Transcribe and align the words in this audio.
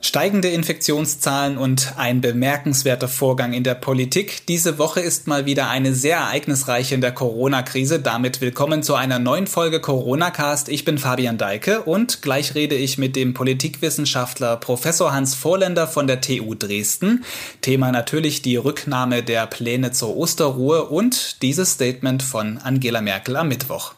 Steigende 0.00 0.48
Infektionszahlen 0.48 1.58
und 1.58 1.94
ein 1.96 2.20
bemerkenswerter 2.20 3.08
Vorgang 3.08 3.52
in 3.52 3.64
der 3.64 3.74
Politik. 3.74 4.46
Diese 4.46 4.78
Woche 4.78 5.00
ist 5.00 5.26
mal 5.26 5.44
wieder 5.44 5.70
eine 5.70 5.92
sehr 5.92 6.18
ereignisreiche 6.18 6.94
in 6.94 7.00
der 7.00 7.10
Corona-Krise. 7.10 7.98
Damit 7.98 8.40
willkommen 8.40 8.84
zu 8.84 8.94
einer 8.94 9.18
neuen 9.18 9.48
Folge 9.48 9.80
Corona-Cast. 9.80 10.68
Ich 10.68 10.84
bin 10.84 10.98
Fabian 10.98 11.36
Deike 11.36 11.82
und 11.82 12.22
gleich 12.22 12.54
rede 12.54 12.76
ich 12.76 12.96
mit 12.96 13.16
dem 13.16 13.34
Politikwissenschaftler 13.34 14.56
Professor 14.56 15.12
Hans 15.12 15.34
Vorländer 15.34 15.88
von 15.88 16.06
der 16.06 16.20
TU 16.20 16.54
Dresden. 16.54 17.24
Thema 17.60 17.90
natürlich 17.90 18.40
die 18.40 18.56
Rücknahme 18.56 19.24
der 19.24 19.48
Pläne 19.48 19.90
zur 19.90 20.16
Osterruhe 20.16 20.84
und 20.84 21.42
dieses 21.42 21.72
Statement 21.72 22.22
von 22.22 22.58
Angela 22.58 23.00
Merkel 23.00 23.36
am 23.36 23.48
Mittwoch. 23.48 23.94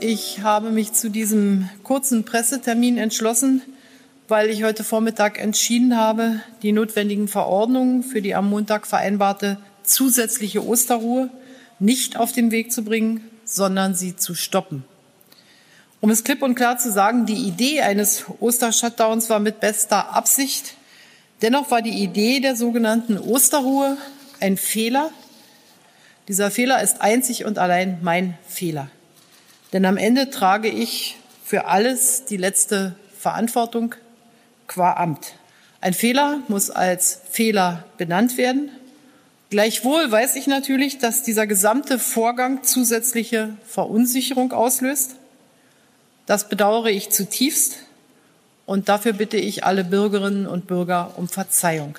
Ich 0.00 0.40
habe 0.42 0.70
mich 0.70 0.94
zu 0.94 1.10
diesem 1.10 1.68
kurzen 1.84 2.24
Pressetermin 2.24 2.96
entschlossen, 2.98 3.62
weil 4.32 4.48
ich 4.48 4.64
heute 4.64 4.82
Vormittag 4.82 5.38
entschieden 5.38 5.94
habe, 5.94 6.40
die 6.62 6.72
notwendigen 6.72 7.28
Verordnungen 7.28 8.02
für 8.02 8.22
die 8.22 8.34
am 8.34 8.48
Montag 8.48 8.86
vereinbarte 8.86 9.58
zusätzliche 9.82 10.66
Osterruhe 10.66 11.28
nicht 11.78 12.16
auf 12.16 12.32
den 12.32 12.50
Weg 12.50 12.72
zu 12.72 12.82
bringen, 12.82 13.20
sondern 13.44 13.94
sie 13.94 14.16
zu 14.16 14.34
stoppen. 14.34 14.84
Um 16.00 16.08
es 16.08 16.24
klipp 16.24 16.40
und 16.40 16.54
klar 16.54 16.78
zu 16.78 16.90
sagen, 16.90 17.26
die 17.26 17.46
Idee 17.46 17.82
eines 17.82 18.24
Ostershutdowns 18.40 19.28
war 19.28 19.38
mit 19.38 19.60
bester 19.60 20.14
Absicht. 20.14 20.76
Dennoch 21.42 21.70
war 21.70 21.82
die 21.82 22.02
Idee 22.02 22.40
der 22.40 22.56
sogenannten 22.56 23.18
Osterruhe 23.18 23.98
ein 24.40 24.56
Fehler. 24.56 25.10
Dieser 26.28 26.50
Fehler 26.50 26.82
ist 26.82 27.02
einzig 27.02 27.44
und 27.44 27.58
allein 27.58 27.98
mein 28.00 28.38
Fehler. 28.48 28.88
Denn 29.74 29.84
am 29.84 29.98
Ende 29.98 30.30
trage 30.30 30.68
ich 30.68 31.18
für 31.44 31.66
alles 31.66 32.24
die 32.24 32.38
letzte 32.38 32.94
Verantwortung 33.18 33.94
qua 34.72 34.94
Amt. 34.94 35.34
Ein 35.80 35.92
Fehler 35.92 36.40
muss 36.48 36.70
als 36.70 37.20
Fehler 37.30 37.84
benannt 37.98 38.38
werden. 38.38 38.70
Gleichwohl 39.50 40.10
weiß 40.10 40.36
ich 40.36 40.46
natürlich, 40.46 40.98
dass 40.98 41.22
dieser 41.22 41.46
gesamte 41.46 41.98
Vorgang 41.98 42.62
zusätzliche 42.62 43.50
Verunsicherung 43.66 44.52
auslöst. 44.52 45.16
Das 46.24 46.48
bedauere 46.48 46.90
ich 46.90 47.10
zutiefst 47.10 47.80
und 48.64 48.88
dafür 48.88 49.12
bitte 49.12 49.36
ich 49.36 49.64
alle 49.64 49.84
Bürgerinnen 49.84 50.46
und 50.46 50.66
Bürger 50.66 51.12
um 51.16 51.28
Verzeihung. 51.28 51.98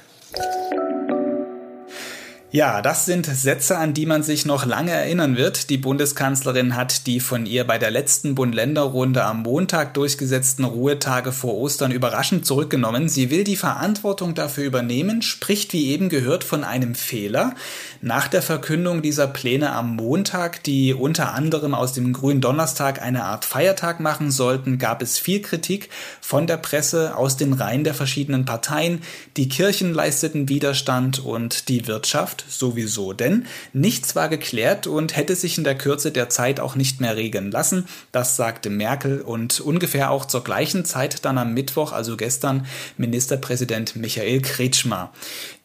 Ja, 2.55 2.83
das 2.83 3.07
sind 3.07 3.25
Sätze, 3.25 3.79
an 3.79 3.95
die 3.95 4.05
man 4.05 4.21
sich 4.21 4.45
noch 4.45 4.63
lange 4.63 4.91
erinnern 4.91 5.37
wird. 5.37 5.71
Die 5.71 5.79
Bundeskanzlerin 5.79 6.75
hat 6.75 7.07
die 7.07 7.19
von 7.19 7.47
ihr 7.47 7.65
bei 7.65 7.79
der 7.79 7.89
letzten 7.89 8.35
Bund-Länder-Runde 8.35 9.23
am 9.23 9.41
Montag 9.41 9.95
durchgesetzten 9.95 10.63
Ruhetage 10.63 11.31
vor 11.31 11.55
Ostern 11.55 11.91
überraschend 11.91 12.45
zurückgenommen. 12.45 13.09
Sie 13.09 13.31
will 13.31 13.43
die 13.43 13.55
Verantwortung 13.55 14.35
dafür 14.35 14.65
übernehmen, 14.65 15.23
spricht 15.23 15.73
wie 15.73 15.89
eben 15.89 16.09
gehört 16.09 16.43
von 16.43 16.63
einem 16.63 16.93
Fehler. 16.93 17.55
Nach 18.01 18.27
der 18.27 18.43
Verkündung 18.43 19.01
dieser 19.01 19.25
Pläne 19.25 19.71
am 19.71 19.95
Montag, 19.95 20.63
die 20.63 20.93
unter 20.93 21.33
anderem 21.33 21.73
aus 21.73 21.93
dem 21.93 22.13
Grünen 22.13 22.41
Donnerstag 22.41 23.01
eine 23.01 23.23
Art 23.23 23.45
Feiertag 23.45 23.99
machen 23.99 24.29
sollten, 24.29 24.77
gab 24.77 25.01
es 25.01 25.17
viel 25.17 25.41
Kritik 25.41 25.89
von 26.21 26.45
der 26.45 26.57
Presse 26.57 27.17
aus 27.17 27.35
den 27.35 27.53
Reihen 27.53 27.83
der 27.83 27.95
verschiedenen 27.95 28.45
Parteien. 28.45 29.01
Die 29.38 29.49
Kirchen 29.49 29.91
leisteten 29.91 30.49
Widerstand 30.49 31.17
und 31.17 31.67
die 31.67 31.88
Wirtschaft 31.88 32.42
sowieso, 32.47 33.13
denn 33.13 33.45
nichts 33.73 34.16
war 34.16 34.30
geklärt 34.30 34.88
und 34.88 35.16
hätte 35.16 35.36
sich 35.36 35.58
in 35.58 35.63
der 35.63 35.77
Kürze 35.77 36.11
der 36.11 36.30
Zeit 36.30 36.59
auch 36.59 36.75
nicht 36.75 37.02
mehr 37.02 37.16
regeln 37.16 37.52
lassen. 37.52 37.85
Das 38.11 38.35
sagte 38.35 38.69
Merkel 38.69 39.22
und 39.22 39.59
ungefähr 39.59 40.11
auch 40.11 40.25
zur 40.25 40.44
gleichen 40.44 40.85
Zeit 40.85 41.25
dann 41.25 41.38
am 41.38 41.53
Mittwoch, 41.53 41.91
also 41.91 42.17
gestern, 42.17 42.66
Ministerpräsident 42.97 43.95
Michael 43.95 44.41
Kretschmer. 44.41 45.12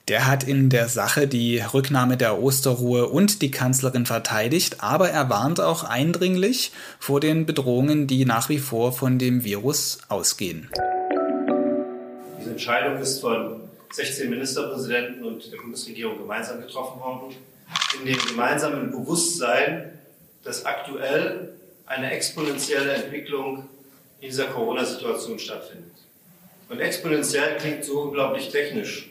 Der 0.08 0.26
hat 0.26 0.42
in 0.42 0.70
der 0.70 0.88
Sache 0.88 1.28
die 1.28 1.58
Rücknahme 1.58 2.16
der 2.16 2.40
Osterruhe 2.40 3.08
und 3.08 3.42
die 3.42 3.50
Kanzlerin 3.50 4.06
verteidigt, 4.06 4.82
aber 4.82 5.10
er 5.10 5.28
warnt 5.28 5.60
auch 5.60 5.84
eindringlich 5.84 6.72
vor 6.98 7.20
den 7.20 7.44
Bedrohungen, 7.44 8.06
die 8.06 8.24
nach 8.24 8.48
wie 8.48 8.58
vor 8.58 8.92
von 8.92 9.18
dem 9.18 9.44
Virus 9.44 9.98
ausgehen. 10.08 10.70
Diese 12.40 12.50
Entscheidung 12.52 12.96
ist 12.96 13.20
von 13.20 13.67
16 13.90 14.30
Ministerpräsidenten 14.30 15.24
und 15.24 15.52
der 15.52 15.58
Bundesregierung 15.58 16.18
gemeinsam 16.18 16.60
getroffen 16.60 17.00
worden, 17.00 17.34
in 17.98 18.06
dem 18.06 18.18
gemeinsamen 18.18 18.90
Bewusstsein, 18.90 19.98
dass 20.44 20.64
aktuell 20.64 21.54
eine 21.86 22.10
exponentielle 22.10 22.92
Entwicklung 22.92 23.68
in 24.20 24.28
dieser 24.28 24.46
Corona-Situation 24.46 25.38
stattfindet. 25.38 25.92
Und 26.68 26.80
exponentiell 26.80 27.56
klingt 27.56 27.84
so 27.84 28.02
unglaublich 28.02 28.50
technisch. 28.50 29.10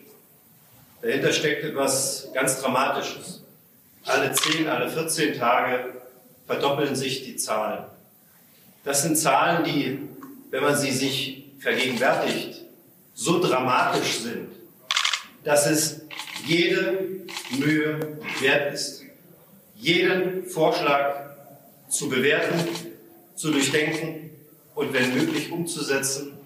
Dahinter 1.02 1.32
steckt 1.32 1.64
etwas 1.64 2.30
ganz 2.34 2.62
Dramatisches. 2.62 3.44
Alle 4.06 4.32
10, 4.32 4.68
alle 4.68 4.90
14 4.90 5.38
Tage 5.38 5.94
verdoppeln 6.46 6.96
sich 6.96 7.24
die 7.24 7.36
Zahlen. 7.36 7.86
Das 8.84 9.04
sind 9.04 9.18
Zahlen, 9.18 9.64
die, 9.66 10.00
wenn 10.50 10.64
man 10.64 10.78
sie 10.78 10.92
sich 10.92 11.46
vergegenwärtigt, 11.59 12.62
so 13.14 13.42
dramatisch 13.42 14.20
sind, 14.20 14.56
dass 15.44 15.68
es 15.68 16.02
jede 16.46 17.25
Mühe 17.58 18.20
wert 18.42 18.74
ist, 18.74 19.03
jeden 19.75 20.46
Vorschlag 20.46 21.36
zu 21.90 22.09
bewerten, 22.09 22.68
zu 23.36 23.52
durchdenken 23.52 24.31
und 24.76 24.94
wenn 24.94 25.14
möglich 25.14 25.52
umzusetzen 25.52 26.37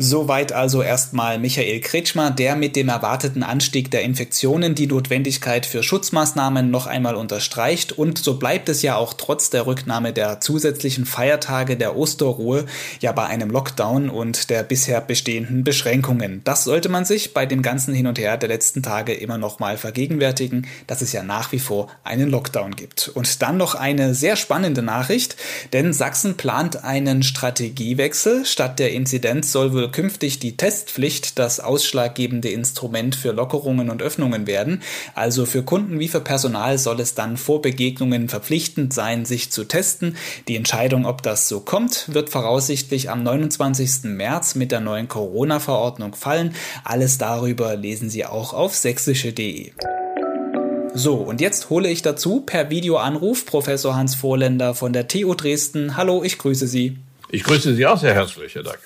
Soweit 0.00 0.52
also 0.52 0.80
erstmal 0.80 1.40
Michael 1.40 1.80
Kretschmer, 1.80 2.30
der 2.30 2.54
mit 2.54 2.76
dem 2.76 2.88
erwarteten 2.88 3.42
Anstieg 3.42 3.90
der 3.90 4.02
Infektionen 4.02 4.76
die 4.76 4.86
Notwendigkeit 4.86 5.66
für 5.66 5.82
Schutzmaßnahmen 5.82 6.70
noch 6.70 6.86
einmal 6.86 7.16
unterstreicht. 7.16 7.90
Und 7.90 8.16
so 8.16 8.38
bleibt 8.38 8.68
es 8.68 8.82
ja 8.82 8.94
auch 8.94 9.12
trotz 9.12 9.50
der 9.50 9.66
Rücknahme 9.66 10.12
der 10.12 10.40
zusätzlichen 10.40 11.04
Feiertage 11.04 11.76
der 11.76 11.96
Osterruhe 11.96 12.66
ja 13.00 13.10
bei 13.10 13.26
einem 13.26 13.50
Lockdown 13.50 14.08
und 14.08 14.50
der 14.50 14.62
bisher 14.62 15.00
bestehenden 15.00 15.64
Beschränkungen. 15.64 16.42
Das 16.44 16.62
sollte 16.62 16.88
man 16.88 17.04
sich 17.04 17.34
bei 17.34 17.44
dem 17.44 17.62
ganzen 17.62 17.92
Hin 17.92 18.06
und 18.06 18.20
Her 18.20 18.36
der 18.36 18.50
letzten 18.50 18.84
Tage 18.84 19.14
immer 19.14 19.36
noch 19.36 19.58
mal 19.58 19.76
vergegenwärtigen, 19.76 20.68
dass 20.86 21.02
es 21.02 21.12
ja 21.12 21.24
nach 21.24 21.50
wie 21.50 21.58
vor 21.58 21.88
einen 22.04 22.30
Lockdown 22.30 22.76
gibt. 22.76 23.08
Und 23.08 23.42
dann 23.42 23.56
noch 23.56 23.74
eine 23.74 24.14
sehr 24.14 24.36
spannende 24.36 24.82
Nachricht, 24.82 25.34
denn 25.72 25.92
Sachsen 25.92 26.36
plant 26.36 26.84
einen 26.84 27.24
Strategiewechsel. 27.24 28.46
Statt 28.46 28.78
der 28.78 28.92
Inzidenz 28.92 29.50
soll 29.50 29.72
wohl 29.72 29.87
künftig 29.88 30.38
die 30.38 30.56
Testpflicht 30.56 31.38
das 31.38 31.60
ausschlaggebende 31.60 32.48
Instrument 32.48 33.16
für 33.16 33.32
Lockerungen 33.32 33.90
und 33.90 34.02
Öffnungen 34.02 34.46
werden. 34.46 34.82
Also 35.14 35.46
für 35.46 35.62
Kunden 35.62 35.98
wie 35.98 36.08
für 36.08 36.20
Personal 36.20 36.78
soll 36.78 37.00
es 37.00 37.14
dann 37.14 37.36
vor 37.36 37.62
Begegnungen 37.62 38.28
verpflichtend 38.28 38.92
sein, 38.92 39.24
sich 39.24 39.50
zu 39.50 39.64
testen. 39.64 40.16
Die 40.48 40.56
Entscheidung, 40.56 41.06
ob 41.06 41.22
das 41.22 41.48
so 41.48 41.60
kommt, 41.60 42.12
wird 42.12 42.30
voraussichtlich 42.30 43.10
am 43.10 43.22
29. 43.22 44.04
März 44.04 44.54
mit 44.54 44.72
der 44.72 44.80
neuen 44.80 45.08
Corona-Verordnung 45.08 46.14
fallen. 46.14 46.54
Alles 46.84 47.18
darüber 47.18 47.76
lesen 47.76 48.10
Sie 48.10 48.24
auch 48.24 48.52
auf 48.52 48.74
sächsische.de. 48.74 49.72
So, 50.94 51.14
und 51.14 51.40
jetzt 51.40 51.70
hole 51.70 51.88
ich 51.88 52.02
dazu 52.02 52.40
per 52.40 52.70
Videoanruf 52.70 53.46
Professor 53.46 53.94
Hans 53.94 54.14
Vorländer 54.14 54.74
von 54.74 54.92
der 54.92 55.06
TU 55.06 55.34
Dresden. 55.34 55.96
Hallo, 55.96 56.24
ich 56.24 56.38
grüße 56.38 56.66
Sie. 56.66 56.98
Ich 57.30 57.44
grüße 57.44 57.74
Sie 57.74 57.86
auch 57.86 58.00
sehr 58.00 58.14
herzlich, 58.14 58.54
Herr 58.54 58.62
Dack. 58.62 58.80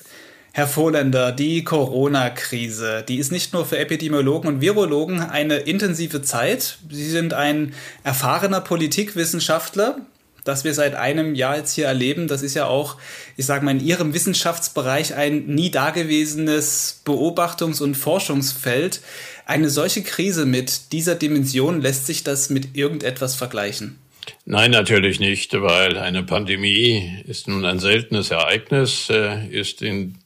Herr 0.54 0.66
Vohländer, 0.66 1.32
die 1.32 1.64
Corona-Krise, 1.64 3.02
die 3.08 3.16
ist 3.16 3.32
nicht 3.32 3.54
nur 3.54 3.64
für 3.64 3.78
Epidemiologen 3.78 4.48
und 4.48 4.60
Virologen 4.60 5.20
eine 5.20 5.56
intensive 5.56 6.20
Zeit. 6.20 6.76
Sie 6.90 7.08
sind 7.08 7.32
ein 7.32 7.72
erfahrener 8.04 8.60
Politikwissenschaftler. 8.60 9.96
Das 10.44 10.64
wir 10.64 10.74
seit 10.74 10.94
einem 10.94 11.34
Jahr 11.34 11.56
jetzt 11.56 11.74
hier 11.74 11.86
erleben, 11.86 12.28
das 12.28 12.42
ist 12.42 12.54
ja 12.54 12.66
auch, 12.66 12.98
ich 13.38 13.46
sage 13.46 13.64
mal, 13.64 13.70
in 13.70 13.80
Ihrem 13.80 14.12
Wissenschaftsbereich 14.12 15.14
ein 15.14 15.46
nie 15.46 15.70
dagewesenes 15.70 17.00
Beobachtungs- 17.06 17.80
und 17.80 17.94
Forschungsfeld. 17.94 19.00
Eine 19.46 19.70
solche 19.70 20.02
Krise 20.02 20.44
mit 20.44 20.92
dieser 20.92 21.14
Dimension, 21.14 21.80
lässt 21.80 22.06
sich 22.06 22.24
das 22.24 22.50
mit 22.50 22.76
irgendetwas 22.76 23.36
vergleichen? 23.36 23.98
Nein, 24.44 24.72
natürlich 24.72 25.18
nicht, 25.18 25.54
weil 25.54 25.96
eine 25.96 26.24
Pandemie 26.24 27.22
ist 27.26 27.48
nun 27.48 27.64
ein 27.64 27.78
seltenes 27.78 28.30
Ereignis, 28.30 29.08
äh, 29.08 29.46
ist 29.48 29.80
in 29.80 30.18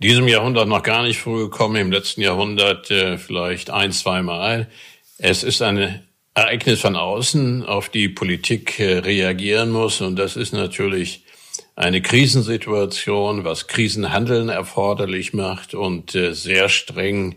diesem 0.00 0.28
Jahrhundert 0.28 0.68
noch 0.68 0.82
gar 0.82 1.02
nicht 1.02 1.18
vorgekommen, 1.18 1.80
im 1.80 1.92
letzten 1.92 2.22
Jahrhundert 2.22 2.90
äh, 2.90 3.18
vielleicht 3.18 3.70
ein, 3.70 3.92
zweimal. 3.92 4.68
Es 5.18 5.42
ist 5.42 5.62
ein 5.62 6.02
Ereignis 6.34 6.80
von 6.80 6.96
außen, 6.96 7.64
auf 7.66 7.88
die 7.88 8.08
Politik 8.08 8.80
äh, 8.80 8.98
reagieren 8.98 9.70
muss 9.70 10.00
und 10.00 10.16
das 10.16 10.36
ist 10.36 10.52
natürlich 10.52 11.24
eine 11.76 12.02
Krisensituation, 12.02 13.44
was 13.44 13.66
Krisenhandeln 13.66 14.48
erforderlich 14.48 15.32
macht 15.32 15.74
und 15.74 16.14
äh, 16.14 16.32
sehr 16.34 16.68
streng 16.68 17.36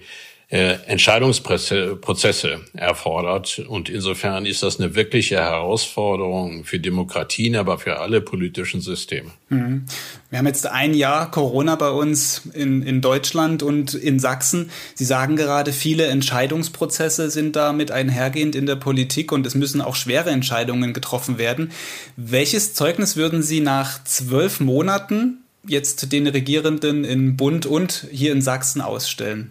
äh, 0.54 0.78
Entscheidungsprozesse 0.86 2.62
erfordert. 2.74 3.58
Und 3.68 3.90
insofern 3.90 4.46
ist 4.46 4.62
das 4.62 4.80
eine 4.80 4.94
wirkliche 4.94 5.38
Herausforderung 5.38 6.64
für 6.64 6.80
Demokratien, 6.80 7.56
aber 7.56 7.80
für 7.80 8.00
alle 8.00 8.22
politischen 8.22 8.80
Systeme. 8.80 9.32
Mhm. 9.50 9.86
Wir 10.30 10.38
haben 10.38 10.46
jetzt 10.46 10.68
ein 10.68 10.94
Jahr 10.94 11.32
Corona 11.32 11.76
bei 11.76 11.90
uns 11.90 12.44
in, 12.54 12.84
in 12.84 13.02
Deutschland 13.02 13.64
und 13.64 13.96
in 13.96 14.20
Sachsen. 14.20 14.70
Sie 14.94 15.06
sagen 15.06 15.38
gerade, 15.38 15.74
viele 15.74 16.06
Entscheidungsprozesse 16.06 17.32
sind 17.32 17.56
damit 17.56 17.90
einhergehend 17.90 18.56
in 18.56 18.68
der 18.68 18.76
Politik 18.76 19.32
und 19.32 19.48
es 19.48 19.56
müssen 19.56 19.82
auch 19.82 19.96
schwere 19.96 20.30
Entscheidungen 20.30 20.94
getroffen 20.94 21.40
werden. 21.40 21.72
Welches 22.16 22.76
Zeugnis 22.76 23.18
würden 23.18 23.42
Sie 23.42 23.60
nach 23.60 24.04
zwölf 24.04 24.60
Monaten 24.60 25.40
jetzt 25.66 26.12
den 26.12 26.28
Regierenden 26.28 27.06
in 27.06 27.38
Bund 27.38 27.66
und 27.66 28.06
hier 28.12 28.32
in 28.32 28.44
Sachsen 28.44 28.82
ausstellen? 28.82 29.50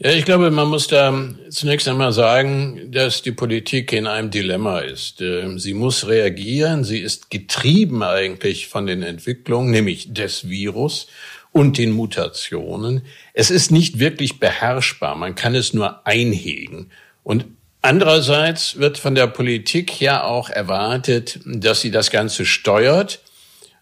Ja, 0.00 0.12
ich 0.12 0.24
glaube, 0.24 0.52
man 0.52 0.68
muss 0.68 0.86
da 0.86 1.12
zunächst 1.50 1.88
einmal 1.88 2.12
sagen, 2.12 2.92
dass 2.92 3.20
die 3.22 3.32
Politik 3.32 3.92
in 3.92 4.06
einem 4.06 4.30
Dilemma 4.30 4.78
ist. 4.78 5.20
Ähm, 5.20 5.58
sie 5.58 5.74
muss 5.74 6.06
reagieren, 6.06 6.84
sie 6.84 7.00
ist 7.00 7.30
getrieben 7.30 8.04
eigentlich 8.04 8.68
von 8.68 8.86
den 8.86 9.02
Entwicklungen, 9.02 9.72
nämlich 9.72 10.14
des 10.14 10.48
Virus 10.48 11.08
und 11.50 11.78
den 11.78 11.90
Mutationen. 11.90 13.02
Es 13.34 13.50
ist 13.50 13.72
nicht 13.72 13.98
wirklich 13.98 14.38
beherrschbar, 14.38 15.16
man 15.16 15.34
kann 15.34 15.56
es 15.56 15.74
nur 15.74 16.06
einhegen. 16.06 16.92
Und 17.24 17.46
andererseits 17.82 18.78
wird 18.78 18.98
von 18.98 19.16
der 19.16 19.26
Politik 19.26 20.00
ja 20.00 20.22
auch 20.22 20.48
erwartet, 20.48 21.40
dass 21.44 21.80
sie 21.80 21.90
das 21.90 22.12
Ganze 22.12 22.46
steuert 22.46 23.18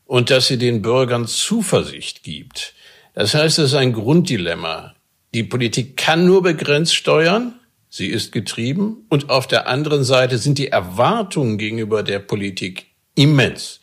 und 0.07 0.31
dass 0.31 0.47
sie 0.47 0.57
den 0.57 0.81
Bürgern 0.81 1.27
Zuversicht 1.27 2.23
gibt. 2.23 2.73
Das 3.13 3.35
heißt, 3.35 3.59
es 3.59 3.73
ist 3.73 3.75
ein 3.75 3.93
Grunddilemma. 3.93 4.96
Die 5.37 5.43
Politik 5.43 5.99
kann 5.99 6.25
nur 6.25 6.43
begrenzt 6.43 6.95
steuern, 6.95 7.61
sie 7.91 8.07
ist 8.07 8.33
getrieben 8.33 9.05
und 9.11 9.29
auf 9.29 9.47
der 9.47 9.69
anderen 9.69 10.03
Seite 10.03 10.39
sind 10.39 10.57
die 10.57 10.69
Erwartungen 10.69 11.59
gegenüber 11.59 12.03
der 12.03 12.21
Politik 12.21 12.87
immens. 13.17 13.81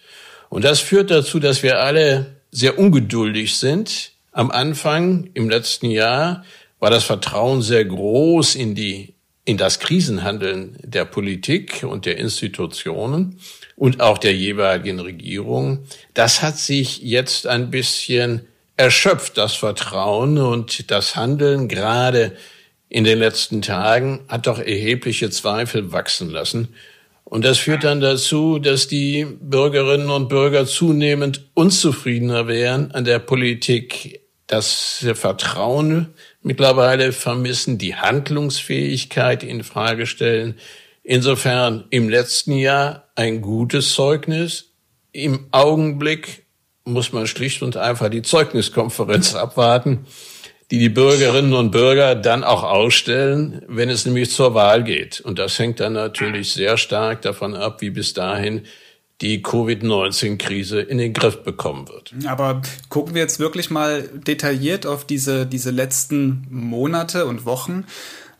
Und 0.49 0.65
das 0.65 0.79
führt 0.79 1.11
dazu, 1.11 1.39
dass 1.39 1.61
wir 1.61 1.79
alle 1.79 2.37
sehr 2.49 2.79
ungeduldig 2.79 3.55
sind. 3.55 4.13
Am 4.31 4.49
Anfang, 4.49 5.29
im 5.35 5.47
letzten 5.47 5.91
Jahr, 5.91 6.43
war 6.79 6.89
das 6.89 7.03
Vertrauen 7.03 7.61
sehr 7.61 7.85
groß 7.85 8.55
in 8.55 8.73
die, 8.73 9.13
in 9.45 9.57
das 9.57 9.79
Krisenhandeln 9.79 10.79
der 10.81 11.05
Politik 11.05 11.83
und 11.87 12.07
der 12.07 12.17
Institutionen 12.17 13.37
und 13.75 14.01
auch 14.01 14.17
der 14.17 14.33
jeweiligen 14.33 14.99
Regierung. 14.99 15.83
Das 16.15 16.41
hat 16.41 16.57
sich 16.57 17.03
jetzt 17.03 17.45
ein 17.45 17.69
bisschen 17.69 18.47
erschöpft 18.77 19.37
das 19.37 19.53
Vertrauen 19.53 20.37
und 20.37 20.89
das 20.91 21.15
Handeln 21.15 21.67
gerade 21.67 22.35
in 22.89 23.03
den 23.03 23.19
letzten 23.19 23.61
Tagen 23.61 24.21
hat 24.27 24.45
doch 24.47 24.59
erhebliche 24.59 25.29
Zweifel 25.31 25.91
wachsen 25.91 26.29
lassen. 26.29 26.75
Und 27.23 27.43
das 27.45 27.57
führt 27.57 27.83
dann 27.83 28.01
dazu, 28.01 28.59
dass 28.59 28.87
die 28.87 29.25
Bürgerinnen 29.25 30.11
und 30.11 30.29
Bürger 30.29 30.67
zunehmend 30.67 31.49
unzufriedener 31.55 32.47
wären 32.47 32.91
an 32.91 33.05
der 33.05 33.17
Politik, 33.17 34.21
das 34.45 35.03
Vertrauen 35.15 36.13
mittlerweile 36.43 37.11
vermissen, 37.11 37.79
die 37.79 37.95
Handlungsfähigkeit 37.95 39.41
in 39.41 39.63
Frage 39.63 40.05
stellen. 40.05 40.59
Insofern 41.01 41.85
im 41.89 42.09
letzten 42.09 42.53
Jahr 42.53 43.09
ein 43.15 43.41
gutes 43.41 43.93
Zeugnis, 43.93 44.73
im 45.11 45.47
Augenblick 45.51 46.42
muss 46.85 47.13
man 47.13 47.27
schlicht 47.27 47.61
und 47.61 47.77
einfach 47.77 48.09
die 48.09 48.21
Zeugniskonferenz 48.21 49.35
abwarten, 49.35 50.05
die 50.71 50.79
die 50.79 50.89
Bürgerinnen 50.89 51.53
und 51.53 51.71
Bürger 51.71 52.15
dann 52.15 52.43
auch 52.43 52.63
ausstellen, 52.63 53.61
wenn 53.67 53.89
es 53.89 54.05
nämlich 54.05 54.31
zur 54.31 54.53
Wahl 54.53 54.83
geht. 54.83 55.21
Und 55.21 55.39
das 55.39 55.57
hängt 55.59 55.79
dann 55.79 55.93
natürlich 55.93 56.53
sehr 56.53 56.77
stark 56.77 57.21
davon 57.21 57.55
ab, 57.55 57.81
wie 57.81 57.89
bis 57.89 58.13
dahin 58.13 58.63
die 59.21 59.41
Covid-19-Krise 59.41 60.81
in 60.81 60.97
den 60.97 61.13
Griff 61.13 61.43
bekommen 61.43 61.87
wird. 61.87 62.13
Aber 62.25 62.61
gucken 62.89 63.13
wir 63.13 63.21
jetzt 63.21 63.39
wirklich 63.39 63.69
mal 63.69 64.09
detailliert 64.13 64.85
auf 64.85 65.05
diese, 65.05 65.45
diese 65.45 65.71
letzten 65.71 66.45
Monate 66.49 67.25
und 67.25 67.45
Wochen. 67.45 67.85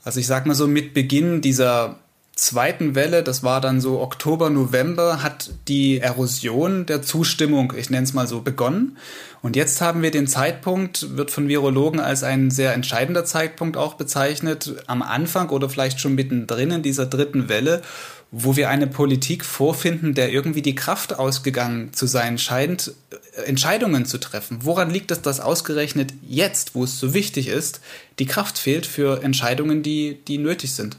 Also 0.03 0.19
ich 0.19 0.27
sag 0.27 0.45
mal 0.45 0.55
so, 0.55 0.67
mit 0.67 0.93
Beginn 0.93 1.41
dieser 1.41 2.02
zweiten 2.35 2.95
Welle, 2.95 3.21
das 3.21 3.43
war 3.43 3.61
dann 3.61 3.79
so 3.79 4.01
Oktober, 4.01 4.49
November, 4.49 5.21
hat 5.21 5.51
die 5.67 5.99
Erosion 5.99 6.85
der 6.85 7.03
Zustimmung, 7.03 7.73
ich 7.77 7.89
nenne 7.89 8.03
es 8.03 8.13
mal 8.13 8.27
so, 8.27 8.41
begonnen. 8.41 8.97
Und 9.43 9.55
jetzt 9.55 9.81
haben 9.81 10.01
wir 10.01 10.09
den 10.09 10.25
Zeitpunkt, 10.27 11.15
wird 11.15 11.29
von 11.29 11.47
Virologen 11.47 11.99
als 11.99 12.23
ein 12.23 12.49
sehr 12.49 12.73
entscheidender 12.73 13.25
Zeitpunkt 13.25 13.77
auch 13.77 13.95
bezeichnet, 13.95 14.75
am 14.87 15.03
Anfang 15.03 15.49
oder 15.49 15.69
vielleicht 15.69 15.99
schon 15.99 16.15
mittendrin 16.15 16.71
in 16.71 16.81
dieser 16.81 17.05
dritten 17.05 17.49
Welle, 17.49 17.81
wo 18.31 18.55
wir 18.55 18.69
eine 18.69 18.87
Politik 18.87 19.45
vorfinden, 19.45 20.15
der 20.15 20.31
irgendwie 20.31 20.63
die 20.63 20.73
Kraft 20.73 21.19
ausgegangen 21.19 21.93
zu 21.93 22.07
sein 22.07 22.39
scheint, 22.39 22.93
Entscheidungen 23.45 24.05
zu 24.05 24.17
treffen. 24.17 24.59
Woran 24.61 24.89
liegt 24.89 25.11
es, 25.11 25.21
dass 25.21 25.39
ausgerechnet 25.39 26.13
jetzt, 26.27 26.73
wo 26.73 26.83
es 26.83 26.99
so 26.99 27.13
wichtig 27.13 27.47
ist, 27.47 27.79
die 28.17 28.25
Kraft 28.25 28.57
fehlt 28.57 28.87
für 28.87 29.21
Entscheidungen, 29.21 29.83
die, 29.83 30.17
die 30.27 30.39
nötig 30.39 30.73
sind? 30.73 30.97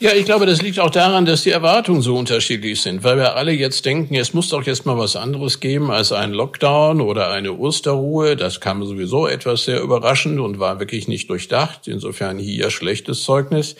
Ja, 0.00 0.12
ich 0.12 0.24
glaube, 0.24 0.44
das 0.44 0.60
liegt 0.60 0.80
auch 0.80 0.90
daran, 0.90 1.24
dass 1.24 1.44
die 1.44 1.50
Erwartungen 1.50 2.02
so 2.02 2.16
unterschiedlich 2.16 2.82
sind, 2.82 3.04
weil 3.04 3.16
wir 3.16 3.36
alle 3.36 3.52
jetzt 3.52 3.86
denken, 3.86 4.16
es 4.16 4.34
muss 4.34 4.48
doch 4.48 4.64
jetzt 4.64 4.86
mal 4.86 4.98
was 4.98 5.14
anderes 5.14 5.60
geben 5.60 5.92
als 5.92 6.10
ein 6.10 6.32
Lockdown 6.32 7.00
oder 7.00 7.30
eine 7.30 7.52
Osterruhe. 7.52 8.34
Das 8.34 8.60
kam 8.60 8.84
sowieso 8.84 9.28
etwas 9.28 9.64
sehr 9.64 9.80
überraschend 9.80 10.40
und 10.40 10.58
war 10.58 10.80
wirklich 10.80 11.06
nicht 11.06 11.30
durchdacht. 11.30 11.86
Insofern 11.86 12.40
hier 12.40 12.70
schlechtes 12.70 13.22
Zeugnis. 13.22 13.76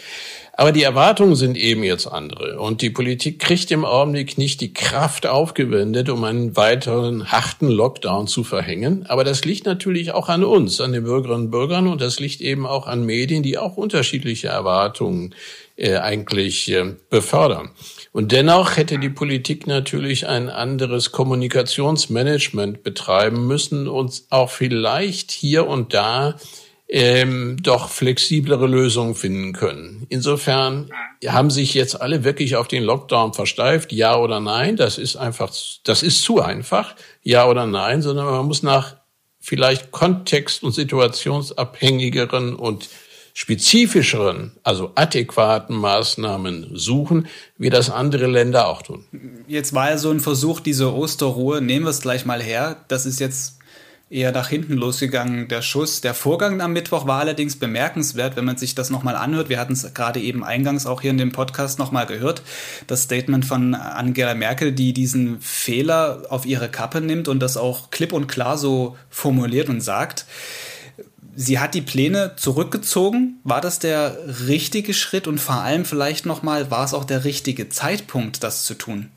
Aber 0.56 0.70
die 0.70 0.84
Erwartungen 0.84 1.34
sind 1.34 1.56
eben 1.56 1.82
jetzt 1.82 2.06
andere. 2.06 2.60
Und 2.60 2.80
die 2.80 2.90
Politik 2.90 3.40
kriegt 3.40 3.72
im 3.72 3.84
Augenblick 3.84 4.38
nicht 4.38 4.60
die 4.60 4.72
Kraft 4.72 5.26
aufgewendet, 5.26 6.08
um 6.08 6.22
einen 6.22 6.56
weiteren 6.56 7.32
harten 7.32 7.68
Lockdown 7.68 8.28
zu 8.28 8.44
verhängen. 8.44 9.04
Aber 9.08 9.24
das 9.24 9.44
liegt 9.44 9.66
natürlich 9.66 10.12
auch 10.12 10.28
an 10.28 10.44
uns, 10.44 10.80
an 10.80 10.92
den 10.92 11.02
Bürgerinnen 11.02 11.46
und 11.46 11.50
Bürgern. 11.50 11.88
Und 11.88 12.00
das 12.00 12.20
liegt 12.20 12.40
eben 12.40 12.66
auch 12.66 12.86
an 12.86 13.04
Medien, 13.04 13.42
die 13.42 13.58
auch 13.58 13.76
unterschiedliche 13.76 14.46
Erwartungen 14.46 15.34
äh, 15.76 15.96
eigentlich 15.96 16.70
äh, 16.70 16.94
befördern. 17.10 17.70
Und 18.12 18.32
dennoch 18.32 18.76
hätte 18.76 18.98
die 18.98 19.08
Politik 19.08 19.66
natürlich 19.66 20.26
ein 20.28 20.48
anderes 20.48 21.10
Kommunikationsmanagement 21.10 22.82
betreiben 22.82 23.46
müssen 23.46 23.88
und 23.88 24.22
auch 24.30 24.50
vielleicht 24.50 25.32
hier 25.32 25.66
und 25.66 25.92
da 25.94 26.36
ähm, 26.88 27.56
doch 27.60 27.88
flexiblere 27.88 28.66
Lösungen 28.66 29.14
finden 29.14 29.52
können. 29.52 30.06
Insofern 30.10 30.90
haben 31.26 31.50
sich 31.50 31.74
jetzt 31.74 32.00
alle 32.00 32.22
wirklich 32.22 32.56
auf 32.56 32.68
den 32.68 32.84
Lockdown 32.84 33.32
versteift, 33.32 33.92
ja 33.92 34.16
oder 34.16 34.38
nein. 34.38 34.76
Das 34.76 34.98
ist 34.98 35.16
einfach, 35.16 35.52
das 35.82 36.02
ist 36.02 36.22
zu 36.22 36.40
einfach, 36.40 36.94
ja 37.22 37.48
oder 37.48 37.66
nein, 37.66 38.00
sondern 38.02 38.26
man 38.26 38.46
muss 38.46 38.62
nach 38.62 38.96
vielleicht 39.40 39.90
kontext- 39.90 40.62
und 40.62 40.72
situationsabhängigeren 40.72 42.54
und 42.54 42.88
spezifischeren, 43.34 44.52
also 44.62 44.92
adäquaten 44.94 45.76
Maßnahmen 45.76 46.70
suchen, 46.72 47.26
wie 47.58 47.68
das 47.68 47.90
andere 47.90 48.28
Länder 48.28 48.68
auch 48.68 48.82
tun. 48.82 49.04
Jetzt 49.48 49.74
war 49.74 49.90
ja 49.90 49.98
so 49.98 50.10
ein 50.10 50.20
Versuch, 50.20 50.60
diese 50.60 50.94
Osterruhe, 50.94 51.60
nehmen 51.60 51.84
wir 51.84 51.90
es 51.90 52.00
gleich 52.00 52.24
mal 52.24 52.40
her. 52.40 52.76
Das 52.86 53.06
ist 53.06 53.18
jetzt 53.18 53.58
eher 54.08 54.30
nach 54.30 54.48
hinten 54.48 54.74
losgegangen, 54.74 55.48
der 55.48 55.62
Schuss. 55.62 56.00
Der 56.00 56.14
Vorgang 56.14 56.60
am 56.60 56.72
Mittwoch 56.72 57.08
war 57.08 57.18
allerdings 57.18 57.56
bemerkenswert, 57.56 58.36
wenn 58.36 58.44
man 58.44 58.56
sich 58.56 58.76
das 58.76 58.88
nochmal 58.88 59.16
anhört. 59.16 59.48
Wir 59.48 59.58
hatten 59.58 59.72
es 59.72 59.92
gerade 59.94 60.20
eben 60.20 60.44
eingangs 60.44 60.86
auch 60.86 61.00
hier 61.00 61.10
in 61.10 61.18
dem 61.18 61.32
Podcast 61.32 61.80
nochmal 61.80 62.06
gehört. 62.06 62.42
Das 62.86 63.02
Statement 63.02 63.44
von 63.44 63.74
Angela 63.74 64.34
Merkel, 64.34 64.70
die 64.70 64.92
diesen 64.92 65.40
Fehler 65.40 66.26
auf 66.28 66.46
ihre 66.46 66.68
Kappe 66.68 67.00
nimmt 67.00 67.26
und 67.26 67.40
das 67.40 67.56
auch 67.56 67.90
klipp 67.90 68.12
und 68.12 68.28
klar 68.28 68.56
so 68.58 68.96
formuliert 69.10 69.68
und 69.68 69.80
sagt. 69.80 70.26
Sie 71.36 71.58
hat 71.58 71.74
die 71.74 71.82
Pläne 71.82 72.34
zurückgezogen. 72.36 73.40
War 73.44 73.60
das 73.60 73.78
der 73.78 74.16
richtige 74.46 74.94
Schritt 74.94 75.26
und 75.26 75.38
vor 75.38 75.56
allem 75.56 75.84
vielleicht 75.84 76.26
nochmal, 76.26 76.70
war 76.70 76.84
es 76.84 76.94
auch 76.94 77.04
der 77.04 77.24
richtige 77.24 77.68
Zeitpunkt, 77.68 78.42
das 78.42 78.64
zu 78.64 78.74
tun? 78.74 79.10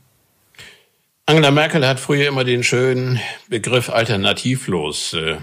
Angela 1.26 1.52
Merkel 1.52 1.86
hat 1.86 2.00
früher 2.00 2.28
immer 2.28 2.46
den 2.46 2.64
schönen 2.64 3.20
Begriff 3.50 3.90
alternativlos 3.90 5.14
äh, 5.14 5.38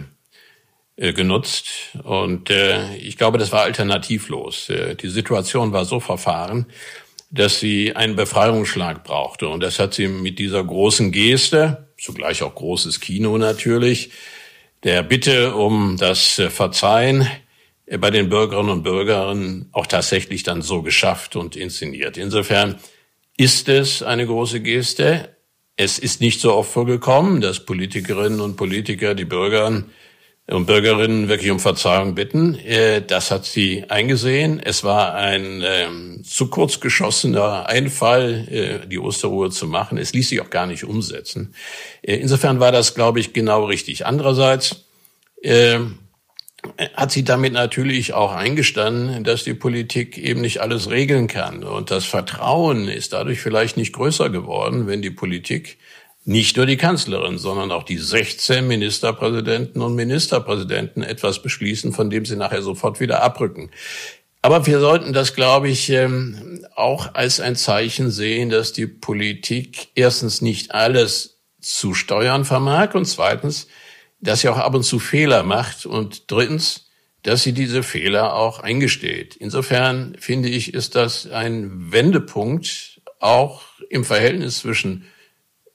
äh, 0.96 1.12
genutzt 1.12 1.66
und 2.04 2.50
äh, 2.50 2.94
ich 2.96 3.18
glaube, 3.18 3.36
das 3.36 3.50
war 3.50 3.62
alternativlos. 3.62 4.70
Äh, 4.70 4.94
die 4.94 5.08
Situation 5.08 5.72
war 5.72 5.84
so 5.84 5.98
verfahren, 5.98 6.66
dass 7.30 7.58
sie 7.58 7.96
einen 7.96 8.14
Befreiungsschlag 8.14 9.02
brauchte 9.02 9.48
und 9.48 9.60
das 9.60 9.80
hat 9.80 9.92
sie 9.92 10.06
mit 10.06 10.38
dieser 10.38 10.62
großen 10.62 11.10
Geste, 11.10 11.88
zugleich 11.98 12.44
auch 12.44 12.54
großes 12.54 13.00
Kino 13.00 13.36
natürlich, 13.38 14.10
der 14.84 15.02
Bitte 15.02 15.54
um 15.54 15.96
das 15.96 16.38
äh, 16.38 16.50
Verzeihen 16.50 17.26
äh, 17.86 17.98
bei 17.98 18.10
den 18.10 18.28
Bürgerinnen 18.28 18.70
und 18.70 18.82
Bürgern 18.82 19.68
auch 19.72 19.86
tatsächlich 19.86 20.42
dann 20.42 20.62
so 20.62 20.82
geschafft 20.82 21.36
und 21.36 21.56
inszeniert. 21.56 22.16
Insofern 22.16 22.78
ist 23.36 23.68
es 23.68 24.02
eine 24.02 24.26
große 24.26 24.60
Geste. 24.60 25.36
Es 25.76 25.98
ist 25.98 26.20
nicht 26.20 26.40
so 26.40 26.54
oft 26.54 26.70
vorgekommen, 26.70 27.40
dass 27.40 27.64
Politikerinnen 27.64 28.40
und 28.40 28.56
Politiker 28.56 29.14
die 29.14 29.24
Bürgern 29.24 29.90
und 30.46 30.66
Bürgerinnen 30.66 31.28
wirklich 31.28 31.50
um 31.50 31.58
Verzeihung 31.58 32.14
bitten. 32.14 32.54
Äh, 32.56 33.02
das 33.02 33.30
hat 33.30 33.46
sie 33.46 33.84
eingesehen. 33.88 34.60
Es 34.60 34.84
war 34.84 35.14
ein 35.14 35.62
ähm, 35.64 36.22
zu 36.24 36.48
kurz 36.48 36.80
geschossener 36.80 37.66
Einfall, 37.66 38.46
äh, 38.50 38.86
die 38.86 38.98
Osterruhe 38.98 39.50
zu 39.50 39.66
machen. 39.66 39.96
Es 39.96 40.12
ließ 40.12 40.28
sich 40.28 40.40
auch 40.42 40.50
gar 40.50 40.66
nicht 40.66 40.84
umsetzen. 40.84 41.54
Äh, 42.02 42.16
insofern 42.16 42.60
war 42.60 42.72
das, 42.72 42.94
glaube 42.94 43.20
ich, 43.20 43.32
genau 43.32 43.64
richtig. 43.64 44.04
Andererseits 44.04 44.84
äh, 45.42 45.78
hat 46.94 47.10
sie 47.10 47.24
damit 47.24 47.54
natürlich 47.54 48.12
auch 48.12 48.32
eingestanden, 48.32 49.24
dass 49.24 49.44
die 49.44 49.54
Politik 49.54 50.18
eben 50.18 50.42
nicht 50.42 50.60
alles 50.60 50.90
regeln 50.90 51.26
kann. 51.26 51.64
Und 51.64 51.90
das 51.90 52.04
Vertrauen 52.04 52.88
ist 52.88 53.14
dadurch 53.14 53.40
vielleicht 53.40 53.76
nicht 53.78 53.94
größer 53.94 54.28
geworden, 54.28 54.86
wenn 54.86 55.00
die 55.00 55.10
Politik 55.10 55.78
nicht 56.24 56.56
nur 56.56 56.66
die 56.66 56.78
Kanzlerin, 56.78 57.36
sondern 57.38 57.70
auch 57.70 57.82
die 57.82 57.98
16 57.98 58.66
Ministerpräsidenten 58.66 59.82
und 59.82 59.94
Ministerpräsidenten 59.94 61.02
etwas 61.02 61.42
beschließen, 61.42 61.92
von 61.92 62.08
dem 62.08 62.24
sie 62.24 62.36
nachher 62.36 62.62
sofort 62.62 62.98
wieder 62.98 63.22
abrücken. 63.22 63.70
Aber 64.40 64.66
wir 64.66 64.80
sollten 64.80 65.12
das, 65.12 65.34
glaube 65.34 65.68
ich, 65.68 65.90
ähm, 65.90 66.66
auch 66.74 67.14
als 67.14 67.40
ein 67.40 67.56
Zeichen 67.56 68.10
sehen, 68.10 68.50
dass 68.50 68.72
die 68.72 68.86
Politik 68.86 69.88
erstens 69.94 70.42
nicht 70.42 70.74
alles 70.74 71.40
zu 71.60 71.94
steuern 71.94 72.44
vermag 72.44 72.94
und 72.94 73.06
zweitens, 73.06 73.68
dass 74.20 74.40
sie 74.40 74.48
auch 74.48 74.58
ab 74.58 74.74
und 74.74 74.82
zu 74.82 74.98
Fehler 74.98 75.42
macht 75.42 75.86
und 75.86 76.30
drittens, 76.30 76.90
dass 77.22 77.42
sie 77.42 77.52
diese 77.52 77.82
Fehler 77.82 78.34
auch 78.34 78.60
eingesteht. 78.60 79.36
Insofern 79.36 80.16
finde 80.18 80.50
ich, 80.50 80.74
ist 80.74 80.94
das 80.94 81.26
ein 81.26 81.92
Wendepunkt 81.92 83.00
auch 83.18 83.62
im 83.88 84.04
Verhältnis 84.04 84.58
zwischen 84.58 85.06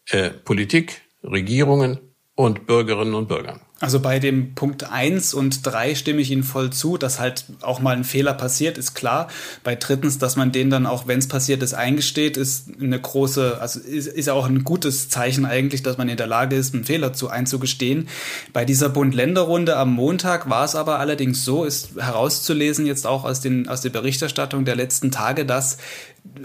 äh, 0.10 0.30
Politik, 0.30 1.01
Regierungen 1.24 2.00
und 2.36 2.68
Bürgerinnen 2.68 3.16
und 3.16 3.28
Bürgern. 3.28 3.60
Also 3.82 4.01
bei 4.01 4.20
dem 4.20 4.56
Punkt 4.56 4.92
eins 4.92 5.34
und 5.34 5.66
drei 5.66 5.96
stimme 5.96 6.20
ich 6.20 6.32
Ihnen 6.32 6.44
voll 6.44 6.70
zu, 6.70 6.98
dass 6.98 7.20
halt 7.20 7.46
auch 7.62 7.80
mal 7.80 7.96
ein 7.96 8.04
Fehler 8.04 8.34
passiert, 8.34 8.78
ist 8.78 8.94
klar. 8.94 9.30
Bei 9.63 9.75
drittens, 9.75 10.18
dass 10.18 10.36
man 10.36 10.51
den 10.51 10.70
dann 10.70 10.86
auch, 10.86 11.08
wenn 11.08 11.20
es 11.20 11.30
passiert 11.30 11.63
ist, 11.63 11.74
eingesteht, 11.74 12.36
ist 12.36 12.70
eine 12.82 13.00
große, 13.00 13.58
also 13.62 13.80
ist, 13.80 14.08
ist 14.08 14.30
auch 14.30 14.46
ein 14.46 14.66
gutes 14.66 15.08
Zeichen 15.08 15.46
eigentlich, 15.46 15.82
dass 15.82 15.98
man 15.98 16.10
in 16.10 16.18
der 16.18 16.28
Lage 16.28 16.58
ist, 16.58 16.74
einen 16.74 16.84
Fehler 16.84 17.13
zu 17.13 17.30
einzugestehen. 17.30 18.10
Bei 18.51 18.66
dieser 18.66 18.89
Bund-Länder-Runde 18.89 19.78
am 19.78 19.94
Montag 19.94 20.50
war 20.50 20.66
es 20.66 20.75
aber 20.75 21.00
allerdings 21.00 21.46
so, 21.46 21.63
ist 21.63 21.92
herauszulesen 21.98 22.86
jetzt 22.86 23.08
auch 23.08 23.24
aus, 23.24 23.39
den, 23.39 23.70
aus 23.70 23.80
der 23.80 23.92
Berichterstattung 23.92 24.66
der 24.66 24.75
letzten 24.75 25.10
Tage, 25.10 25.46
dass 25.46 25.78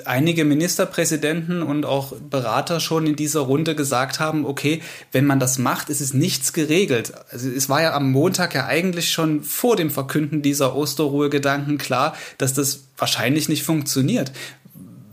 einige 0.05 0.45
Ministerpräsidenten 0.45 1.63
und 1.63 1.85
auch 1.85 2.15
Berater 2.17 2.81
schon 2.81 3.07
in 3.07 3.17
dieser 3.17 3.41
Runde 3.41 3.75
gesagt 3.75 4.21
haben, 4.21 4.45
okay, 4.45 4.83
wenn 5.13 5.27
man 5.27 5.41
das 5.41 5.59
macht, 5.59 5.89
ist 5.89 6.01
es 6.01 6.15
nichts 6.15 6.53
geregelt. 6.53 7.13
Also 7.31 7.49
es 7.49 7.69
war 7.69 7.83
ja 7.83 7.95
am 7.95 8.11
Montag 8.11 8.55
ja 8.55 8.67
eigentlich 8.67 9.11
schon 9.11 9.43
vor 9.43 9.77
dem 9.77 9.91
Verkünden 9.91 10.43
dieser 10.43 10.75
Osterruhe-Gedanken 10.75 11.79
klar, 11.79 12.17
dass 12.39 12.55
das 12.55 12.85
wahrscheinlich 12.97 13.49
nicht 13.49 13.63
funktioniert. 13.63 14.33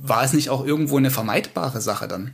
War 0.02 0.24
es 0.24 0.34
nicht 0.34 0.50
auch 0.50 0.66
irgendwo 0.66 0.98
eine 0.98 1.12
vermeidbare 1.12 1.82
Sache 1.82 2.08
dann? 2.08 2.34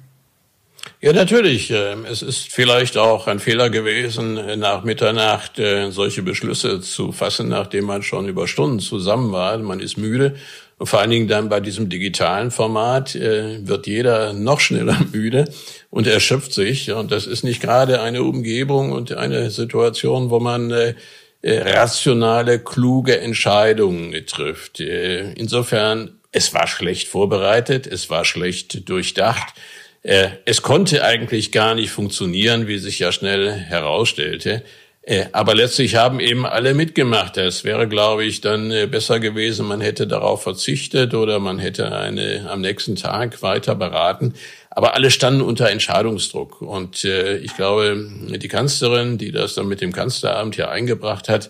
Ja, 1.01 1.13
natürlich. 1.13 1.69
Ähm, 1.69 2.05
es 2.09 2.21
ist 2.21 2.51
vielleicht 2.51 2.97
auch 2.97 3.27
ein 3.27 3.39
Fehler 3.39 3.69
gewesen, 3.69 4.59
nach 4.59 4.83
Mitternacht 4.83 5.59
äh, 5.59 5.91
solche 5.91 6.23
Beschlüsse 6.23 6.81
zu 6.81 7.11
fassen, 7.11 7.49
nachdem 7.49 7.85
man 7.85 8.03
schon 8.03 8.27
über 8.27 8.47
Stunden 8.47 8.79
zusammen 8.79 9.31
war. 9.31 9.57
Man 9.57 9.79
ist 9.79 9.97
müde 9.97 10.37
und 10.79 10.87
vor 10.87 10.99
allen 10.99 11.09
Dingen 11.09 11.27
dann 11.27 11.49
bei 11.49 11.59
diesem 11.59 11.89
digitalen 11.89 12.51
Format 12.51 13.15
äh, 13.15 13.67
wird 13.67 13.87
jeder 13.87 14.33
noch 14.33 14.59
schneller 14.59 14.97
müde 15.11 15.45
und 15.89 16.05
erschöpft 16.05 16.53
sich. 16.53 16.91
Und 16.91 17.11
das 17.11 17.25
ist 17.25 17.43
nicht 17.43 17.61
gerade 17.61 18.01
eine 18.01 18.23
Umgebung 18.23 18.91
und 18.91 19.11
eine 19.13 19.49
Situation, 19.49 20.29
wo 20.29 20.39
man 20.39 20.69
äh, 20.71 20.93
äh, 21.41 21.59
rationale, 21.59 22.59
kluge 22.59 23.19
Entscheidungen 23.19 24.13
trifft. 24.27 24.79
Äh, 24.79 25.33
insofern, 25.33 26.19
es 26.31 26.53
war 26.53 26.67
schlecht 26.67 27.07
vorbereitet, 27.07 27.87
es 27.87 28.09
war 28.09 28.25
schlecht 28.25 28.87
durchdacht. 28.87 29.55
Äh, 30.03 30.29
es 30.45 30.61
konnte 30.61 31.03
eigentlich 31.03 31.51
gar 31.51 31.73
nicht 31.73 31.89
funktionieren, 31.89 32.67
wie 32.67 32.77
sich 32.77 32.99
ja 32.99 33.11
schnell 33.11 33.51
herausstellte. 33.51 34.63
Äh, 35.07 35.27
aber 35.31 35.55
letztlich 35.55 35.95
haben 35.95 36.19
eben 36.19 36.45
alle 36.45 36.73
mitgemacht. 36.73 37.37
Es 37.37 37.63
wäre, 37.63 37.87
glaube 37.87 38.25
ich, 38.25 38.41
dann 38.41 38.71
äh, 38.71 38.87
besser 38.87 39.21
gewesen, 39.21 39.65
man 39.65 39.79
hätte 39.79 40.05
darauf 40.05 40.43
verzichtet 40.43 41.13
oder 41.13 41.39
man 41.39 41.59
hätte 41.59 41.97
eine 41.97 42.49
am 42.49 42.59
nächsten 42.59 42.97
Tag 42.97 43.41
weiter 43.41 43.73
beraten. 43.73 44.33
Aber 44.69 44.95
alle 44.95 45.09
standen 45.09 45.39
unter 45.39 45.69
Entscheidungsdruck. 45.69 46.61
Und 46.61 47.05
äh, 47.05 47.37
ich 47.37 47.55
glaube, 47.55 48.05
die 48.35 48.47
Kanzlerin, 48.49 49.17
die 49.17 49.31
das 49.31 49.55
dann 49.55 49.69
mit 49.69 49.79
dem 49.79 49.93
Kanzleramt 49.93 50.55
hier 50.55 50.69
eingebracht 50.69 51.29
hat, 51.29 51.49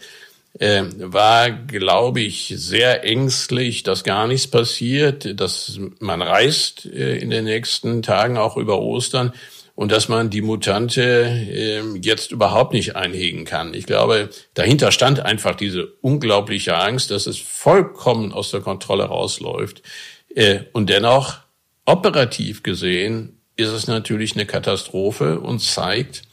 war, 0.60 1.52
glaube 1.52 2.22
ich, 2.22 2.52
sehr 2.58 3.04
ängstlich, 3.04 3.84
dass 3.84 4.04
gar 4.04 4.26
nichts 4.26 4.48
passiert, 4.48 5.40
dass 5.40 5.80
man 6.00 6.24
reist 6.24 6.86
in 6.86 7.30
den 7.30 7.44
nächsten 7.44 8.02
Tagen 8.02 8.40
auch 8.40 8.58
über 8.58 8.80
Ostern 8.80 9.34
und 9.78 9.92
dass 9.92 10.10
man 10.10 10.32
die 10.32 10.42
Mutante 10.42 11.04
äh, 11.04 11.84
jetzt 12.02 12.32
überhaupt 12.32 12.74
nicht 12.74 12.96
einhegen 12.96 13.46
kann. 13.46 13.76
Ich 13.76 13.86
glaube, 13.86 14.30
dahinter 14.56 14.92
stand 14.92 15.20
einfach 15.20 15.54
diese 15.54 15.86
unglaubliche 16.02 16.76
Angst, 16.76 17.12
dass 17.12 17.28
es 17.28 17.38
vollkommen 17.38 18.34
aus 18.34 18.50
der 18.50 18.62
Kontrolle 18.62 19.04
rausläuft. 19.04 19.84
Äh, 20.34 20.62
und 20.74 20.90
dennoch, 20.90 21.42
operativ 21.86 22.64
gesehen, 22.64 23.40
ist 23.56 23.70
es 23.70 23.86
natürlich 23.86 24.34
eine 24.34 24.48
Katastrophe 24.48 25.40
und 25.40 25.60
zeigt, 25.60 26.24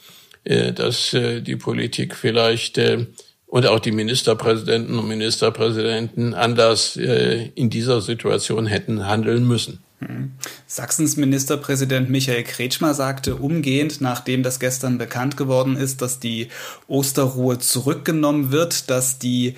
äh, 0.45 0.73
dass 0.73 1.13
äh, 1.13 1.43
die 1.43 1.57
Politik 1.57 2.17
vielleicht 2.17 2.79
äh, 2.79 3.09
und 3.45 3.67
auch 3.67 3.79
die 3.79 3.93
Ministerpräsidenten 3.93 4.99
und 4.99 5.07
Ministerpräsidenten 5.07 6.33
anders 6.33 6.97
äh, 6.97 7.51
in 7.55 7.69
dieser 7.69 8.01
Situation 8.01 8.65
hätten 8.65 9.07
handeln 9.07 9.47
müssen. 9.47 9.84
Sachsens 10.67 11.17
Ministerpräsident 11.17 12.11
Michael 12.11 12.43
Kretschmer 12.43 12.95
sagte 12.95 13.37
umgehend, 13.37 14.01
nachdem 14.01 14.43
das 14.43 14.61
gestern 14.61 14.99
bekannt 14.99 15.37
geworden 15.37 15.77
ist, 15.77 16.03
dass 16.03 16.21
die 16.21 16.49
Osterruhe 16.89 17.59
zurückgenommen 17.59 18.51
wird, 18.51 18.91
dass 18.91 19.19
die 19.19 19.55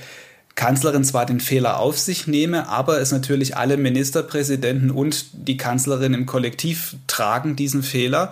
Kanzlerin 0.54 1.04
zwar 1.04 1.26
den 1.26 1.40
Fehler 1.40 1.78
auf 1.78 1.98
sich 1.98 2.26
nehme, 2.26 2.68
aber 2.68 3.00
es 3.00 3.12
natürlich 3.12 3.56
alle 3.56 3.76
Ministerpräsidenten 3.76 4.90
und 4.90 5.26
die 5.32 5.58
Kanzlerin 5.58 6.14
im 6.14 6.26
Kollektiv 6.26 6.96
tragen 7.06 7.56
diesen 7.56 7.82
Fehler. 7.82 8.30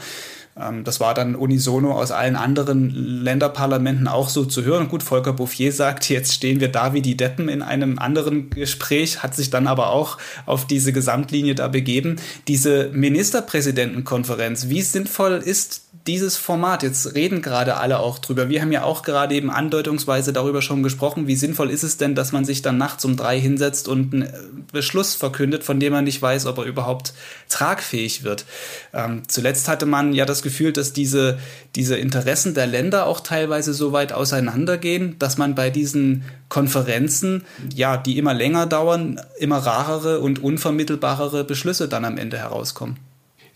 Ähm, 0.58 0.84
das 0.84 1.00
war 1.00 1.14
dann 1.14 1.34
unisono 1.34 1.92
aus 1.92 2.10
allen 2.10 2.36
anderen 2.36 2.90
Länderparlamenten 2.90 4.08
auch 4.08 4.28
so 4.28 4.44
zu 4.44 4.64
hören. 4.64 4.88
Gut, 4.88 5.02
Volker 5.02 5.32
Bouffier 5.32 5.72
sagt, 5.72 6.08
jetzt 6.08 6.32
stehen 6.32 6.60
wir 6.60 6.68
da 6.68 6.92
wie 6.94 7.02
die 7.02 7.16
Deppen 7.16 7.48
in 7.48 7.62
einem 7.62 7.98
anderen 7.98 8.50
Gespräch, 8.50 9.22
hat 9.22 9.34
sich 9.34 9.50
dann 9.50 9.66
aber 9.66 9.90
auch 9.90 10.18
auf 10.46 10.66
diese 10.66 10.92
Gesamtlinie 10.92 11.54
da 11.54 11.68
begeben. 11.68 12.16
Diese 12.48 12.90
Ministerpräsidentenkonferenz, 12.92 14.68
wie 14.68 14.82
sinnvoll 14.82 15.42
ist 15.44 15.83
dieses 16.06 16.36
Format, 16.36 16.82
jetzt 16.82 17.14
reden 17.14 17.40
gerade 17.40 17.78
alle 17.78 17.98
auch 17.98 18.18
drüber. 18.18 18.50
Wir 18.50 18.60
haben 18.60 18.72
ja 18.72 18.82
auch 18.82 19.02
gerade 19.02 19.34
eben 19.34 19.50
andeutungsweise 19.50 20.34
darüber 20.34 20.60
schon 20.60 20.82
gesprochen, 20.82 21.26
wie 21.26 21.36
sinnvoll 21.36 21.70
ist 21.70 21.82
es 21.82 21.96
denn, 21.96 22.14
dass 22.14 22.30
man 22.30 22.44
sich 22.44 22.60
dann 22.60 22.76
nachts 22.76 23.06
um 23.06 23.16
drei 23.16 23.40
hinsetzt 23.40 23.88
und 23.88 24.12
einen 24.12 24.28
Beschluss 24.70 25.14
verkündet, 25.14 25.64
von 25.64 25.80
dem 25.80 25.94
man 25.94 26.04
nicht 26.04 26.20
weiß, 26.20 26.44
ob 26.44 26.58
er 26.58 26.64
überhaupt 26.64 27.14
tragfähig 27.48 28.22
wird. 28.22 28.44
Ähm, 28.92 29.22
zuletzt 29.28 29.66
hatte 29.66 29.86
man 29.86 30.12
ja 30.12 30.26
das 30.26 30.42
Gefühl, 30.42 30.74
dass 30.74 30.92
diese, 30.92 31.38
diese 31.74 31.96
Interessen 31.96 32.52
der 32.52 32.66
Länder 32.66 33.06
auch 33.06 33.20
teilweise 33.20 33.72
so 33.72 33.92
weit 33.92 34.12
auseinandergehen, 34.12 35.18
dass 35.18 35.38
man 35.38 35.54
bei 35.54 35.70
diesen 35.70 36.24
Konferenzen, 36.50 37.44
ja, 37.74 37.96
die 37.96 38.18
immer 38.18 38.34
länger 38.34 38.66
dauern, 38.66 39.20
immer 39.38 39.58
rarere 39.58 40.20
und 40.20 40.42
unvermittelbarere 40.42 41.44
Beschlüsse 41.44 41.88
dann 41.88 42.04
am 42.04 42.18
Ende 42.18 42.36
herauskommen. 42.36 42.98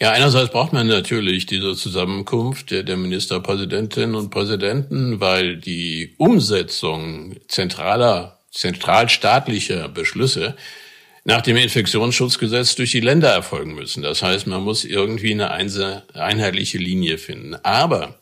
Ja, 0.01 0.13
einerseits 0.13 0.53
braucht 0.53 0.73
man 0.73 0.87
natürlich 0.87 1.47
diese 1.47 1.75
Zusammenkunft 1.75 2.71
der, 2.71 2.85
der 2.85 2.97
Ministerpräsidentinnen 2.97 4.15
und 4.15 4.31
Präsidenten, 4.31 5.21
weil 5.21 5.57
die 5.57 6.15
Umsetzung 6.19 7.35
zentraler, 7.49 8.39
zentralstaatlicher 8.53 9.89
Beschlüsse 9.89 10.57
nach 11.25 11.43
dem 11.43 11.57
Infektionsschutzgesetz 11.57 12.77
durch 12.77 12.93
die 12.93 13.01
Länder 13.01 13.31
erfolgen 13.31 13.75
müssen. 13.75 14.03
Das 14.05 14.23
heißt, 14.23 14.47
man 14.47 14.63
muss 14.63 14.85
irgendwie 14.85 15.33
eine 15.33 15.51
einheitliche 15.51 16.79
Linie 16.79 17.19
finden. 17.19 17.57
Aber 17.65 18.15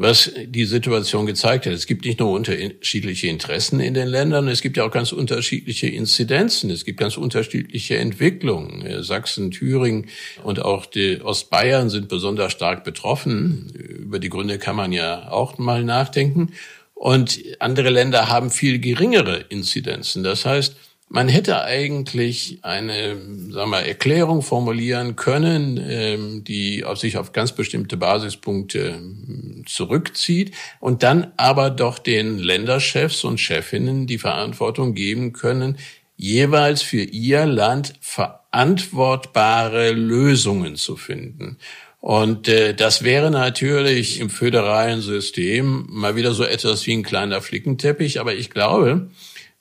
was 0.00 0.32
die 0.46 0.64
Situation 0.64 1.26
gezeigt 1.26 1.66
hat. 1.66 1.74
Es 1.74 1.86
gibt 1.86 2.06
nicht 2.06 2.20
nur 2.20 2.30
unterschiedliche 2.30 3.26
Interessen 3.26 3.80
in 3.80 3.92
den 3.92 4.08
Ländern, 4.08 4.48
es 4.48 4.62
gibt 4.62 4.78
ja 4.78 4.84
auch 4.84 4.90
ganz 4.90 5.12
unterschiedliche 5.12 5.88
Inzidenzen, 5.88 6.70
es 6.70 6.86
gibt 6.86 6.98
ganz 6.98 7.18
unterschiedliche 7.18 7.98
Entwicklungen. 7.98 9.02
Sachsen, 9.02 9.50
Thüringen 9.50 10.06
und 10.42 10.62
auch 10.62 10.86
die 10.86 11.20
Ostbayern 11.20 11.90
sind 11.90 12.08
besonders 12.08 12.52
stark 12.52 12.82
betroffen. 12.82 13.74
Über 13.74 14.18
die 14.18 14.30
Gründe 14.30 14.58
kann 14.58 14.74
man 14.74 14.92
ja 14.92 15.30
auch 15.30 15.58
mal 15.58 15.84
nachdenken. 15.84 16.54
Und 16.94 17.38
andere 17.58 17.90
Länder 17.90 18.28
haben 18.28 18.50
viel 18.50 18.78
geringere 18.78 19.44
Inzidenzen. 19.50 20.22
Das 20.24 20.46
heißt, 20.46 20.76
man 21.12 21.28
hätte 21.28 21.64
eigentlich 21.64 22.60
eine 22.62 23.16
sagen 23.50 23.70
wir, 23.70 23.84
Erklärung 23.84 24.42
formulieren 24.42 25.16
können, 25.16 25.76
ähm, 25.84 26.44
die 26.44 26.84
auf 26.84 26.98
sich 26.98 27.16
auf 27.18 27.32
ganz 27.32 27.50
bestimmte 27.50 27.96
Basispunkte 27.96 29.00
ähm, 29.00 29.64
zurückzieht 29.66 30.52
und 30.78 31.02
dann 31.02 31.32
aber 31.36 31.70
doch 31.70 31.98
den 31.98 32.38
Länderchefs 32.38 33.24
und 33.24 33.40
Chefinnen 33.40 34.06
die 34.06 34.18
Verantwortung 34.18 34.94
geben 34.94 35.32
können, 35.32 35.78
jeweils 36.16 36.80
für 36.82 37.02
ihr 37.02 37.44
Land 37.44 37.94
verantwortbare 38.00 39.90
Lösungen 39.90 40.76
zu 40.76 40.94
finden. 40.96 41.58
Und 41.98 42.46
äh, 42.46 42.72
das 42.72 43.02
wäre 43.02 43.32
natürlich 43.32 44.20
im 44.20 44.30
föderalen 44.30 45.00
System 45.00 45.86
mal 45.88 46.14
wieder 46.14 46.34
so 46.34 46.44
etwas 46.44 46.86
wie 46.86 46.92
ein 46.92 47.02
kleiner 47.02 47.42
Flickenteppich. 47.42 48.20
Aber 48.20 48.32
ich 48.32 48.50
glaube, 48.50 49.10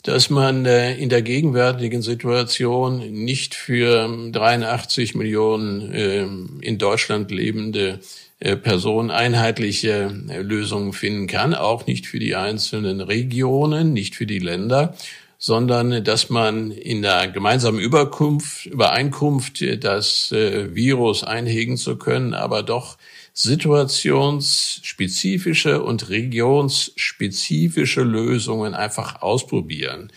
dass 0.03 0.29
man 0.29 0.65
äh, 0.65 0.95
in 0.95 1.09
der 1.09 1.21
gegenwärtigen 1.21 2.01
Situation 2.01 2.99
nicht 3.11 3.53
für 3.53 4.07
83 4.31 5.15
Millionen 5.15 5.91
äh, 5.91 6.25
in 6.65 6.77
Deutschland 6.77 7.31
lebende 7.31 7.99
äh, 8.39 8.55
Personen 8.55 9.11
einheitliche 9.11 10.09
Lösungen 10.41 10.93
finden 10.93 11.27
kann, 11.27 11.53
auch 11.53 11.85
nicht 11.85 12.07
für 12.07 12.19
die 12.19 12.35
einzelnen 12.35 13.01
Regionen, 13.01 13.91
nicht 13.91 14.15
für 14.15 14.25
die 14.25 14.39
Länder, 14.39 14.95
sondern 15.37 16.03
dass 16.03 16.29
man 16.29 16.71
in 16.71 17.01
der 17.01 17.27
gemeinsamen 17.27 17.79
Überkunft, 17.79 18.65
Übereinkunft 18.65 19.63
das 19.83 20.31
Virus 20.31 21.23
einhegen 21.23 21.77
zu 21.77 21.95
können, 21.95 22.33
aber 22.33 22.61
doch 22.61 22.97
situationsspezifische 23.41 25.81
und 25.81 26.09
regionsspezifische 26.09 28.01
Lösungen 28.01 28.73
einfach 28.73 29.21
ausprobieren 29.21 30.11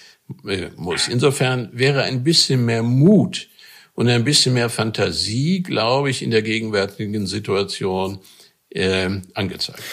äh, 0.44 0.70
muss. 0.76 1.06
Insofern 1.06 1.70
wäre 1.72 2.02
ein 2.02 2.24
bisschen 2.24 2.64
mehr 2.64 2.82
Mut 2.82 3.48
und 3.94 4.08
ein 4.08 4.24
bisschen 4.24 4.54
mehr 4.54 4.70
Fantasie, 4.70 5.62
glaube 5.62 6.10
ich, 6.10 6.22
in 6.22 6.32
der 6.32 6.42
gegenwärtigen 6.42 7.28
Situation 7.28 8.18
äh, 8.70 9.08
angezeigt. 9.34 9.84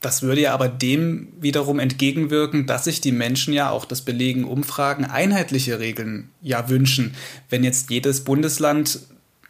Das 0.00 0.22
würde 0.22 0.40
ja 0.40 0.54
aber 0.54 0.68
dem 0.68 1.34
wiederum 1.38 1.80
entgegenwirken, 1.80 2.66
dass 2.66 2.84
sich 2.84 3.02
die 3.02 3.12
Menschen 3.12 3.52
ja 3.52 3.68
auch 3.68 3.84
das 3.84 4.00
belegen 4.00 4.44
Umfragen 4.44 5.04
einheitliche 5.04 5.80
Regeln 5.80 6.30
ja 6.40 6.70
wünschen. 6.70 7.14
Wenn 7.50 7.62
jetzt 7.62 7.90
jedes 7.90 8.24
Bundesland 8.24 9.00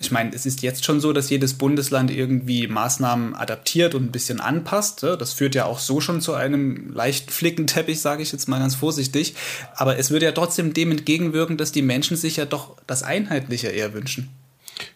ich 0.00 0.11
meine, 0.11 0.35
es 0.35 0.47
ist 0.47 0.62
jetzt 0.62 0.87
schon 0.87 0.99
so, 0.99 1.12
dass 1.12 1.28
jedes 1.28 1.52
Bundesland 1.54 2.11
irgendwie 2.11 2.66
Maßnahmen 2.66 3.35
adaptiert 3.35 3.95
und 3.95 4.04
ein 4.04 4.12
bisschen 4.12 4.40
anpasst. 4.40 5.02
Das 5.02 5.35
führt 5.35 5.54
ja 5.54 5.66
auch 5.66 5.78
so 5.78 6.00
schon 6.00 6.23
zu 6.23 6.33
einem 6.33 6.90
leichten 6.90 7.30
Flickenteppich, 7.30 8.00
sage 8.00 8.23
ich 8.23 8.33
jetzt 8.33 8.49
mal 8.49 8.61
ganz 8.61 8.75
vorsichtig. 8.75 9.35
Aber 9.76 9.99
es 9.99 10.11
würde 10.11 10.25
ja 10.25 10.33
trotzdem 10.33 10.73
dem 10.73 10.90
entgegenwirken, 10.90 11.59
dass 11.59 11.71
die 11.71 11.83
Menschen 11.83 12.16
sich 12.16 12.37
ja 12.37 12.47
doch 12.47 12.76
das 12.87 13.02
Einheitliche 13.02 13.69
eher 13.69 13.92
wünschen. 13.92 14.30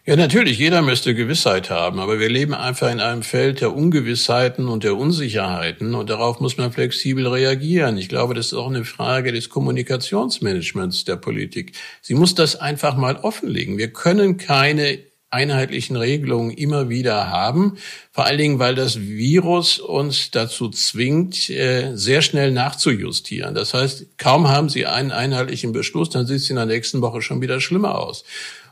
Ja, 0.05 0.15
natürlich, 0.15 0.59
jeder 0.59 0.81
müsste 0.81 1.15
Gewissheit 1.15 1.69
haben, 1.69 1.99
aber 1.99 2.19
wir 2.19 2.29
leben 2.29 2.53
einfach 2.53 2.91
in 2.91 2.99
einem 2.99 3.23
Feld 3.23 3.61
der 3.61 3.75
Ungewissheiten 3.75 4.67
und 4.67 4.83
der 4.83 4.95
Unsicherheiten 4.97 5.95
und 5.95 6.09
darauf 6.09 6.39
muss 6.39 6.57
man 6.57 6.71
flexibel 6.71 7.27
reagieren. 7.27 7.97
Ich 7.97 8.09
glaube, 8.09 8.33
das 8.33 8.47
ist 8.47 8.53
auch 8.53 8.69
eine 8.69 8.85
Frage 8.85 9.31
des 9.31 9.49
Kommunikationsmanagements 9.49 11.05
der 11.05 11.15
Politik. 11.15 11.73
Sie 12.01 12.13
muss 12.13 12.35
das 12.35 12.55
einfach 12.55 12.95
mal 12.95 13.17
offenlegen. 13.17 13.77
Wir 13.77 13.91
können 13.91 14.37
keine 14.37 14.99
einheitlichen 15.35 15.97
Regelungen 15.97 16.51
immer 16.51 16.89
wieder 16.89 17.29
haben. 17.29 17.77
Vor 18.11 18.25
allen 18.25 18.37
Dingen, 18.37 18.59
weil 18.59 18.73
das 18.73 19.01
Virus 19.01 19.79
uns 19.79 20.31
dazu 20.31 20.69
zwingt, 20.69 21.49
äh, 21.49 21.91
sehr 21.95 22.21
schnell 22.21 22.51
nachzujustieren. 22.51 23.53
Das 23.53 23.73
heißt, 23.73 24.17
kaum 24.17 24.47
haben 24.47 24.69
Sie 24.69 24.85
einen 24.85 25.11
einheitlichen 25.11 25.73
Beschluss, 25.73 26.09
dann 26.09 26.25
sieht 26.25 26.37
es 26.37 26.49
in 26.49 26.55
der 26.55 26.65
nächsten 26.65 27.01
Woche 27.01 27.21
schon 27.21 27.41
wieder 27.41 27.59
schlimmer 27.59 27.99
aus. 27.99 28.23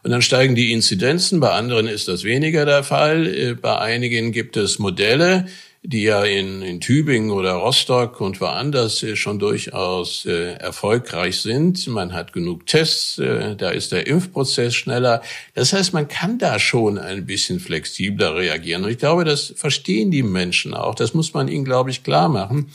Und 0.04 0.12
dann 0.12 0.22
steigen 0.22 0.54
die 0.54 0.74
Inzidenzen, 0.74 1.40
bei 1.40 1.52
anderen 1.52 1.88
ist 1.88 2.10
das 2.10 2.26
weniger 2.26 2.66
der 2.66 2.84
Fall. 2.84 3.26
Äh, 3.26 3.54
bei 3.56 3.78
einigen 3.78 4.34
gibt 4.34 4.58
es 4.58 4.78
Modelle, 4.78 5.46
die 5.82 6.04
ja 6.04 6.26
in, 6.26 6.62
in 6.62 6.82
Tübingen 6.82 7.32
oder 7.32 7.54
Rostock 7.54 8.20
und 8.20 8.42
woanders 8.42 9.02
äh, 9.02 9.16
schon 9.16 9.40
durchaus 9.40 10.26
äh, 10.26 10.56
erfolgreich 10.56 11.40
sind. 11.40 11.88
Man 11.88 12.12
hat 12.12 12.34
genug 12.34 12.66
Tests, 12.66 13.16
da 13.16 13.70
ist 13.70 13.94
der 13.94 14.08
Impfprozess 14.08 14.76
schneller. 14.76 15.22
Das 15.54 15.72
heißt, 15.72 15.94
man 15.94 16.10
kann 16.10 16.38
da 16.38 16.60
schon 16.60 16.98
ein 16.98 17.26
bisschen 17.26 17.62
flexibler 17.62 18.36
reagieren. 18.36 18.84
Und 18.84 18.92
ich 18.92 18.98
glaube, 18.98 19.24
das 19.24 19.54
verstehen 19.56 20.12
die 20.12 20.24
Menschen 20.24 20.74
auch. 20.74 20.96
Das 20.96 21.14
muss 21.14 21.34
man 21.34 21.48
ihnen, 21.48 21.64
glaube 21.64 21.92
ich, 21.92 22.04
klar 22.04 22.28
machen. 22.28 22.72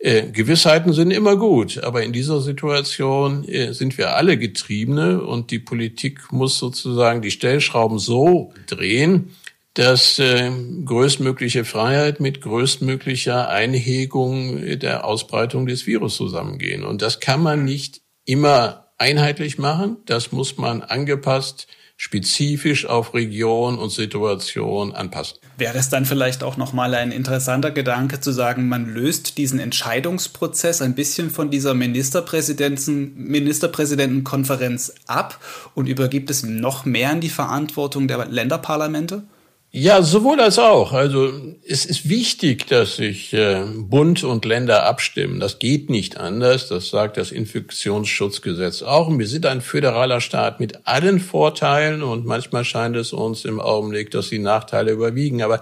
Äh, 0.00 0.30
Gewissheiten 0.30 0.92
sind 0.92 1.10
immer 1.10 1.36
gut, 1.36 1.82
aber 1.82 2.04
in 2.04 2.12
dieser 2.12 2.40
Situation 2.40 3.44
äh, 3.48 3.72
sind 3.72 3.98
wir 3.98 4.14
alle 4.14 4.38
Getriebene 4.38 5.20
und 5.22 5.50
die 5.50 5.58
Politik 5.58 6.32
muss 6.32 6.58
sozusagen 6.58 7.20
die 7.20 7.32
Stellschrauben 7.32 7.98
so 7.98 8.52
drehen, 8.68 9.30
dass 9.74 10.20
äh, 10.20 10.52
größtmögliche 10.84 11.64
Freiheit 11.64 12.20
mit 12.20 12.40
größtmöglicher 12.40 13.48
Einhegung 13.48 14.78
der 14.78 15.04
Ausbreitung 15.04 15.66
des 15.66 15.86
Virus 15.86 16.16
zusammengehen. 16.16 16.84
Und 16.84 17.02
das 17.02 17.18
kann 17.18 17.42
man 17.42 17.64
nicht 17.64 18.00
immer 18.24 18.92
einheitlich 18.98 19.58
machen, 19.58 19.96
das 20.06 20.30
muss 20.30 20.58
man 20.58 20.82
angepasst 20.82 21.66
spezifisch 22.00 22.86
auf 22.86 23.12
Region 23.12 23.76
und 23.76 23.90
Situation 23.90 24.94
anpassen. 24.94 25.38
Wäre 25.58 25.76
es 25.76 25.88
dann 25.88 26.04
vielleicht 26.04 26.44
auch 26.44 26.56
nochmal 26.56 26.94
ein 26.94 27.10
interessanter 27.10 27.72
Gedanke 27.72 28.20
zu 28.20 28.30
sagen, 28.30 28.68
man 28.68 28.94
löst 28.94 29.36
diesen 29.36 29.58
Entscheidungsprozess 29.58 30.80
ein 30.80 30.94
bisschen 30.94 31.28
von 31.28 31.50
dieser 31.50 31.74
Ministerpräsidenten, 31.74 33.14
Ministerpräsidentenkonferenz 33.16 34.94
ab 35.08 35.40
und 35.74 35.88
übergibt 35.88 36.30
es 36.30 36.44
noch 36.44 36.84
mehr 36.84 37.10
in 37.10 37.20
die 37.20 37.28
Verantwortung 37.28 38.06
der 38.06 38.26
Länderparlamente? 38.26 39.24
Ja, 39.70 40.02
sowohl 40.02 40.40
als 40.40 40.58
auch. 40.58 40.92
Also 40.92 41.30
es 41.66 41.84
ist 41.84 42.08
wichtig, 42.08 42.66
dass 42.68 42.96
sich 42.96 43.34
äh, 43.34 43.64
Bund 43.76 44.24
und 44.24 44.46
Länder 44.46 44.86
abstimmen. 44.86 45.40
Das 45.40 45.58
geht 45.58 45.90
nicht 45.90 46.16
anders. 46.16 46.68
Das 46.68 46.88
sagt 46.88 47.18
das 47.18 47.30
Infektionsschutzgesetz 47.32 48.80
auch. 48.80 49.08
Und 49.08 49.18
wir 49.18 49.26
sind 49.26 49.44
ein 49.44 49.60
föderaler 49.60 50.22
Staat 50.22 50.58
mit 50.58 50.86
allen 50.86 51.20
Vorteilen 51.20 52.02
und 52.02 52.24
manchmal 52.24 52.64
scheint 52.64 52.96
es 52.96 53.12
uns 53.12 53.44
im 53.44 53.60
Augenblick, 53.60 54.10
dass 54.10 54.30
die 54.30 54.38
Nachteile 54.38 54.92
überwiegen. 54.92 55.42
Aber 55.42 55.60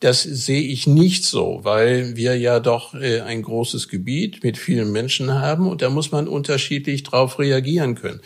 das 0.00 0.22
sehe 0.22 0.60
ich 0.60 0.88
nicht 0.88 1.24
so, 1.24 1.60
weil 1.62 2.16
wir 2.16 2.36
ja 2.36 2.58
doch 2.58 2.92
äh, 2.94 3.20
ein 3.20 3.42
großes 3.42 3.88
Gebiet 3.88 4.42
mit 4.42 4.58
vielen 4.58 4.90
Menschen 4.90 5.32
haben 5.32 5.68
und 5.68 5.80
da 5.80 5.90
muss 5.90 6.10
man 6.10 6.26
unterschiedlich 6.26 7.04
drauf 7.04 7.38
reagieren 7.38 7.94
können. 7.94 8.20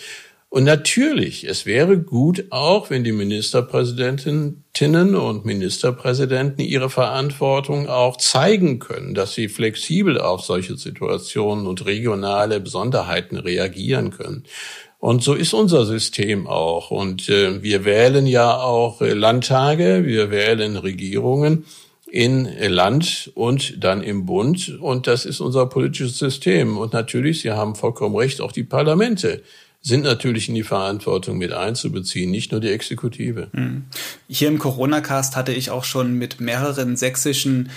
Und 0.50 0.64
natürlich, 0.64 1.44
es 1.44 1.66
wäre 1.66 1.98
gut 1.98 2.46
auch, 2.50 2.88
wenn 2.88 3.04
die 3.04 3.12
Ministerpräsidentinnen 3.12 5.14
und 5.14 5.44
Ministerpräsidenten 5.44 6.62
ihre 6.62 6.88
Verantwortung 6.88 7.88
auch 7.88 8.16
zeigen 8.16 8.78
können, 8.78 9.14
dass 9.14 9.34
sie 9.34 9.48
flexibel 9.48 10.18
auf 10.18 10.42
solche 10.42 10.78
Situationen 10.78 11.66
und 11.66 11.84
regionale 11.84 12.60
Besonderheiten 12.60 13.36
reagieren 13.36 14.10
können. 14.10 14.44
Und 14.98 15.22
so 15.22 15.34
ist 15.34 15.52
unser 15.52 15.84
System 15.84 16.46
auch. 16.46 16.90
Und 16.90 17.28
äh, 17.28 17.62
wir 17.62 17.84
wählen 17.84 18.26
ja 18.26 18.56
auch 18.56 19.02
äh, 19.02 19.12
Landtage, 19.12 20.06
wir 20.06 20.30
wählen 20.30 20.76
Regierungen 20.76 21.66
in 22.10 22.46
Land 22.46 23.30
und 23.34 23.84
dann 23.84 24.02
im 24.02 24.24
Bund. 24.24 24.78
Und 24.80 25.06
das 25.06 25.26
ist 25.26 25.40
unser 25.40 25.66
politisches 25.66 26.18
System. 26.18 26.78
Und 26.78 26.94
natürlich, 26.94 27.42
Sie 27.42 27.50
haben 27.50 27.74
vollkommen 27.74 28.16
recht, 28.16 28.40
auch 28.40 28.50
die 28.50 28.64
Parlamente 28.64 29.42
sind 29.80 30.04
natürlich 30.04 30.48
in 30.48 30.54
die 30.54 30.64
Verantwortung 30.64 31.38
mit 31.38 31.52
einzubeziehen, 31.52 32.30
nicht 32.30 32.52
nur 32.52 32.60
die 32.60 32.70
Exekutive. 32.70 33.48
Hm. 33.52 33.84
Hier 34.28 34.48
im 34.48 34.58
Corona-Cast 34.58 35.36
hatte 35.36 35.52
ich 35.52 35.70
auch 35.70 35.84
schon 35.84 36.14
mit 36.14 36.40
mehreren 36.40 36.96
sächsischen 36.96 37.70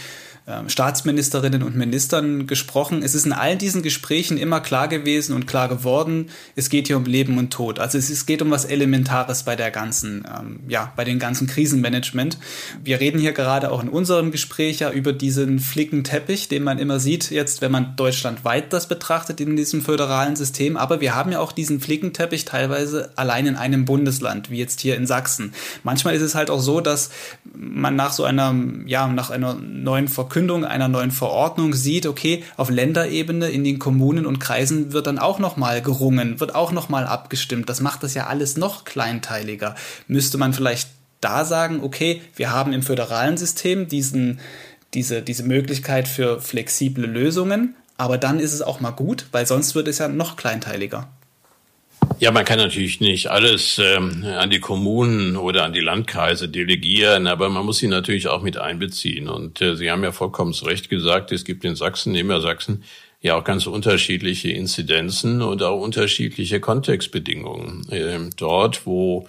ähm, 0.47 0.69
Staatsministerinnen 0.69 1.61
und 1.61 1.75
Ministern 1.75 2.47
gesprochen. 2.47 3.03
Es 3.03 3.13
ist 3.13 3.27
in 3.27 3.33
all 3.33 3.55
diesen 3.55 3.83
Gesprächen 3.83 4.37
immer 4.37 4.59
klar 4.59 4.87
gewesen 4.87 5.35
und 5.35 5.45
klar 5.45 5.69
geworden, 5.69 6.29
es 6.55 6.69
geht 6.69 6.87
hier 6.87 6.97
um 6.97 7.05
Leben 7.05 7.37
und 7.37 7.53
Tod. 7.53 7.77
Also 7.77 7.99
es 7.99 8.25
geht 8.25 8.41
um 8.41 8.49
was 8.49 8.65
Elementares 8.65 9.43
bei 9.43 9.55
der 9.55 9.69
ganzen, 9.69 10.25
ähm, 10.27 10.61
ja, 10.67 10.93
bei 10.95 11.03
den 11.03 11.19
ganzen 11.19 11.45
Krisenmanagement. 11.45 12.39
Wir 12.83 12.99
reden 12.99 13.19
hier 13.19 13.33
gerade 13.33 13.71
auch 13.71 13.83
in 13.83 13.89
unserem 13.89 14.31
Gespräch 14.31 14.79
ja 14.79 14.89
über 14.89 15.13
diesen 15.13 15.59
Flickenteppich, 15.59 16.47
den 16.47 16.63
man 16.63 16.79
immer 16.79 16.99
sieht 16.99 17.29
jetzt, 17.29 17.61
wenn 17.61 17.71
man 17.71 17.95
deutschlandweit 17.95 18.73
das 18.73 18.87
betrachtet 18.87 19.39
in 19.41 19.55
diesem 19.55 19.83
föderalen 19.83 20.35
System. 20.35 20.75
Aber 20.75 21.01
wir 21.01 21.13
haben 21.13 21.31
ja 21.31 21.39
auch 21.39 21.51
diesen 21.51 21.79
Flickenteppich 21.79 22.45
teilweise 22.45 23.11
allein 23.15 23.45
in 23.45 23.55
einem 23.57 23.85
Bundesland, 23.85 24.49
wie 24.49 24.57
jetzt 24.57 24.81
hier 24.81 24.95
in 24.95 25.05
Sachsen. 25.05 25.53
Manchmal 25.83 26.15
ist 26.15 26.23
es 26.23 26.33
halt 26.33 26.49
auch 26.49 26.61
so, 26.61 26.81
dass 26.81 27.11
man 27.53 27.95
nach 27.95 28.11
so 28.11 28.23
einer, 28.23 28.55
ja, 28.87 29.07
nach 29.07 29.29
einer 29.29 29.53
neuen 29.53 30.07
Ver 30.07 30.30
Verkündung 30.31 30.63
einer 30.63 30.87
neuen 30.87 31.11
Verordnung 31.11 31.73
sieht, 31.73 32.05
okay, 32.05 32.45
auf 32.55 32.69
Länderebene 32.69 33.49
in 33.49 33.65
den 33.65 33.79
Kommunen 33.79 34.25
und 34.25 34.39
Kreisen 34.39 34.93
wird 34.93 35.07
dann 35.07 35.19
auch 35.19 35.39
nochmal 35.39 35.81
gerungen, 35.81 36.39
wird 36.39 36.55
auch 36.55 36.71
nochmal 36.71 37.05
abgestimmt. 37.05 37.67
Das 37.67 37.81
macht 37.81 38.01
das 38.01 38.13
ja 38.13 38.27
alles 38.27 38.55
noch 38.55 38.85
kleinteiliger. 38.85 39.75
Müsste 40.07 40.37
man 40.37 40.53
vielleicht 40.53 40.87
da 41.19 41.43
sagen, 41.43 41.81
okay, 41.83 42.21
wir 42.37 42.49
haben 42.49 42.71
im 42.71 42.81
föderalen 42.81 43.35
System 43.35 43.89
diesen, 43.89 44.39
diese, 44.93 45.21
diese 45.21 45.43
Möglichkeit 45.43 46.07
für 46.07 46.39
flexible 46.39 47.07
Lösungen, 47.07 47.75
aber 47.97 48.17
dann 48.17 48.39
ist 48.39 48.53
es 48.53 48.61
auch 48.61 48.79
mal 48.79 48.91
gut, 48.91 49.25
weil 49.33 49.45
sonst 49.45 49.75
wird 49.75 49.89
es 49.89 49.97
ja 49.97 50.07
noch 50.07 50.37
kleinteiliger. 50.37 51.09
Ja, 52.21 52.29
man 52.29 52.45
kann 52.45 52.59
natürlich 52.59 52.99
nicht 52.99 53.31
alles 53.31 53.79
ähm, 53.79 54.23
an 54.23 54.51
die 54.51 54.59
Kommunen 54.59 55.35
oder 55.37 55.63
an 55.63 55.73
die 55.73 55.79
Landkreise 55.79 56.47
delegieren, 56.47 57.25
aber 57.25 57.49
man 57.49 57.65
muss 57.65 57.79
sie 57.79 57.87
natürlich 57.87 58.27
auch 58.27 58.43
mit 58.43 58.57
einbeziehen. 58.59 59.27
Und 59.27 59.59
äh, 59.59 59.75
Sie 59.75 59.89
haben 59.89 60.03
ja 60.03 60.11
vollkommen 60.11 60.53
Recht 60.53 60.87
gesagt, 60.87 61.31
es 61.31 61.45
gibt 61.45 61.65
in 61.65 61.75
Sachsen, 61.75 62.11
neben 62.11 62.39
Sachsen, 62.39 62.83
ja 63.21 63.33
auch 63.33 63.43
ganz 63.43 63.65
unterschiedliche 63.65 64.51
Inzidenzen 64.51 65.41
und 65.41 65.63
auch 65.63 65.81
unterschiedliche 65.81 66.59
Kontextbedingungen. 66.59 67.89
Äh, 67.89 68.19
dort, 68.37 68.85
wo 68.85 69.27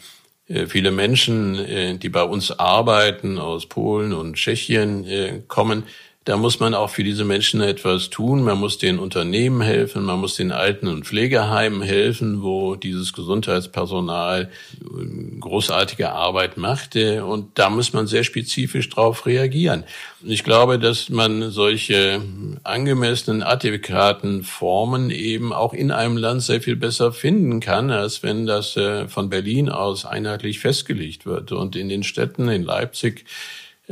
äh, 0.48 0.66
viele 0.66 0.90
Menschen, 0.90 1.58
äh, 1.60 1.96
die 1.96 2.10
bei 2.10 2.24
uns 2.24 2.50
arbeiten, 2.50 3.38
aus 3.38 3.64
Polen 3.64 4.12
und 4.12 4.34
Tschechien 4.34 5.06
äh, 5.06 5.40
kommen, 5.48 5.84
da 6.24 6.36
muss 6.36 6.60
man 6.60 6.74
auch 6.74 6.90
für 6.90 7.02
diese 7.02 7.24
Menschen 7.24 7.60
etwas 7.60 8.08
tun. 8.08 8.44
Man 8.44 8.58
muss 8.58 8.78
den 8.78 9.00
Unternehmen 9.00 9.60
helfen, 9.60 10.04
man 10.04 10.20
muss 10.20 10.36
den 10.36 10.52
Alten- 10.52 10.86
und 10.86 11.04
Pflegeheimen 11.04 11.82
helfen, 11.82 12.42
wo 12.42 12.76
dieses 12.76 13.12
Gesundheitspersonal 13.12 14.48
äh, 14.80 15.40
großartige 15.40 16.12
Arbeit 16.12 16.56
macht. 16.58 16.94
Und 16.94 17.58
da 17.58 17.70
muss 17.70 17.92
man 17.92 18.06
sehr 18.06 18.22
spezifisch 18.22 18.88
darauf 18.88 19.26
reagieren. 19.26 19.82
Ich 20.24 20.44
glaube, 20.44 20.78
dass 20.78 21.08
man 21.08 21.50
solche 21.50 22.22
angemessenen, 22.62 23.42
adäquaten 23.42 24.44
Formen 24.44 25.10
eben 25.10 25.52
auch 25.52 25.74
in 25.74 25.90
einem 25.90 26.16
Land 26.16 26.42
sehr 26.42 26.62
viel 26.62 26.76
besser 26.76 27.12
finden 27.12 27.58
kann, 27.58 27.90
als 27.90 28.22
wenn 28.22 28.46
das 28.46 28.76
äh, 28.76 29.08
von 29.08 29.28
Berlin 29.28 29.68
aus 29.68 30.06
einheitlich 30.06 30.60
festgelegt 30.60 31.26
wird. 31.26 31.50
Und 31.50 31.74
in 31.74 31.88
den 31.88 32.04
Städten, 32.04 32.48
in 32.48 32.62
Leipzig, 32.62 33.24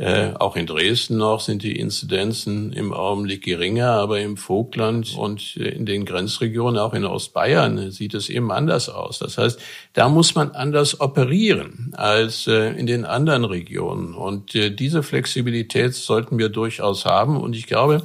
äh, 0.01 0.33
auch 0.39 0.55
in 0.55 0.65
Dresden 0.65 1.17
noch 1.17 1.41
sind 1.41 1.61
die 1.61 1.77
Inzidenzen 1.77 2.73
im 2.73 2.91
Augenblick 2.91 3.43
geringer, 3.43 3.91
aber 3.91 4.19
im 4.19 4.35
Vogtland 4.35 5.15
und 5.15 5.55
in 5.57 5.85
den 5.85 6.05
Grenzregionen, 6.05 6.79
auch 6.79 6.95
in 6.95 7.05
Ostbayern, 7.05 7.91
sieht 7.91 8.15
es 8.15 8.27
eben 8.27 8.51
anders 8.51 8.89
aus. 8.89 9.19
Das 9.19 9.37
heißt, 9.37 9.59
da 9.93 10.09
muss 10.09 10.33
man 10.33 10.53
anders 10.53 10.99
operieren 10.99 11.93
als 11.95 12.47
äh, 12.47 12.71
in 12.71 12.87
den 12.87 13.05
anderen 13.05 13.45
Regionen. 13.45 14.15
Und 14.15 14.55
äh, 14.55 14.71
diese 14.71 15.03
Flexibilität 15.03 15.93
sollten 15.93 16.39
wir 16.39 16.49
durchaus 16.49 17.05
haben. 17.05 17.39
Und 17.39 17.55
ich 17.55 17.67
glaube, 17.67 18.01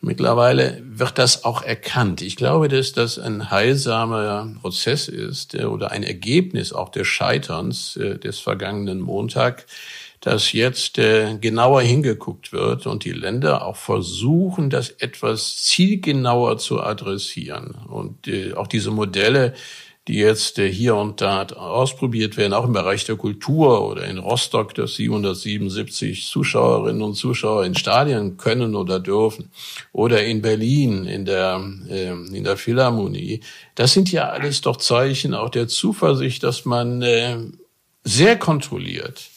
Mittlerweile 0.00 0.80
wird 0.84 1.18
das 1.18 1.42
auch 1.42 1.60
erkannt. 1.60 2.22
Ich 2.22 2.36
glaube, 2.36 2.68
dass 2.68 2.92
das 2.92 3.18
ein 3.18 3.50
heilsamer 3.50 4.54
Prozess 4.60 5.08
ist 5.08 5.56
äh, 5.56 5.64
oder 5.64 5.90
ein 5.90 6.04
Ergebnis 6.04 6.72
auch 6.72 6.90
des 6.90 7.08
Scheiterns 7.08 7.96
äh, 7.96 8.16
des 8.16 8.38
vergangenen 8.38 9.00
Montag, 9.00 9.66
dass 10.20 10.52
jetzt 10.52 10.98
äh, 10.98 11.36
genauer 11.40 11.82
hingeguckt 11.82 12.52
wird 12.52 12.86
und 12.86 13.04
die 13.04 13.12
Länder 13.12 13.64
auch 13.64 13.76
versuchen, 13.76 14.68
das 14.70 14.90
etwas 14.90 15.62
zielgenauer 15.62 16.58
zu 16.58 16.80
adressieren. 16.80 17.76
Und 17.88 18.26
äh, 18.26 18.54
auch 18.54 18.66
diese 18.66 18.90
Modelle, 18.90 19.54
die 20.08 20.16
jetzt 20.16 20.58
äh, 20.58 20.72
hier 20.72 20.96
und 20.96 21.20
da 21.20 21.44
ausprobiert 21.44 22.36
werden, 22.36 22.52
auch 22.52 22.64
im 22.64 22.72
Bereich 22.72 23.04
der 23.04 23.16
Kultur 23.16 23.86
oder 23.88 24.04
in 24.04 24.18
Rostock, 24.18 24.74
dass 24.74 24.94
777 24.94 26.26
Zuschauerinnen 26.26 27.02
und 27.02 27.14
Zuschauer 27.14 27.64
in 27.64 27.76
Stadien 27.76 28.38
können 28.38 28.74
oder 28.74 28.98
dürfen 28.98 29.50
oder 29.92 30.24
in 30.24 30.42
Berlin 30.42 31.04
in 31.04 31.26
der 31.26 31.62
äh, 31.88 32.10
in 32.10 32.42
der 32.42 32.56
Philharmonie. 32.56 33.40
Das 33.76 33.92
sind 33.92 34.10
ja 34.10 34.30
alles 34.30 34.62
doch 34.62 34.78
Zeichen 34.78 35.34
auch 35.34 35.50
der 35.50 35.68
Zuversicht, 35.68 36.42
dass 36.42 36.64
man 36.64 37.02
äh, 37.02 37.36
sehr 38.02 38.36
kontrolliert 38.36 39.30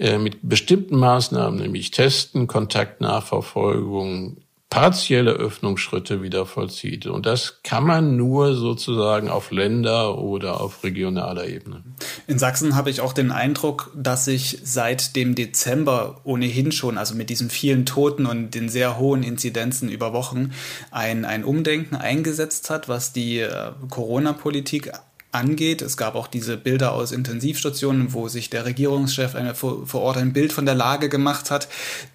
mit 0.00 0.38
bestimmten 0.42 0.96
Maßnahmen, 0.96 1.60
nämlich 1.60 1.90
Testen, 1.90 2.46
Kontaktnachverfolgung, 2.46 4.38
partielle 4.70 5.32
Öffnungsschritte 5.32 6.22
wieder 6.22 6.46
vollzieht. 6.46 7.06
Und 7.06 7.26
das 7.26 7.60
kann 7.64 7.84
man 7.84 8.16
nur 8.16 8.54
sozusagen 8.54 9.28
auf 9.28 9.50
Länder- 9.50 10.16
oder 10.18 10.60
auf 10.60 10.84
regionaler 10.84 11.48
Ebene. 11.48 11.82
In 12.28 12.38
Sachsen 12.38 12.76
habe 12.76 12.88
ich 12.88 13.00
auch 13.00 13.12
den 13.12 13.32
Eindruck, 13.32 13.90
dass 13.96 14.24
sich 14.24 14.60
seit 14.62 15.16
dem 15.16 15.34
Dezember 15.34 16.20
ohnehin 16.22 16.70
schon, 16.70 16.98
also 16.98 17.16
mit 17.16 17.30
diesen 17.30 17.50
vielen 17.50 17.84
Toten 17.84 18.26
und 18.26 18.54
den 18.54 18.68
sehr 18.68 18.96
hohen 18.96 19.24
Inzidenzen 19.24 19.88
über 19.88 20.12
Wochen, 20.12 20.52
ein, 20.92 21.24
ein 21.24 21.44
Umdenken 21.44 21.96
eingesetzt 21.96 22.70
hat, 22.70 22.88
was 22.88 23.12
die 23.12 23.40
äh, 23.40 23.72
Corona-Politik 23.90 24.92
angeht. 25.32 25.80
Es 25.82 25.96
gab 25.96 26.14
auch 26.14 26.26
diese 26.26 26.56
Bilder 26.56 26.92
aus 26.92 27.12
Intensivstationen, 27.12 28.12
wo 28.12 28.28
sich 28.28 28.50
der 28.50 28.64
Regierungschef 28.64 29.34
eine, 29.34 29.54
vor, 29.54 29.86
vor 29.86 30.02
Ort 30.02 30.16
ein 30.16 30.32
Bild 30.32 30.52
von 30.52 30.66
der 30.66 30.74
Lage 30.74 31.08
gemacht 31.08 31.50
hat. 31.50 31.68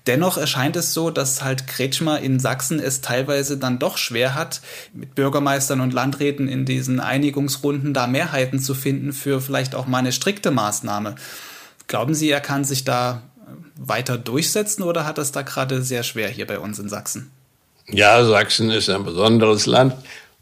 Dennoch 0.06 0.38
erscheint 0.38 0.76
es 0.76 0.94
so, 0.94 1.10
dass 1.10 1.44
halt 1.44 1.68
Kretschmer 1.68 2.20
in 2.20 2.40
Sachsen 2.40 2.80
es 2.80 3.02
teilweise 3.02 3.58
dann 3.58 3.80
doch 3.80 3.98
schwer 3.98 4.36
hat, 4.36 4.62
mit 4.94 5.16
Bürgermeistern 5.16 5.82
und 5.82 5.94
Landräten 5.94 6.48
in 6.48 6.66
diesen 6.66 7.00
Einigungsrunden 7.00 7.94
da 7.94 8.08
Mehrheiten 8.08 8.60
zu 8.60 8.74
finden 8.74 9.14
für 9.14 9.40
vielleicht 9.40 9.76
auch 9.76 9.88
mal 9.88 10.00
eine 10.00 10.12
strikte 10.12 10.52
Maßnahme. 10.52 11.16
Glauben 11.88 12.16
Sie, 12.16 12.30
er 12.30 12.42
kann 12.42 12.66
sich 12.66 12.84
da 12.84 13.22
weiter 13.78 14.18
durchsetzen 14.18 14.84
oder 14.84 15.06
hat 15.06 15.18
es 15.18 15.32
da 15.32 15.42
gerade 15.42 15.82
sehr 15.82 16.04
schwer 16.04 16.30
hier 16.30 16.48
bei 16.48 16.60
uns 16.60 16.80
in 16.80 16.90
Sachsen? 16.90 17.32
Ja, 17.88 18.26
Sachsen 18.26 18.72
ist 18.72 18.90
ein 18.90 19.04
besonderes 19.04 19.68
Land 19.68 19.94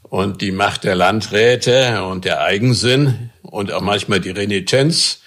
und 0.03 0.41
die 0.41 0.51
Macht 0.51 0.83
der 0.83 0.95
Landräte 0.95 2.03
und 2.03 2.25
der 2.25 2.41
Eigensinn 2.41 3.31
und 3.41 3.71
auch 3.71 3.81
manchmal 3.81 4.19
die 4.19 4.31
Renitenz 4.31 5.21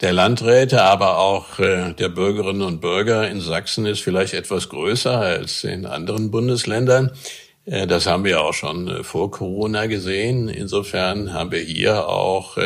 der 0.00 0.12
Landräte, 0.12 0.82
aber 0.82 1.18
auch 1.18 1.58
äh, 1.58 1.94
der 1.94 2.10
Bürgerinnen 2.10 2.62
und 2.62 2.80
Bürger 2.80 3.28
in 3.30 3.40
Sachsen 3.40 3.86
ist 3.86 4.02
vielleicht 4.02 4.34
etwas 4.34 4.68
größer 4.68 5.18
als 5.18 5.64
in 5.64 5.86
anderen 5.86 6.30
Bundesländern. 6.30 7.12
Äh, 7.64 7.86
das 7.86 8.06
haben 8.06 8.24
wir 8.24 8.42
auch 8.42 8.52
schon 8.52 8.88
äh, 8.88 9.04
vor 9.04 9.30
Corona 9.30 9.86
gesehen. 9.86 10.48
Insofern 10.48 11.32
haben 11.32 11.50
wir 11.50 11.60
hier 11.60 12.08
auch 12.08 12.58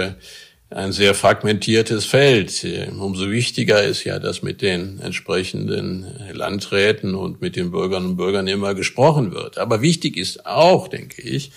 ein 0.70 0.92
sehr 0.92 1.14
fragmentiertes 1.14 2.06
Feld. 2.06 2.64
Umso 2.98 3.30
wichtiger 3.30 3.82
ist 3.82 4.04
ja, 4.04 4.18
dass 4.18 4.42
mit 4.42 4.62
den 4.62 5.00
entsprechenden 5.00 6.06
Landräten 6.32 7.14
und 7.14 7.40
mit 7.40 7.56
den 7.56 7.72
Bürgerinnen 7.72 8.10
und 8.10 8.16
Bürgern 8.16 8.46
immer 8.46 8.74
gesprochen 8.74 9.32
wird. 9.32 9.58
Aber 9.58 9.82
wichtig 9.82 10.16
ist 10.16 10.46
auch, 10.46 10.86
denke 10.86 11.22
ich, 11.22 11.50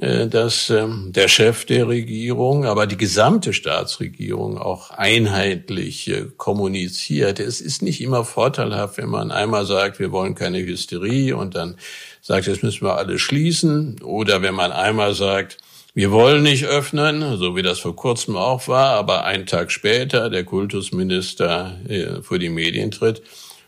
äh, 0.00 0.26
dass 0.26 0.70
ähm, 0.70 1.12
der 1.12 1.28
Chef 1.28 1.66
der 1.66 1.86
Regierung, 1.86 2.64
aber 2.64 2.86
die 2.86 2.96
gesamte 2.96 3.52
Staatsregierung 3.52 4.56
auch 4.56 4.90
einheitlich 4.90 6.08
äh, 6.08 6.26
kommuniziert. 6.38 7.40
Es 7.40 7.60
ist 7.60 7.82
nicht 7.82 8.00
immer 8.00 8.24
vorteilhaft, 8.24 8.96
wenn 8.96 9.10
man 9.10 9.30
einmal 9.30 9.66
sagt, 9.66 9.98
wir 9.98 10.10
wollen 10.10 10.34
keine 10.34 10.60
Hysterie 10.60 11.34
und 11.34 11.54
dann 11.54 11.76
sagt, 12.22 12.46
jetzt 12.46 12.62
müssen 12.62 12.86
wir 12.86 12.96
alle 12.96 13.18
schließen. 13.18 14.00
Oder 14.02 14.40
wenn 14.40 14.54
man 14.54 14.72
einmal 14.72 15.12
sagt, 15.12 15.58
wir 15.94 16.10
wollen 16.10 16.42
nicht 16.42 16.64
öffnen, 16.64 17.36
so 17.36 17.54
wie 17.54 17.62
das 17.62 17.78
vor 17.78 17.94
kurzem 17.94 18.36
auch 18.36 18.66
war, 18.66 18.94
aber 18.94 19.24
einen 19.24 19.44
Tag 19.44 19.70
später 19.70 20.30
der 20.30 20.44
Kultusminister 20.44 21.78
äh, 21.86 22.22
vor 22.22 22.38
die 22.38 22.48
Medien 22.48 22.90
tritt 22.90 23.22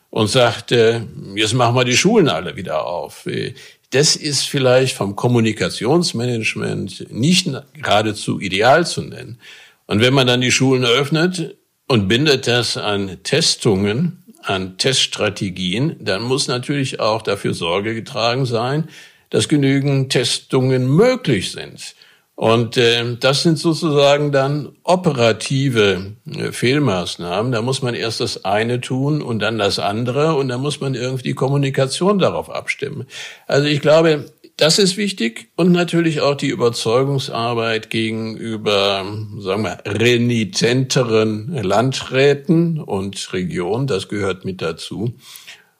und 0.08 0.28
sagt, 0.28 0.72
äh, 0.72 1.02
jetzt 1.34 1.52
machen 1.52 1.74
wir 1.74 1.84
die 1.84 1.96
Schulen 1.96 2.28
alle 2.28 2.56
wieder 2.56 2.86
auf. 2.86 3.26
Äh, 3.26 3.54
das 3.90 4.16
ist 4.16 4.44
vielleicht 4.44 4.96
vom 4.96 5.16
Kommunikationsmanagement 5.16 7.12
nicht 7.12 7.48
geradezu 7.74 8.40
ideal 8.40 8.86
zu 8.86 9.02
nennen. 9.02 9.38
Und 9.86 10.00
wenn 10.00 10.14
man 10.14 10.26
dann 10.26 10.40
die 10.40 10.50
Schulen 10.50 10.84
öffnet 10.84 11.56
und 11.88 12.08
bindet 12.08 12.46
das 12.46 12.78
an 12.78 13.18
Testungen, 13.22 14.24
an 14.42 14.78
Teststrategien, 14.78 15.96
dann 16.00 16.22
muss 16.22 16.48
natürlich 16.48 17.00
auch 17.00 17.20
dafür 17.20 17.52
Sorge 17.52 17.94
getragen 17.94 18.46
sein, 18.46 18.88
dass 19.28 19.48
genügend 19.48 20.10
Testungen 20.10 20.86
möglich 20.86 21.52
sind. 21.52 21.94
Und 22.36 22.76
äh, 22.76 23.16
das 23.20 23.44
sind 23.44 23.58
sozusagen 23.58 24.32
dann 24.32 24.72
operative 24.82 26.14
äh, 26.26 26.50
Fehlmaßnahmen. 26.50 27.52
Da 27.52 27.62
muss 27.62 27.80
man 27.80 27.94
erst 27.94 28.20
das 28.20 28.44
eine 28.44 28.80
tun 28.80 29.22
und 29.22 29.38
dann 29.38 29.58
das 29.58 29.78
andere 29.78 30.34
und 30.34 30.48
da 30.48 30.58
muss 30.58 30.80
man 30.80 30.94
irgendwie 30.94 31.22
die 31.22 31.34
Kommunikation 31.34 32.18
darauf 32.18 32.50
abstimmen. 32.50 33.06
Also 33.46 33.68
ich 33.68 33.80
glaube, 33.80 34.26
das 34.56 34.78
ist 34.78 34.96
wichtig 34.96 35.48
und 35.56 35.70
natürlich 35.70 36.20
auch 36.20 36.36
die 36.36 36.48
Überzeugungsarbeit 36.48 37.90
gegenüber, 37.90 39.04
sagen 39.38 39.62
wir, 39.62 39.78
renitenteren 39.84 41.54
Landräten 41.62 42.80
und 42.80 43.32
Regionen. 43.32 43.86
Das 43.86 44.08
gehört 44.08 44.44
mit 44.44 44.60
dazu. 44.60 45.14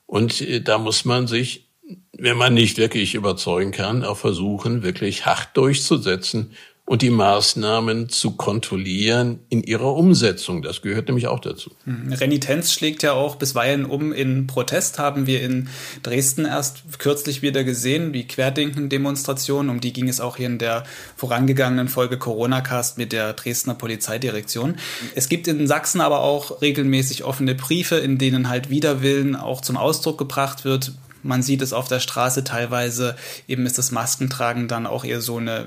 Und 0.07 0.41
äh, 0.41 0.61
da 0.61 0.79
muss 0.79 1.05
man 1.05 1.27
sich 1.27 1.69
wenn 2.17 2.37
man 2.37 2.55
nicht 2.55 2.79
wirklich 2.79 3.15
überzeugen 3.15 3.73
kann, 3.73 4.05
auch 4.05 4.17
versuchen, 4.17 4.83
wirklich 4.83 5.27
hart 5.27 5.57
durchzusetzen 5.57 6.53
und 6.87 7.01
die 7.01 7.11
Maßnahmen 7.11 8.11
zu 8.11 8.33
kontrollieren 8.33 9.41
in 9.49 9.63
ihrer 9.63 9.95
Umsetzung. 9.95 10.61
Das 10.61 10.83
gehört 10.83 11.09
nämlich 11.09 11.29
auch 11.29 11.41
dazu. 11.41 11.71
Hm, 11.85 12.13
Renitenz 12.13 12.75
schlägt 12.75 13.03
ja 13.03 13.15
auch 13.15 13.37
bisweilen 13.37 13.87
um 13.87 14.13
in 14.13 14.47
Protest, 14.47 14.99
haben 14.99 15.27
wir 15.27 15.41
in 15.41 15.69
Dresden 16.03 16.45
erst 16.45 16.83
kürzlich 16.99 17.41
wieder 17.41 17.65
gesehen, 17.65 18.13
die 18.13 18.29
Querdenken-Demonstration, 18.29 19.71
um 19.71 19.81
die 19.81 19.95
ging 19.95 20.09
es 20.09 20.21
auch 20.21 20.37
hier 20.37 20.47
in 20.47 20.59
der 20.59 20.85
vorangegangenen 21.17 21.89
Folge 21.89 22.19
Corona-Cast 22.19 22.99
mit 22.99 23.13
der 23.13 23.33
Dresdner 23.33 23.75
Polizeidirektion. 23.75 24.77
Es 25.15 25.31
gibt 25.31 25.49
in 25.49 25.67
Sachsen 25.67 26.03
aber 26.03 26.21
auch 26.21 26.61
regelmäßig 26.61 27.25
offene 27.25 27.55
Briefe, 27.55 27.97
in 27.97 28.19
denen 28.19 28.51
halt 28.51 28.69
Widerwillen 28.69 29.37
auch 29.37 29.63
zum 29.63 29.79
Ausdruck 29.79 30.19
gebracht 30.19 30.67
wird, 30.67 30.93
Man 31.25 31.43
sieht 31.43 31.63
es 31.63 31.73
auf 31.73 31.89
der 31.89 32.01
Straße 32.01 32.45
teilweise, 32.45 33.17
eben 33.49 33.67
ist 33.67 33.79
das 33.79 33.91
Maskentragen 33.91 34.69
dann 34.69 34.87
auch 34.87 35.05
eher 35.05 35.21
so 35.21 35.39
eine 35.39 35.67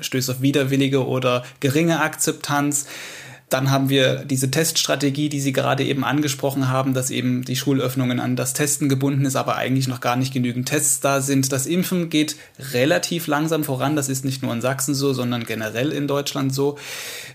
Stöß 0.00 0.28
auf 0.30 0.42
widerwillige 0.42 1.06
oder 1.06 1.44
geringe 1.60 2.00
Akzeptanz. 2.00 2.86
Dann 3.48 3.70
haben 3.70 3.88
wir 3.88 4.26
diese 4.26 4.50
Teststrategie, 4.50 5.30
die 5.30 5.40
Sie 5.40 5.52
gerade 5.52 5.82
eben 5.82 6.04
angesprochen 6.04 6.68
haben, 6.68 6.92
dass 6.92 7.10
eben 7.10 7.44
die 7.44 7.56
Schulöffnungen 7.56 8.20
an 8.20 8.36
das 8.36 8.52
Testen 8.52 8.90
gebunden 8.90 9.24
ist, 9.24 9.36
aber 9.36 9.56
eigentlich 9.56 9.88
noch 9.88 10.00
gar 10.00 10.16
nicht 10.16 10.34
genügend 10.34 10.68
Tests 10.68 11.00
da 11.00 11.22
sind. 11.22 11.50
Das 11.50 11.66
Impfen 11.66 12.10
geht 12.10 12.36
relativ 12.72 13.26
langsam 13.26 13.64
voran. 13.64 13.96
Das 13.96 14.10
ist 14.10 14.24
nicht 14.24 14.42
nur 14.42 14.52
in 14.52 14.60
Sachsen 14.60 14.94
so, 14.94 15.14
sondern 15.14 15.44
generell 15.44 15.92
in 15.92 16.06
Deutschland 16.06 16.54
so. 16.54 16.76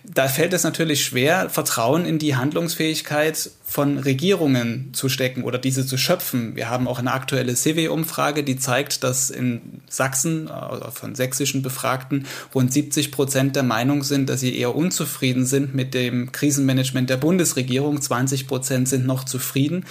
Da 0.04 0.28
fällt 0.28 0.54
es 0.54 0.64
natürlich 0.64 1.04
schwer, 1.04 1.50
Vertrauen 1.50 2.06
in 2.06 2.20
die 2.20 2.36
Handlungsfähigkeit 2.36 3.50
von 3.74 3.98
Regierungen 3.98 4.94
zu 4.94 5.10
stecken 5.10 5.44
oder 5.44 5.58
diese 5.58 5.84
zu 5.84 5.98
schöpfen. 5.98 6.56
Wir 6.56 6.70
haben 6.70 6.88
auch 6.88 7.00
eine 7.00 7.12
aktuelle 7.12 7.56
CW-Umfrage, 7.56 8.44
die 8.44 8.56
zeigt, 8.56 9.04
dass 9.04 9.32
in 9.32 9.82
Sachsen, 9.90 10.48
also 10.48 10.92
von 10.92 11.16
sächsischen 11.16 11.64
Befragten, 11.64 12.28
rund 12.54 12.72
70 12.72 13.12
Prozent 13.12 13.56
der 13.56 13.64
Meinung 13.64 14.04
sind, 14.04 14.30
dass 14.30 14.42
sie 14.42 14.56
eher 14.56 14.76
unzufrieden 14.76 15.48
sind 15.48 15.74
mit 15.74 15.96
dem 15.96 16.32
Krisenmanagement 16.32 17.10
der 17.10 17.18
Bundesregierung. 17.18 18.00
20 18.00 18.46
Prozent 18.46 18.90
sind 18.90 19.08
noch 19.08 19.24
zufrieden. 19.24 19.88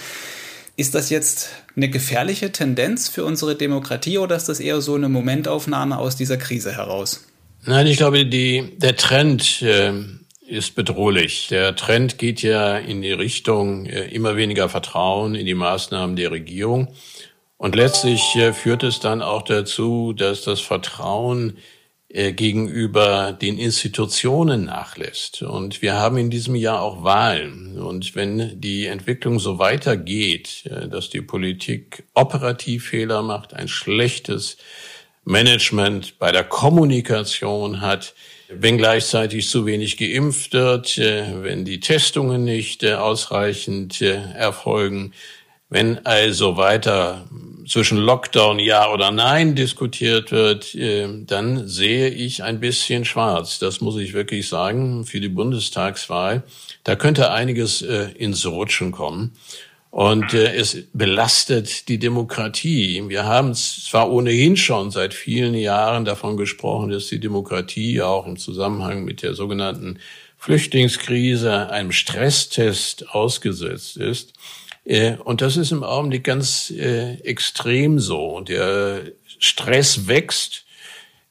Ist 0.77 0.95
das 0.95 1.09
jetzt 1.09 1.49
eine 1.75 1.89
gefährliche 1.89 2.53
Tendenz 2.53 3.09
für 3.09 3.25
unsere 3.25 3.55
Demokratie 3.55 4.17
oder 4.17 4.37
ist 4.37 4.47
das 4.47 4.61
eher 4.61 4.79
so 4.79 4.95
eine 4.95 5.09
Momentaufnahme 5.09 5.97
aus 5.97 6.15
dieser 6.15 6.37
Krise 6.37 6.71
heraus? 6.71 7.25
Nein, 7.65 7.87
ich 7.87 7.97
glaube, 7.97 8.25
die, 8.25 8.77
der 8.77 8.95
Trend 8.95 9.61
äh, 9.61 9.91
ist 10.53 10.75
bedrohlich. 10.75 11.47
Der 11.47 11.75
Trend 11.75 12.19
geht 12.19 12.43
ja 12.43 12.77
in 12.77 13.01
die 13.01 13.11
Richtung 13.11 13.87
äh, 13.87 14.05
immer 14.09 14.37
weniger 14.37 14.69
Vertrauen 14.69 15.33
in 15.33 15.47
die 15.47 15.55
Maßnahmen 15.55 16.15
der 16.15 16.31
Regierung. 16.31 16.89
Und 17.57 17.75
letztlich 17.75 18.35
äh, 18.35 18.53
führt 18.53 18.83
es 18.83 18.99
dann 18.99 19.23
auch 19.23 19.41
dazu, 19.41 20.13
dass 20.13 20.43
das 20.43 20.61
Vertrauen 20.61 21.57
äh, 22.07 22.33
gegenüber 22.33 23.33
den 23.33 23.57
Institutionen 23.57 24.65
nachlässt. 24.65 25.41
Und 25.41 25.81
wir 25.81 25.95
haben 25.95 26.17
in 26.17 26.29
diesem 26.29 26.53
Jahr 26.53 26.81
auch 26.81 27.03
Wahlen. 27.03 27.79
Und 27.81 28.15
wenn 28.15 28.61
die 28.61 28.85
Entwicklung 28.85 29.39
so 29.39 29.57
weitergeht, 29.57 30.69
dass 30.91 31.09
die 31.09 31.21
Politik 31.21 32.03
operativ 32.13 32.89
Fehler 32.89 33.23
macht, 33.23 33.55
ein 33.55 33.67
schlechtes 33.67 34.57
Management 35.25 36.19
bei 36.19 36.31
der 36.31 36.43
Kommunikation 36.43 37.81
hat, 37.81 38.13
wenn 38.59 38.77
gleichzeitig 38.77 39.49
zu 39.49 39.65
wenig 39.65 39.97
geimpft 39.97 40.53
wird, 40.53 40.97
äh, 40.97 41.43
wenn 41.43 41.65
die 41.65 41.79
Testungen 41.79 42.43
nicht 42.43 42.83
äh, 42.83 42.93
ausreichend 42.93 44.01
äh, 44.01 44.19
erfolgen, 44.35 45.13
wenn 45.69 46.05
also 46.05 46.57
weiter 46.57 47.25
zwischen 47.67 47.97
Lockdown 47.97 48.59
ja 48.59 48.91
oder 48.91 49.11
nein 49.11 49.55
diskutiert 49.55 50.31
wird, 50.31 50.77
dann 50.77 51.67
sehe 51.67 52.09
ich 52.09 52.43
ein 52.43 52.59
bisschen 52.59 53.05
schwarz. 53.05 53.57
Das 53.57 53.81
muss 53.81 53.97
ich 53.97 54.13
wirklich 54.13 54.47
sagen 54.47 55.03
für 55.03 55.19
die 55.19 55.29
Bundestagswahl. 55.29 56.43
Da 56.83 56.95
könnte 56.95 57.31
einiges 57.31 57.81
ins 57.81 58.45
Rutschen 58.45 58.91
kommen. 58.91 59.31
Und 59.93 60.33
äh, 60.33 60.55
es 60.55 60.87
belastet 60.93 61.87
die 61.87 61.99
Demokratie. 61.99 63.03
Wir 63.09 63.25
haben 63.25 63.53
zwar 63.53 64.11
ohnehin 64.11 64.57
schon 64.57 64.89
seit 64.89 65.13
vielen 65.13 65.53
Jahren 65.53 66.03
davon 66.03 66.35
gesprochen, 66.35 66.89
dass 66.89 67.09
die 67.09 67.19
Demokratie 67.19 68.01
auch 68.01 68.25
im 68.25 68.37
Zusammenhang 68.37 69.03
mit 69.03 69.21
der 69.21 69.35
sogenannten 69.35 69.99
Flüchtlingskrise 70.39 71.69
einem 71.69 71.91
Stresstest 71.91 73.11
ausgesetzt 73.11 73.97
ist. 73.97 74.33
Äh, 74.83 75.17
und 75.17 75.41
das 75.41 75.57
ist 75.57 75.71
im 75.71 75.83
Augenblick 75.83 76.23
ganz 76.23 76.71
äh, 76.71 77.19
extrem 77.19 77.99
so. 77.99 78.41
Der 78.41 79.03
Stress 79.37 80.07
wächst, 80.07 80.65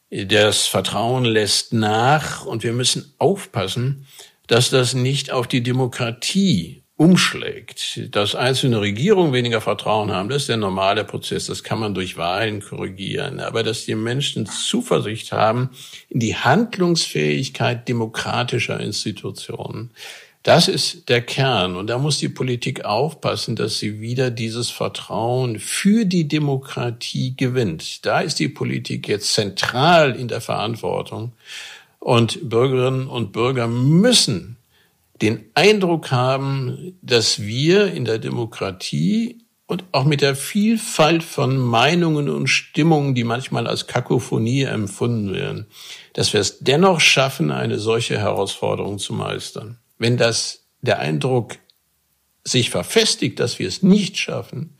das 0.09 0.67
Vertrauen 0.67 1.25
lässt 1.25 1.73
nach 1.73 2.45
und 2.45 2.63
wir 2.63 2.71
müssen 2.71 3.13
aufpassen, 3.17 4.07
dass 4.47 4.69
das 4.69 4.93
nicht 4.93 5.31
auf 5.31 5.47
die 5.47 5.63
Demokratie 5.63 6.82
umschlägt, 6.95 8.15
dass 8.15 8.35
einzelne 8.35 8.79
Regierungen 8.79 9.33
weniger 9.33 9.61
Vertrauen 9.61 10.11
haben, 10.11 10.29
das 10.29 10.43
ist 10.43 10.49
der 10.49 10.57
normale 10.57 11.03
Prozess, 11.03 11.47
das 11.47 11.63
kann 11.63 11.79
man 11.79 11.93
durch 11.93 12.17
Wahlen 12.17 12.61
korrigieren. 12.61 13.39
Aber 13.39 13.63
dass 13.63 13.85
die 13.85 13.95
Menschen 13.95 14.45
Zuversicht 14.45 15.31
haben 15.31 15.71
in 16.09 16.19
die 16.19 16.35
Handlungsfähigkeit 16.35 17.87
demokratischer 17.87 18.79
Institutionen, 18.79 19.89
das 20.43 20.67
ist 20.67 21.07
der 21.07 21.21
Kern. 21.21 21.77
Und 21.77 21.87
da 21.87 21.97
muss 21.97 22.17
die 22.17 22.29
Politik 22.29 22.83
aufpassen, 22.83 23.55
dass 23.55 23.79
sie 23.79 24.01
wieder 24.01 24.29
dieses 24.29 24.69
Vertrauen 24.69 25.57
für 25.57 26.05
die 26.05 26.27
Demokratie 26.27 27.35
gewinnt. 27.35 28.05
Da 28.05 28.19
ist 28.19 28.39
die 28.39 28.49
Politik 28.49 29.07
jetzt 29.07 29.33
zentral 29.33 30.15
in 30.17 30.27
der 30.27 30.41
Verantwortung. 30.41 31.31
Und 31.99 32.49
Bürgerinnen 32.49 33.07
und 33.07 33.31
Bürger 33.31 33.69
müssen 33.69 34.57
den 35.21 35.49
Eindruck 35.53 36.11
haben, 36.11 36.97
dass 37.01 37.41
wir 37.41 37.93
in 37.93 38.05
der 38.05 38.19
Demokratie 38.19 39.45
und 39.65 39.85
auch 39.91 40.03
mit 40.03 40.21
der 40.21 40.35
Vielfalt 40.35 41.23
von 41.23 41.57
Meinungen 41.57 42.29
und 42.29 42.47
Stimmungen, 42.47 43.15
die 43.15 43.23
manchmal 43.23 43.67
als 43.67 43.87
Kakophonie 43.87 44.63
empfunden 44.63 45.33
werden, 45.33 45.67
dass 46.13 46.33
wir 46.33 46.41
es 46.41 46.59
dennoch 46.59 46.99
schaffen, 46.99 47.51
eine 47.51 47.79
solche 47.79 48.19
Herausforderung 48.19 48.99
zu 48.99 49.13
meistern. 49.13 49.79
Wenn 49.97 50.17
das 50.17 50.65
der 50.81 50.99
Eindruck 50.99 51.55
sich 52.43 52.69
verfestigt, 52.69 53.39
dass 53.39 53.57
wir 53.57 53.67
es 53.67 53.83
nicht 53.83 54.17
schaffen, 54.17 54.77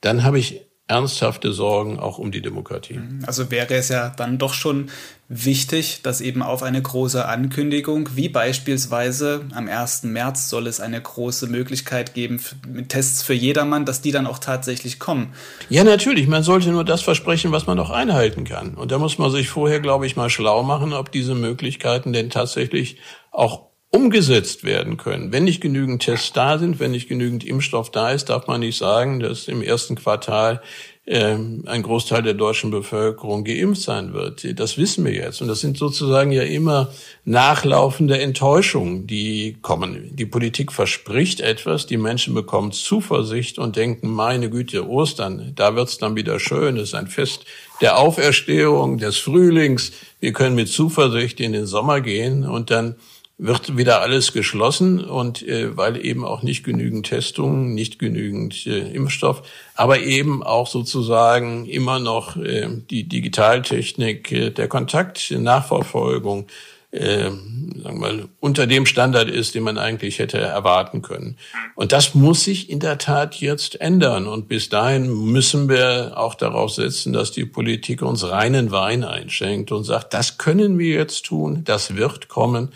dann 0.00 0.24
habe 0.24 0.38
ich 0.38 0.65
ernsthafte 0.88 1.52
Sorgen 1.52 1.98
auch 1.98 2.18
um 2.18 2.30
die 2.30 2.42
Demokratie. 2.42 3.00
Also 3.26 3.50
wäre 3.50 3.74
es 3.74 3.88
ja 3.88 4.10
dann 4.10 4.38
doch 4.38 4.54
schon 4.54 4.88
wichtig, 5.28 6.02
dass 6.02 6.20
eben 6.20 6.42
auf 6.42 6.62
eine 6.62 6.80
große 6.80 7.26
Ankündigung, 7.26 8.10
wie 8.14 8.28
beispielsweise 8.28 9.44
am 9.52 9.68
1. 9.68 10.04
März 10.04 10.48
soll 10.48 10.68
es 10.68 10.80
eine 10.80 11.00
große 11.00 11.48
Möglichkeit 11.48 12.14
geben 12.14 12.40
mit 12.68 12.90
Tests 12.90 13.24
für 13.24 13.34
jedermann, 13.34 13.84
dass 13.84 14.00
die 14.00 14.12
dann 14.12 14.28
auch 14.28 14.38
tatsächlich 14.38 15.00
kommen. 15.00 15.32
Ja, 15.68 15.82
natürlich. 15.82 16.28
Man 16.28 16.44
sollte 16.44 16.70
nur 16.70 16.84
das 16.84 17.02
versprechen, 17.02 17.50
was 17.50 17.66
man 17.66 17.80
auch 17.80 17.90
einhalten 17.90 18.44
kann. 18.44 18.74
Und 18.74 18.92
da 18.92 18.98
muss 18.98 19.18
man 19.18 19.32
sich 19.32 19.48
vorher, 19.48 19.80
glaube 19.80 20.06
ich, 20.06 20.14
mal 20.14 20.30
schlau 20.30 20.62
machen, 20.62 20.92
ob 20.92 21.10
diese 21.10 21.34
Möglichkeiten 21.34 22.12
denn 22.12 22.30
tatsächlich 22.30 22.98
auch 23.32 23.65
umgesetzt 23.90 24.64
werden 24.64 24.96
können. 24.96 25.32
Wenn 25.32 25.44
nicht 25.44 25.60
genügend 25.60 26.02
Tests 26.02 26.32
da 26.32 26.58
sind, 26.58 26.80
wenn 26.80 26.90
nicht 26.90 27.08
genügend 27.08 27.44
Impfstoff 27.44 27.90
da 27.90 28.10
ist, 28.10 28.26
darf 28.26 28.46
man 28.46 28.60
nicht 28.60 28.76
sagen, 28.76 29.20
dass 29.20 29.48
im 29.48 29.62
ersten 29.62 29.94
Quartal 29.94 30.60
ähm, 31.08 31.62
ein 31.66 31.82
Großteil 31.82 32.22
der 32.22 32.34
deutschen 32.34 32.72
Bevölkerung 32.72 33.44
geimpft 33.44 33.82
sein 33.82 34.12
wird. 34.12 34.58
Das 34.58 34.76
wissen 34.76 35.04
wir 35.04 35.12
jetzt. 35.12 35.40
Und 35.40 35.46
das 35.46 35.60
sind 35.60 35.78
sozusagen 35.78 36.32
ja 36.32 36.42
immer 36.42 36.92
nachlaufende 37.24 38.18
Enttäuschungen, 38.18 39.06
die 39.06 39.56
kommen. 39.62 40.16
Die 40.16 40.26
Politik 40.26 40.72
verspricht 40.72 41.40
etwas, 41.40 41.86
die 41.86 41.96
Menschen 41.96 42.34
bekommen 42.34 42.72
Zuversicht 42.72 43.58
und 43.58 43.76
denken, 43.76 44.10
meine 44.10 44.50
Güte, 44.50 44.88
Ostern, 44.88 45.52
da 45.54 45.76
wird's 45.76 45.98
dann 45.98 46.16
wieder 46.16 46.40
schön. 46.40 46.76
Es 46.76 46.88
ist 46.88 46.94
ein 46.94 47.06
Fest 47.06 47.44
der 47.80 47.98
Auferstehung, 47.98 48.98
des 48.98 49.16
Frühlings. 49.16 49.92
Wir 50.18 50.32
können 50.32 50.56
mit 50.56 50.68
Zuversicht 50.68 51.38
in 51.38 51.52
den 51.52 51.66
Sommer 51.66 52.00
gehen 52.00 52.44
und 52.44 52.70
dann 52.72 52.96
wird 53.38 53.76
wieder 53.76 54.00
alles 54.00 54.32
geschlossen 54.32 55.04
und 55.04 55.42
äh, 55.42 55.76
weil 55.76 56.02
eben 56.02 56.24
auch 56.24 56.42
nicht 56.42 56.64
genügend 56.64 57.06
Testungen, 57.06 57.74
nicht 57.74 57.98
genügend 57.98 58.66
äh, 58.66 58.90
Impfstoff, 58.92 59.42
aber 59.74 60.00
eben 60.00 60.42
auch 60.42 60.66
sozusagen 60.66 61.66
immer 61.66 61.98
noch 61.98 62.36
äh, 62.36 62.68
die 62.90 63.04
Digitaltechnik, 63.04 64.32
äh, 64.32 64.50
der 64.50 64.68
Kontakt, 64.68 65.30
Nachverfolgung, 65.30 66.46
äh, 66.92 67.24
sagen 67.24 67.82
wir 67.82 67.92
mal, 67.92 68.28
unter 68.40 68.66
dem 68.66 68.86
Standard 68.86 69.28
ist, 69.28 69.54
den 69.54 69.64
man 69.64 69.76
eigentlich 69.76 70.18
hätte 70.18 70.38
erwarten 70.38 71.02
können. 71.02 71.36
Und 71.74 71.92
das 71.92 72.14
muss 72.14 72.44
sich 72.44 72.70
in 72.70 72.80
der 72.80 72.96
Tat 72.96 73.34
jetzt 73.34 73.78
ändern. 73.82 74.26
Und 74.26 74.48
bis 74.48 74.70
dahin 74.70 75.12
müssen 75.12 75.68
wir 75.68 76.12
auch 76.16 76.34
darauf 76.36 76.70
setzen, 76.70 77.12
dass 77.12 77.32
die 77.32 77.44
Politik 77.44 78.00
uns 78.00 78.24
reinen 78.24 78.70
Wein 78.70 79.04
einschenkt 79.04 79.72
und 79.72 79.84
sagt, 79.84 80.14
das 80.14 80.38
können 80.38 80.78
wir 80.78 80.94
jetzt 80.94 81.26
tun, 81.26 81.64
das 81.64 81.96
wird 81.96 82.28
kommen 82.28 82.70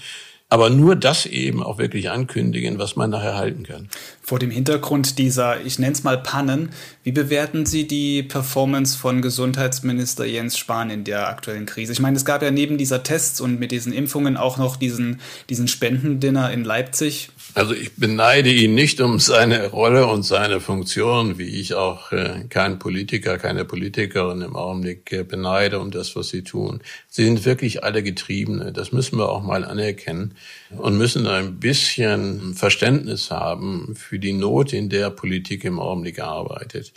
aber 0.50 0.68
nur 0.68 0.96
das 0.96 1.26
eben 1.26 1.62
auch 1.62 1.78
wirklich 1.78 2.10
ankündigen, 2.10 2.78
was 2.78 2.96
man 2.96 3.10
nachher 3.10 3.36
halten 3.36 3.62
kann. 3.62 3.88
Vor 4.20 4.40
dem 4.40 4.50
Hintergrund 4.50 5.16
dieser, 5.16 5.64
ich 5.64 5.78
nenne 5.78 5.92
es 5.92 6.02
mal 6.02 6.18
Pannen, 6.18 6.70
wie 7.04 7.12
bewerten 7.12 7.66
Sie 7.66 7.86
die 7.86 8.24
Performance 8.24 8.98
von 8.98 9.22
Gesundheitsminister 9.22 10.26
Jens 10.26 10.58
Spahn 10.58 10.90
in 10.90 11.04
der 11.04 11.28
aktuellen 11.28 11.66
Krise? 11.66 11.92
Ich 11.92 12.00
meine, 12.00 12.16
es 12.16 12.24
gab 12.24 12.42
ja 12.42 12.50
neben 12.50 12.78
dieser 12.78 13.04
Tests 13.04 13.40
und 13.40 13.60
mit 13.60 13.70
diesen 13.70 13.92
Impfungen 13.92 14.36
auch 14.36 14.58
noch 14.58 14.76
diesen, 14.76 15.20
diesen 15.48 15.68
Spendendinner 15.68 16.50
in 16.50 16.64
Leipzig. 16.64 17.30
Also 17.54 17.74
ich 17.74 17.96
beneide 17.96 18.50
ihn 18.50 18.74
nicht 18.74 19.00
um 19.00 19.18
seine 19.18 19.68
Rolle 19.68 20.06
und 20.06 20.22
seine 20.22 20.60
Funktion, 20.60 21.36
wie 21.36 21.48
ich 21.60 21.74
auch 21.74 22.12
äh, 22.12 22.44
keinen 22.48 22.78
Politiker, 22.78 23.38
keine 23.38 23.64
Politikerin 23.64 24.40
im 24.42 24.54
Augenblick 24.54 25.12
äh, 25.12 25.24
beneide 25.24 25.80
um 25.80 25.90
das, 25.90 26.14
was 26.14 26.28
sie 26.28 26.44
tun. 26.44 26.80
Sie 27.08 27.24
sind 27.24 27.44
wirklich 27.44 27.82
alle 27.82 28.04
Getriebene. 28.04 28.72
Das 28.72 28.92
müssen 28.92 29.18
wir 29.18 29.28
auch 29.28 29.42
mal 29.42 29.64
anerkennen 29.64 30.34
und 30.76 30.96
müssen 30.96 31.26
ein 31.26 31.58
bisschen 31.58 32.54
Verständnis 32.54 33.32
haben 33.32 33.94
für 33.96 34.20
die 34.20 34.32
Not, 34.32 34.72
in 34.72 34.88
der 34.88 35.10
Politik 35.10 35.64
im 35.64 35.80
Augenblick 35.80 36.20
arbeitet. 36.20 36.92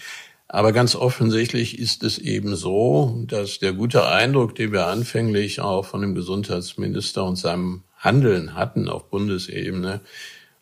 Aber 0.48 0.72
ganz 0.72 0.96
offensichtlich 0.96 1.80
ist 1.80 2.04
es 2.04 2.20
eben 2.20 2.56
so, 2.56 3.24
dass 3.26 3.58
der 3.58 3.74
gute 3.74 4.06
Eindruck, 4.08 4.54
den 4.54 4.72
wir 4.72 4.86
anfänglich 4.86 5.62
auch 5.62 5.84
von 5.84 6.02
dem 6.02 6.14
Gesundheitsminister 6.14 7.26
und 7.26 7.38
seinem 7.38 7.82
Handeln 7.98 8.54
hatten 8.54 8.88
auf 8.88 9.10
Bundesebene, 9.10 10.02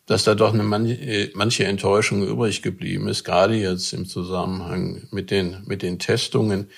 dass 0.06 0.24
da 0.24 0.34
doch 0.34 0.52
eine 0.52 0.64
manche, 0.64 1.64
Enttäuschung 1.64 2.26
übrig 2.26 2.62
geblieben 2.62 3.08
ist, 3.08 3.24
gerade 3.24 3.54
jetzt 3.54 3.92
im 3.92 4.06
Zusammenhang 4.06 5.06
mit 5.10 5.30
den, 5.30 5.62
mit 5.66 5.82
den 5.82 5.98
Testungen. 5.98 6.68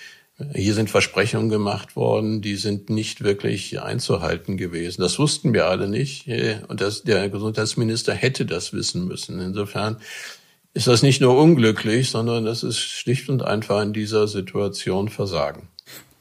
Hier 0.54 0.74
sind 0.74 0.90
Versprechungen 0.90 1.48
gemacht 1.48 1.96
worden, 1.96 2.42
die 2.42 2.56
sind 2.56 2.90
nicht 2.90 3.22
wirklich 3.22 3.80
einzuhalten 3.80 4.56
gewesen. 4.56 5.00
Das 5.00 5.18
wussten 5.18 5.54
wir 5.54 5.66
alle 5.66 5.88
nicht. 5.88 6.26
Und 6.68 6.80
das, 6.80 7.04
der 7.04 7.28
Gesundheitsminister 7.28 8.12
hätte 8.12 8.44
das 8.44 8.72
wissen 8.72 9.06
müssen. 9.06 9.40
Insofern 9.40 9.98
ist 10.74 10.88
das 10.88 11.02
nicht 11.02 11.20
nur 11.20 11.38
unglücklich, 11.38 12.10
sondern 12.10 12.44
das 12.44 12.64
ist 12.64 12.78
schlicht 12.80 13.28
und 13.28 13.42
einfach 13.42 13.80
in 13.80 13.92
dieser 13.92 14.26
Situation 14.26 15.08
Versagen. 15.08 15.68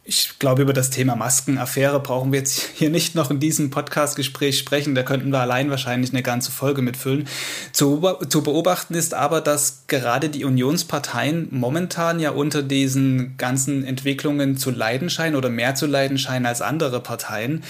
Ich 0.05 0.37
glaube, 0.37 0.63
über 0.63 0.73
das 0.73 0.89
Thema 0.89 1.15
Maskenaffäre 1.15 1.97
brauchen 2.01 2.33
wir 2.33 2.39
jetzt 2.39 2.59
hier 2.75 2.89
nicht 2.89 3.15
noch 3.15 3.31
in 3.31 3.39
diesem 3.39 3.69
Podcast-Gespräch 3.69 4.57
sprechen. 4.57 4.95
Da 4.95 5.03
könnten 5.03 5.31
wir 5.31 5.39
allein 5.39 5.69
wahrscheinlich 5.69 6.11
eine 6.11 6.21
ganze 6.21 6.51
Folge 6.51 6.81
mitfüllen. 6.81 7.25
Zu, 7.71 8.01
zu, 8.27 8.43
beobachten 8.43 8.95
ist 8.95 9.13
aber, 9.13 9.39
dass 9.39 9.83
gerade 9.87 10.27
die 10.27 10.43
Unionsparteien 10.43 11.47
momentan 11.51 12.19
ja 12.19 12.31
unter 12.31 12.63
diesen 12.63 13.37
ganzen 13.37 13.85
Entwicklungen 13.85 14.57
zu 14.57 14.71
leiden 14.71 15.09
scheinen 15.09 15.37
oder 15.37 15.47
mehr 15.47 15.73
zu 15.75 15.85
leiden 15.85 16.17
scheinen 16.17 16.47
als 16.47 16.61
andere 16.61 16.99
Parteien. 16.99 17.63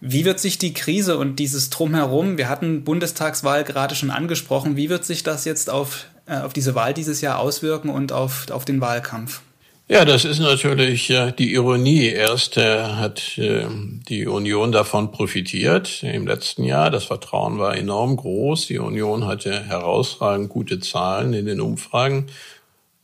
Wie 0.00 0.24
wird 0.24 0.38
sich 0.38 0.58
die 0.58 0.72
Krise 0.72 1.18
und 1.18 1.40
dieses 1.40 1.70
Drumherum, 1.70 2.38
wir 2.38 2.48
hatten 2.48 2.84
Bundestagswahl 2.84 3.64
gerade 3.64 3.96
schon 3.96 4.10
angesprochen, 4.10 4.76
wie 4.76 4.88
wird 4.88 5.04
sich 5.04 5.24
das 5.24 5.44
jetzt 5.44 5.68
auf, 5.68 6.06
äh, 6.26 6.36
auf 6.36 6.52
diese 6.52 6.76
Wahl 6.76 6.94
dieses 6.94 7.22
Jahr 7.22 7.40
auswirken 7.40 7.88
und 7.88 8.12
auf, 8.12 8.50
auf 8.52 8.64
den 8.64 8.80
Wahlkampf? 8.80 9.40
Ja, 9.88 10.04
das 10.04 10.24
ist 10.24 10.40
natürlich 10.40 11.14
die 11.38 11.52
Ironie. 11.52 12.06
Erst 12.06 12.56
äh, 12.56 12.82
hat 12.82 13.38
äh, 13.38 13.66
die 14.08 14.26
Union 14.26 14.72
davon 14.72 15.12
profitiert 15.12 16.02
im 16.02 16.26
letzten 16.26 16.64
Jahr. 16.64 16.90
Das 16.90 17.04
Vertrauen 17.04 17.60
war 17.60 17.76
enorm 17.76 18.16
groß. 18.16 18.66
Die 18.66 18.80
Union 18.80 19.26
hatte 19.26 19.62
herausragend 19.64 20.48
gute 20.48 20.80
Zahlen 20.80 21.32
in 21.34 21.46
den 21.46 21.60
Umfragen. 21.60 22.26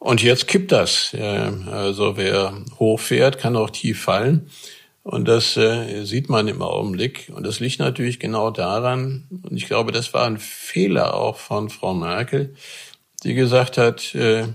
Und 0.01 0.25
jetzt 0.25 0.49
kippt 0.49 0.73
das. 0.73 1.15
Also 1.71 2.17
wer 2.17 2.53
hochfährt, 2.81 3.39
kann 3.39 3.55
auch 3.55 3.71
tief 3.71 4.03
fallen. 4.03 4.51
Und 5.05 5.29
das 5.29 5.57
äh, 5.57 6.05
sieht 6.05 6.29
man 6.29 6.49
im 6.49 6.63
Augenblick. 6.63 7.31
Und 7.33 7.47
das 7.47 7.61
liegt 7.61 7.79
natürlich 7.79 8.19
genau 8.19 8.51
daran, 8.51 9.29
und 9.31 9.57
ich 9.57 9.67
glaube, 9.67 9.93
das 9.93 10.13
war 10.15 10.27
ein 10.27 10.39
Fehler 10.39 11.15
auch 11.15 11.37
von 11.37 11.71
Frau 11.71 11.95
Merkel, 11.95 12.55
die 13.23 13.35
gesagt 13.35 13.79
hat, 13.79 14.15
äh, 14.17 14.49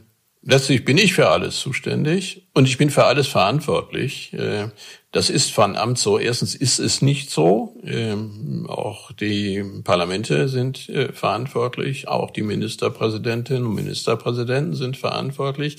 letztlich 0.48 0.86
bin 0.86 0.98
ich 0.98 1.14
für 1.14 1.30
alles 1.30 1.60
zuständig 1.60 2.48
und 2.54 2.68
ich 2.68 2.78
bin 2.78 2.90
für 2.90 3.04
alles 3.04 3.28
verantwortlich. 3.28 4.34
Äh, 4.34 4.70
das 5.12 5.30
ist 5.30 5.52
von 5.52 5.76
Amt 5.76 5.98
so. 5.98 6.18
Erstens 6.18 6.56
ist 6.56 6.80
es 6.80 7.02
nicht 7.02 7.30
so. 7.30 7.76
Ähm, 7.84 8.66
auch 8.70 9.12
die 9.12 9.64
Parlamente 9.84 10.48
sind 10.48 10.90
äh, 10.90 11.12
verantwortlich, 11.12 12.08
auch 12.08 12.32
die 12.32 12.44
Ministerpräsidentinnen 12.44 13.66
und 13.66 13.76
Ministerpräsidenten 13.76 14.76
sind 14.76 14.98
verantwortlich. 14.98 15.78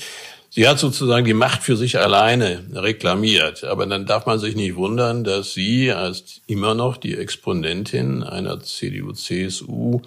Sie 0.50 0.66
hat 0.66 0.78
sozusagen 0.78 1.26
die 1.26 1.34
Macht 1.34 1.62
für 1.62 1.76
sich 1.76 1.98
alleine 1.98 2.64
reklamiert. 2.72 3.64
Aber 3.64 3.86
dann 3.86 4.06
darf 4.06 4.26
man 4.26 4.38
sich 4.38 4.56
nicht 4.56 4.76
wundern, 4.76 5.24
dass 5.24 5.52
sie 5.52 5.92
als 5.92 6.40
immer 6.46 6.74
noch 6.74 6.96
die 6.96 7.16
Exponentin 7.16 8.22
einer 8.22 8.60
CDU-CSU 8.60 10.00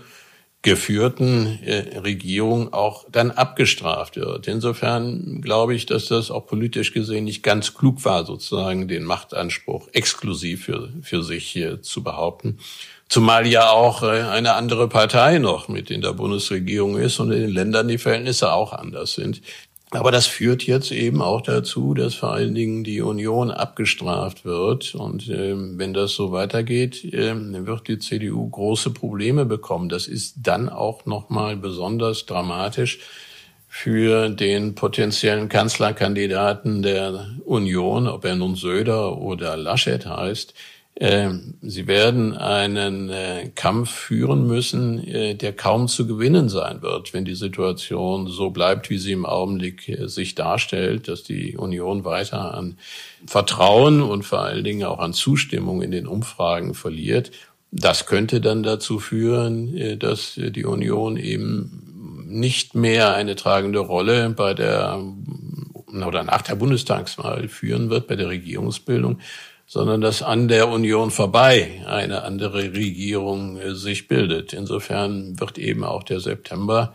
geführten 0.63 1.59
äh, 1.63 1.97
Regierung 1.99 2.71
auch 2.71 3.05
dann 3.11 3.31
abgestraft 3.31 4.15
wird. 4.15 4.47
Insofern 4.47 5.41
glaube 5.41 5.73
ich, 5.73 5.87
dass 5.87 6.05
das 6.05 6.29
auch 6.29 6.45
politisch 6.45 6.93
gesehen 6.93 7.23
nicht 7.23 7.41
ganz 7.41 7.73
klug 7.73 8.05
war, 8.05 8.25
sozusagen 8.25 8.87
den 8.87 9.03
Machtanspruch 9.03 9.87
exklusiv 9.93 10.65
für, 10.65 10.89
für 11.01 11.23
sich 11.23 11.47
hier 11.47 11.81
zu 11.81 12.03
behaupten. 12.03 12.59
Zumal 13.09 13.47
ja 13.47 13.71
auch 13.71 14.03
äh, 14.03 14.21
eine 14.21 14.53
andere 14.53 14.87
Partei 14.87 15.39
noch 15.39 15.67
mit 15.67 15.89
in 15.89 16.01
der 16.01 16.13
Bundesregierung 16.13 16.97
ist 16.97 17.19
und 17.19 17.31
in 17.31 17.41
den 17.41 17.51
Ländern 17.51 17.87
die 17.87 17.97
Verhältnisse 17.97 18.53
auch 18.53 18.71
anders 18.71 19.13
sind. 19.13 19.41
Aber 19.93 20.11
das 20.11 20.25
führt 20.25 20.63
jetzt 20.63 20.91
eben 20.93 21.21
auch 21.21 21.41
dazu, 21.41 21.93
dass 21.93 22.15
vor 22.15 22.31
allen 22.31 22.55
Dingen 22.55 22.85
die 22.85 23.01
Union 23.01 23.51
abgestraft 23.51 24.45
wird. 24.45 24.95
Und 24.95 25.27
äh, 25.27 25.53
wenn 25.53 25.93
das 25.93 26.13
so 26.13 26.31
weitergeht, 26.31 27.03
äh, 27.13 27.35
wird 27.35 27.89
die 27.89 27.99
CDU 27.99 28.49
große 28.49 28.91
Probleme 28.91 29.45
bekommen. 29.45 29.89
Das 29.89 30.07
ist 30.07 30.35
dann 30.43 30.69
auch 30.69 31.05
nochmal 31.05 31.57
besonders 31.57 32.25
dramatisch 32.25 32.99
für 33.67 34.29
den 34.29 34.75
potenziellen 34.75 35.49
Kanzlerkandidaten 35.49 36.81
der 36.81 37.29
Union, 37.45 38.07
ob 38.07 38.23
er 38.23 38.35
nun 38.35 38.55
Söder 38.55 39.17
oder 39.17 39.57
Laschet 39.57 40.05
heißt, 40.05 40.53
sie 40.99 41.87
werden 41.87 42.37
einen 42.37 43.09
äh, 43.09 43.49
Kampf 43.55 43.89
führen 43.89 44.45
müssen, 44.45 45.03
äh, 45.03 45.35
der 45.35 45.53
kaum 45.53 45.87
zu 45.87 46.05
gewinnen 46.05 46.47
sein 46.49 46.81
wird, 46.81 47.13
wenn 47.13 47.25
die 47.25 47.35
Situation 47.35 48.27
so 48.27 48.51
bleibt, 48.51 48.89
wie 48.89 48.97
sie 48.97 49.13
im 49.13 49.25
Augenblick 49.25 49.89
äh, 49.89 50.07
sich 50.07 50.35
darstellt, 50.35 51.07
dass 51.07 51.23
die 51.23 51.57
Union 51.57 52.05
weiter 52.05 52.53
an 52.53 52.77
Vertrauen 53.25 54.01
und 54.01 54.23
vor 54.23 54.41
allen 54.41 54.63
Dingen 54.63 54.83
auch 54.83 54.99
an 54.99 55.13
Zustimmung 55.13 55.81
in 55.81 55.91
den 55.91 56.07
Umfragen 56.07 56.75
verliert. 56.75 57.31
Das 57.71 58.05
könnte 58.05 58.41
dann 58.41 58.61
dazu 58.61 58.99
führen, 58.99 59.97
dass 59.97 60.33
die 60.35 60.65
Union 60.65 61.15
eben 61.15 62.25
nicht 62.27 62.75
mehr 62.75 63.15
eine 63.15 63.37
tragende 63.37 63.79
Rolle 63.79 64.29
bei 64.31 64.53
der 64.53 65.01
oder 65.93 66.23
nach 66.23 66.41
der 66.41 66.55
Bundestagswahl 66.55 67.47
führen 67.47 67.89
wird, 67.89 68.07
bei 68.07 68.15
der 68.15 68.29
Regierungsbildung, 68.29 69.19
sondern 69.71 70.01
dass 70.01 70.21
an 70.21 70.49
der 70.49 70.67
Union 70.67 71.11
vorbei 71.11 71.81
eine 71.85 72.23
andere 72.23 72.73
Regierung 72.73 73.55
äh, 73.55 73.73
sich 73.73 74.09
bildet. 74.09 74.51
Insofern 74.51 75.39
wird 75.39 75.57
eben 75.57 75.85
auch 75.85 76.03
der 76.03 76.19
September 76.19 76.93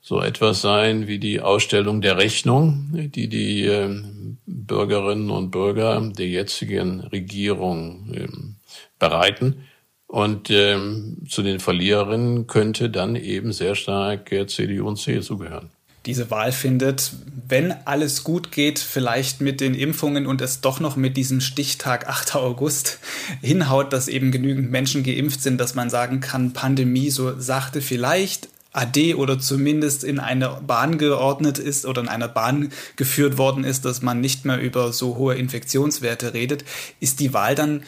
so 0.00 0.22
etwas 0.22 0.62
sein 0.62 1.06
wie 1.06 1.18
die 1.18 1.42
Ausstellung 1.42 2.00
der 2.00 2.16
Rechnung, 2.16 2.88
die 2.94 3.28
die 3.28 3.66
ähm, 3.66 4.38
Bürgerinnen 4.46 5.28
und 5.28 5.50
Bürger 5.50 6.00
der 6.00 6.28
jetzigen 6.28 7.00
Regierung 7.00 8.10
ähm, 8.14 8.56
bereiten. 8.98 9.66
Und 10.06 10.48
ähm, 10.48 11.26
zu 11.28 11.42
den 11.42 11.60
Verliererinnen 11.60 12.46
könnte 12.46 12.88
dann 12.88 13.16
eben 13.16 13.52
sehr 13.52 13.74
stark 13.74 14.34
CDU 14.46 14.88
und 14.88 14.96
CSU 14.96 15.36
gehören 15.36 15.73
diese 16.06 16.30
Wahl 16.30 16.52
findet, 16.52 17.12
wenn 17.48 17.72
alles 17.86 18.24
gut 18.24 18.52
geht, 18.52 18.78
vielleicht 18.78 19.40
mit 19.40 19.60
den 19.60 19.74
Impfungen 19.74 20.26
und 20.26 20.40
es 20.40 20.60
doch 20.60 20.80
noch 20.80 20.96
mit 20.96 21.16
diesem 21.16 21.40
Stichtag 21.40 22.08
8. 22.08 22.36
August 22.36 22.98
hinhaut, 23.42 23.92
dass 23.92 24.08
eben 24.08 24.32
genügend 24.32 24.70
Menschen 24.70 25.02
geimpft 25.02 25.42
sind, 25.42 25.58
dass 25.58 25.74
man 25.74 25.90
sagen 25.90 26.20
kann, 26.20 26.52
Pandemie 26.52 27.10
so 27.10 27.38
sachte 27.38 27.80
vielleicht 27.80 28.48
AD 28.72 29.14
oder 29.14 29.38
zumindest 29.38 30.04
in 30.04 30.18
eine 30.18 30.60
Bahn 30.66 30.98
geordnet 30.98 31.58
ist 31.58 31.86
oder 31.86 32.02
in 32.02 32.08
einer 32.08 32.28
Bahn 32.28 32.72
geführt 32.96 33.38
worden 33.38 33.62
ist, 33.62 33.84
dass 33.84 34.02
man 34.02 34.20
nicht 34.20 34.44
mehr 34.44 34.60
über 34.60 34.92
so 34.92 35.16
hohe 35.16 35.36
Infektionswerte 35.36 36.34
redet, 36.34 36.64
ist 36.98 37.20
die 37.20 37.32
Wahl 37.32 37.54
dann 37.54 37.84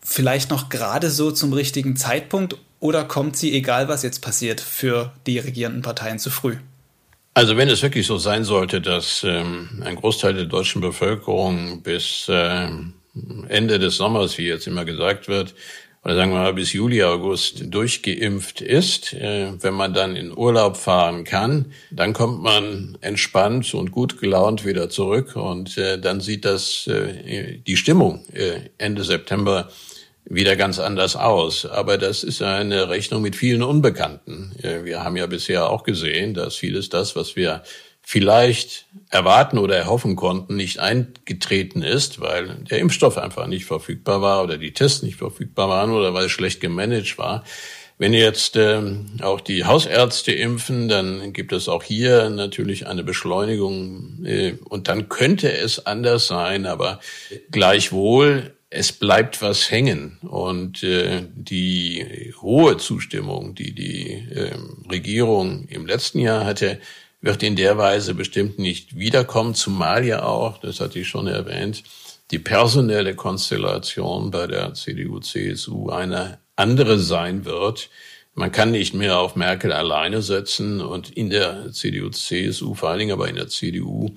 vielleicht 0.00 0.50
noch 0.50 0.70
gerade 0.70 1.10
so 1.10 1.30
zum 1.30 1.52
richtigen 1.52 1.94
Zeitpunkt 1.96 2.56
oder 2.80 3.04
kommt 3.04 3.36
sie, 3.36 3.52
egal 3.52 3.88
was 3.88 4.02
jetzt 4.02 4.20
passiert, 4.20 4.60
für 4.60 5.12
die 5.26 5.38
regierenden 5.38 5.82
Parteien 5.82 6.18
zu 6.18 6.30
früh? 6.30 6.56
Also 7.38 7.56
wenn 7.56 7.68
es 7.68 7.82
wirklich 7.82 8.04
so 8.04 8.18
sein 8.18 8.42
sollte, 8.42 8.80
dass 8.80 9.22
ähm, 9.22 9.80
ein 9.84 9.94
Großteil 9.94 10.34
der 10.34 10.46
deutschen 10.46 10.80
Bevölkerung 10.80 11.82
bis 11.84 12.28
äh, 12.28 12.66
Ende 13.46 13.78
des 13.78 13.96
Sommers, 13.96 14.38
wie 14.38 14.48
jetzt 14.48 14.66
immer 14.66 14.84
gesagt 14.84 15.28
wird, 15.28 15.54
oder 16.02 16.16
sagen 16.16 16.32
wir 16.32 16.38
mal 16.38 16.54
bis 16.54 16.72
Juli, 16.72 17.00
August 17.04 17.72
durchgeimpft 17.72 18.60
ist, 18.60 19.12
äh, 19.12 19.52
wenn 19.62 19.74
man 19.74 19.94
dann 19.94 20.16
in 20.16 20.36
Urlaub 20.36 20.76
fahren 20.76 21.22
kann, 21.22 21.66
dann 21.92 22.12
kommt 22.12 22.42
man 22.42 22.98
entspannt 23.02 23.72
und 23.72 23.92
gut 23.92 24.20
gelaunt 24.20 24.66
wieder 24.66 24.90
zurück 24.90 25.36
und 25.36 25.78
äh, 25.78 25.96
dann 26.00 26.20
sieht 26.20 26.44
das 26.44 26.88
äh, 26.88 27.58
die 27.64 27.76
Stimmung 27.76 28.24
äh, 28.32 28.62
Ende 28.78 29.04
September 29.04 29.70
wieder 30.30 30.56
ganz 30.56 30.78
anders 30.78 31.16
aus. 31.16 31.64
Aber 31.64 31.96
das 31.98 32.22
ist 32.22 32.42
eine 32.42 32.88
Rechnung 32.88 33.22
mit 33.22 33.34
vielen 33.34 33.62
Unbekannten. 33.62 34.52
Wir 34.62 35.02
haben 35.02 35.16
ja 35.16 35.26
bisher 35.26 35.70
auch 35.70 35.84
gesehen, 35.84 36.34
dass 36.34 36.56
vieles 36.56 36.90
das, 36.90 37.16
was 37.16 37.34
wir 37.34 37.62
vielleicht 38.02 38.86
erwarten 39.10 39.58
oder 39.58 39.76
erhoffen 39.76 40.16
konnten, 40.16 40.56
nicht 40.56 40.78
eingetreten 40.78 41.82
ist, 41.82 42.20
weil 42.20 42.56
der 42.70 42.78
Impfstoff 42.78 43.18
einfach 43.18 43.46
nicht 43.46 43.66
verfügbar 43.66 44.22
war 44.22 44.42
oder 44.42 44.56
die 44.56 44.72
Tests 44.72 45.02
nicht 45.02 45.16
verfügbar 45.16 45.68
waren 45.68 45.90
oder 45.90 46.14
weil 46.14 46.26
es 46.26 46.32
schlecht 46.32 46.60
gemanagt 46.60 47.18
war. 47.18 47.44
Wenn 47.98 48.14
jetzt 48.14 48.56
ähm, 48.56 49.06
auch 49.22 49.40
die 49.40 49.64
Hausärzte 49.64 50.32
impfen, 50.32 50.88
dann 50.88 51.32
gibt 51.32 51.52
es 51.52 51.68
auch 51.68 51.82
hier 51.82 52.30
natürlich 52.30 52.86
eine 52.86 53.02
Beschleunigung 53.02 54.24
äh, 54.24 54.52
und 54.64 54.88
dann 54.88 55.08
könnte 55.08 55.52
es 55.52 55.84
anders 55.84 56.28
sein, 56.28 56.64
aber 56.64 57.00
gleichwohl 57.50 58.54
es 58.70 58.92
bleibt 58.92 59.40
was 59.42 59.70
hängen. 59.70 60.18
Und 60.22 60.82
äh, 60.82 61.22
die 61.34 62.34
hohe 62.40 62.76
Zustimmung, 62.76 63.54
die 63.54 63.74
die 63.74 64.12
äh, 64.30 64.56
Regierung 64.90 65.66
im 65.68 65.86
letzten 65.86 66.20
Jahr 66.20 66.44
hatte, 66.44 66.78
wird 67.20 67.42
in 67.42 67.56
der 67.56 67.78
Weise 67.78 68.14
bestimmt 68.14 68.58
nicht 68.58 68.96
wiederkommen, 68.96 69.54
zumal 69.54 70.04
ja 70.04 70.22
auch, 70.22 70.58
das 70.58 70.80
hatte 70.80 71.00
ich 71.00 71.08
schon 71.08 71.26
erwähnt, 71.26 71.82
die 72.30 72.38
personelle 72.38 73.14
Konstellation 73.14 74.30
bei 74.30 74.46
der 74.46 74.74
CDU-CSU 74.74 75.90
eine 75.90 76.38
andere 76.54 76.98
sein 76.98 77.44
wird. 77.44 77.90
Man 78.34 78.52
kann 78.52 78.70
nicht 78.70 78.94
mehr 78.94 79.18
auf 79.18 79.34
Merkel 79.34 79.72
alleine 79.72 80.22
setzen 80.22 80.80
und 80.80 81.10
in 81.10 81.30
der 81.30 81.72
CDU-CSU, 81.72 82.74
vor 82.74 82.90
allen 82.90 83.00
Dingen 83.00 83.12
aber 83.12 83.28
in 83.28 83.36
der 83.36 83.48
CDU, 83.48 84.14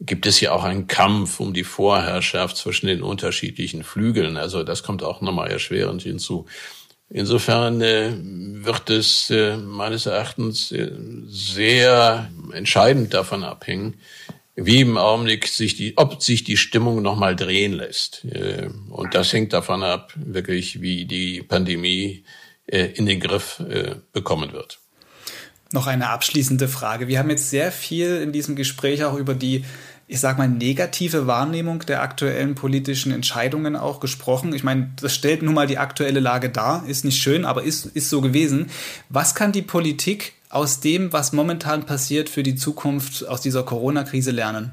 gibt 0.00 0.26
es 0.26 0.40
ja 0.40 0.52
auch 0.52 0.64
einen 0.64 0.86
Kampf 0.86 1.40
um 1.40 1.52
die 1.52 1.64
Vorherrschaft 1.64 2.56
zwischen 2.56 2.86
den 2.86 3.02
unterschiedlichen 3.02 3.84
Flügeln. 3.84 4.36
Also 4.36 4.64
das 4.64 4.82
kommt 4.82 5.02
auch 5.02 5.20
nochmal 5.20 5.50
erschwerend 5.50 6.02
hinzu. 6.02 6.46
Insofern 7.10 7.80
äh, 7.82 8.12
wird 8.14 8.88
es 8.88 9.30
äh, 9.30 9.56
meines 9.56 10.06
Erachtens 10.06 10.70
äh, 10.70 10.92
sehr 11.26 12.30
entscheidend 12.52 13.12
davon 13.12 13.42
abhängen, 13.42 13.94
wie 14.54 14.80
im 14.80 14.96
Augenblick 14.96 15.48
sich 15.48 15.76
die, 15.76 15.96
ob 15.96 16.22
sich 16.22 16.44
die 16.44 16.56
Stimmung 16.56 17.02
nochmal 17.02 17.34
drehen 17.34 17.72
lässt. 17.72 18.26
Und 18.90 19.14
das 19.14 19.32
hängt 19.32 19.54
davon 19.54 19.82
ab, 19.82 20.12
wirklich, 20.16 20.82
wie 20.82 21.06
die 21.06 21.42
Pandemie 21.42 22.24
in 22.66 23.06
den 23.06 23.20
Griff 23.20 23.62
bekommen 24.12 24.52
wird. 24.52 24.80
Noch 25.72 25.86
eine 25.86 26.10
abschließende 26.10 26.68
Frage. 26.68 27.06
Wir 27.06 27.20
haben 27.20 27.30
jetzt 27.30 27.48
sehr 27.48 27.70
viel 27.70 28.16
in 28.16 28.32
diesem 28.32 28.56
Gespräch 28.56 29.04
auch 29.04 29.14
über 29.14 29.34
die 29.34 29.64
ich 30.10 30.18
sag 30.18 30.38
mal, 30.38 30.48
negative 30.48 31.28
Wahrnehmung 31.28 31.86
der 31.86 32.02
aktuellen 32.02 32.56
politischen 32.56 33.12
Entscheidungen 33.12 33.76
auch 33.76 34.00
gesprochen. 34.00 34.52
Ich 34.52 34.64
meine, 34.64 34.90
das 35.00 35.14
stellt 35.14 35.40
nun 35.40 35.54
mal 35.54 35.68
die 35.68 35.78
aktuelle 35.78 36.18
Lage 36.18 36.50
dar, 36.50 36.84
ist 36.88 37.04
nicht 37.04 37.22
schön, 37.22 37.44
aber 37.44 37.62
ist, 37.62 37.86
ist 37.86 38.10
so 38.10 38.20
gewesen. 38.20 38.70
Was 39.08 39.36
kann 39.36 39.52
die 39.52 39.62
Politik 39.62 40.32
aus 40.48 40.80
dem, 40.80 41.12
was 41.12 41.32
momentan 41.32 41.86
passiert, 41.86 42.28
für 42.28 42.42
die 42.42 42.56
Zukunft 42.56 43.28
aus 43.28 43.40
dieser 43.40 43.62
Corona-Krise 43.62 44.32
lernen? 44.32 44.72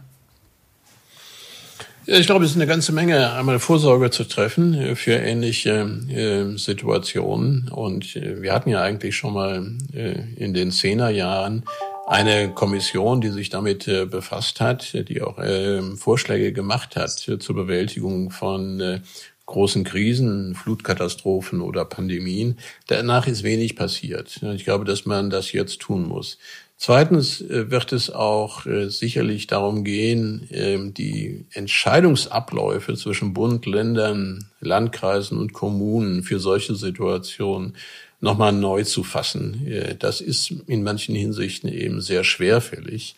Ich 2.08 2.26
glaube, 2.26 2.46
es 2.46 2.52
ist 2.52 2.58
eine 2.58 2.66
ganze 2.68 2.92
Menge, 2.92 3.34
einmal 3.34 3.60
Vorsorge 3.60 4.10
zu 4.10 4.24
treffen 4.24 4.74
äh, 4.74 4.96
für 4.96 5.12
ähnliche 5.12 5.88
äh, 6.10 6.58
Situationen. 6.58 7.70
Und 7.70 8.16
äh, 8.16 8.42
wir 8.42 8.54
hatten 8.54 8.70
ja 8.70 8.82
eigentlich 8.82 9.16
schon 9.16 9.34
mal 9.34 9.72
äh, 9.94 10.16
in 10.36 10.56
den 10.56 10.72
Zehnerjahren 10.72 11.64
eine 12.08 12.54
Kommission, 12.54 13.20
die 13.20 13.32
sich 13.32 13.50
damit 13.50 13.86
äh, 13.88 14.06
befasst 14.06 14.62
hat, 14.62 14.94
die 15.10 15.22
auch 15.22 15.38
äh, 15.40 15.82
Vorschläge 15.98 16.54
gemacht 16.54 16.96
hat 16.96 17.28
äh, 17.28 17.38
zur 17.38 17.56
Bewältigung 17.56 18.32
von 18.32 18.80
äh, 18.80 19.02
großen 19.46 19.84
Krisen, 19.84 20.56
Flutkatastrophen 20.56 21.60
oder 21.60 21.84
Pandemien. 21.84 22.60
Danach 22.88 23.28
ist 23.28 23.44
wenig 23.44 23.76
passiert. 23.76 24.42
Ich 24.56 24.64
glaube, 24.64 24.86
dass 24.86 25.06
man 25.06 25.30
das 25.30 25.52
jetzt 25.52 25.80
tun 25.80 26.08
muss. 26.08 26.38
Zweitens 26.76 27.44
wird 27.48 27.92
es 27.92 28.10
auch 28.12 28.66
sicherlich 28.88 29.48
darum 29.48 29.84
gehen, 29.84 30.48
ähm, 30.52 30.94
die 30.94 31.46
Entscheidungsabläufe 31.54 32.94
zwischen 32.96 33.34
Bund, 33.34 33.66
Ländern, 33.66 34.52
Landkreisen 34.60 35.40
und 35.40 35.54
Kommunen 35.54 36.24
für 36.24 36.40
solche 36.40 36.76
Situationen 36.76 37.74
nochmal 38.20 38.52
neu 38.52 38.84
zu 38.84 39.04
fassen. 39.04 39.68
Äh, 39.68 39.96
das 39.96 40.22
ist 40.22 40.52
in 40.68 40.84
manchen 40.84 41.16
Hinsichten 41.16 41.70
eben 41.70 42.02
sehr 42.02 42.24
schwerfällig. 42.24 43.16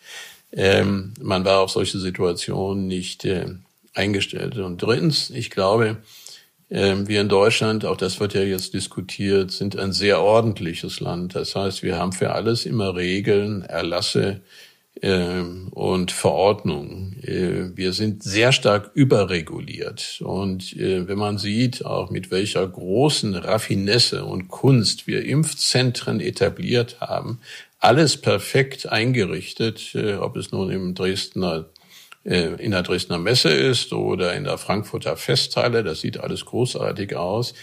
Ähm, 0.52 1.14
man 1.20 1.44
war 1.44 1.60
auf 1.60 1.70
solche 1.70 1.98
Situationen 1.98 2.86
nicht 2.86 3.24
äh, 3.24 3.46
eingestellt. 3.94 4.56
Und 4.58 4.82
drittens, 4.82 5.30
ich 5.30 5.50
glaube, 5.50 5.98
ähm, 6.70 7.08
wir 7.08 7.20
in 7.20 7.28
Deutschland, 7.28 7.84
auch 7.84 7.96
das 7.96 8.20
wird 8.20 8.34
ja 8.34 8.42
jetzt 8.42 8.74
diskutiert, 8.74 9.50
sind 9.50 9.76
ein 9.76 9.92
sehr 9.92 10.20
ordentliches 10.20 11.00
Land. 11.00 11.34
Das 11.34 11.56
heißt, 11.56 11.82
wir 11.82 11.98
haben 11.98 12.12
für 12.12 12.32
alles 12.32 12.66
immer 12.66 12.94
Regeln, 12.94 13.62
Erlasse, 13.62 14.40
und 15.02 16.10
Verordnung. 16.10 17.14
Äh, 17.22 17.76
wir 17.76 17.92
sind 17.92 18.22
sehr 18.22 18.52
stark 18.52 18.90
überreguliert. 18.94 20.20
Und 20.22 20.76
äh, 20.76 21.08
wenn 21.08 21.16
man 21.16 21.38
sieht, 21.38 21.86
auch 21.86 22.10
mit 22.10 22.30
welcher 22.30 22.66
großen 22.66 23.34
Raffinesse 23.34 24.24
und 24.24 24.48
Kunst 24.48 25.06
wir 25.06 25.24
Impfzentren 25.24 26.20
etabliert 26.20 27.00
haben, 27.00 27.40
alles 27.78 28.18
perfekt 28.18 28.90
eingerichtet, 28.90 29.94
äh, 29.94 30.14
ob 30.14 30.36
es 30.36 30.52
nun 30.52 30.70
im 30.70 30.94
Dresdner 30.94 31.66
in 32.22 32.72
der 32.72 32.82
Dresdner 32.82 33.16
Messe 33.16 33.48
ist 33.48 33.94
oder 33.94 34.34
in 34.34 34.44
der 34.44 34.58
Frankfurter 34.58 35.16
Festhalle, 35.16 35.82
das 35.82 36.02
sieht 36.02 36.20
alles 36.20 36.44
großartig 36.44 37.16
aus. 37.16 37.54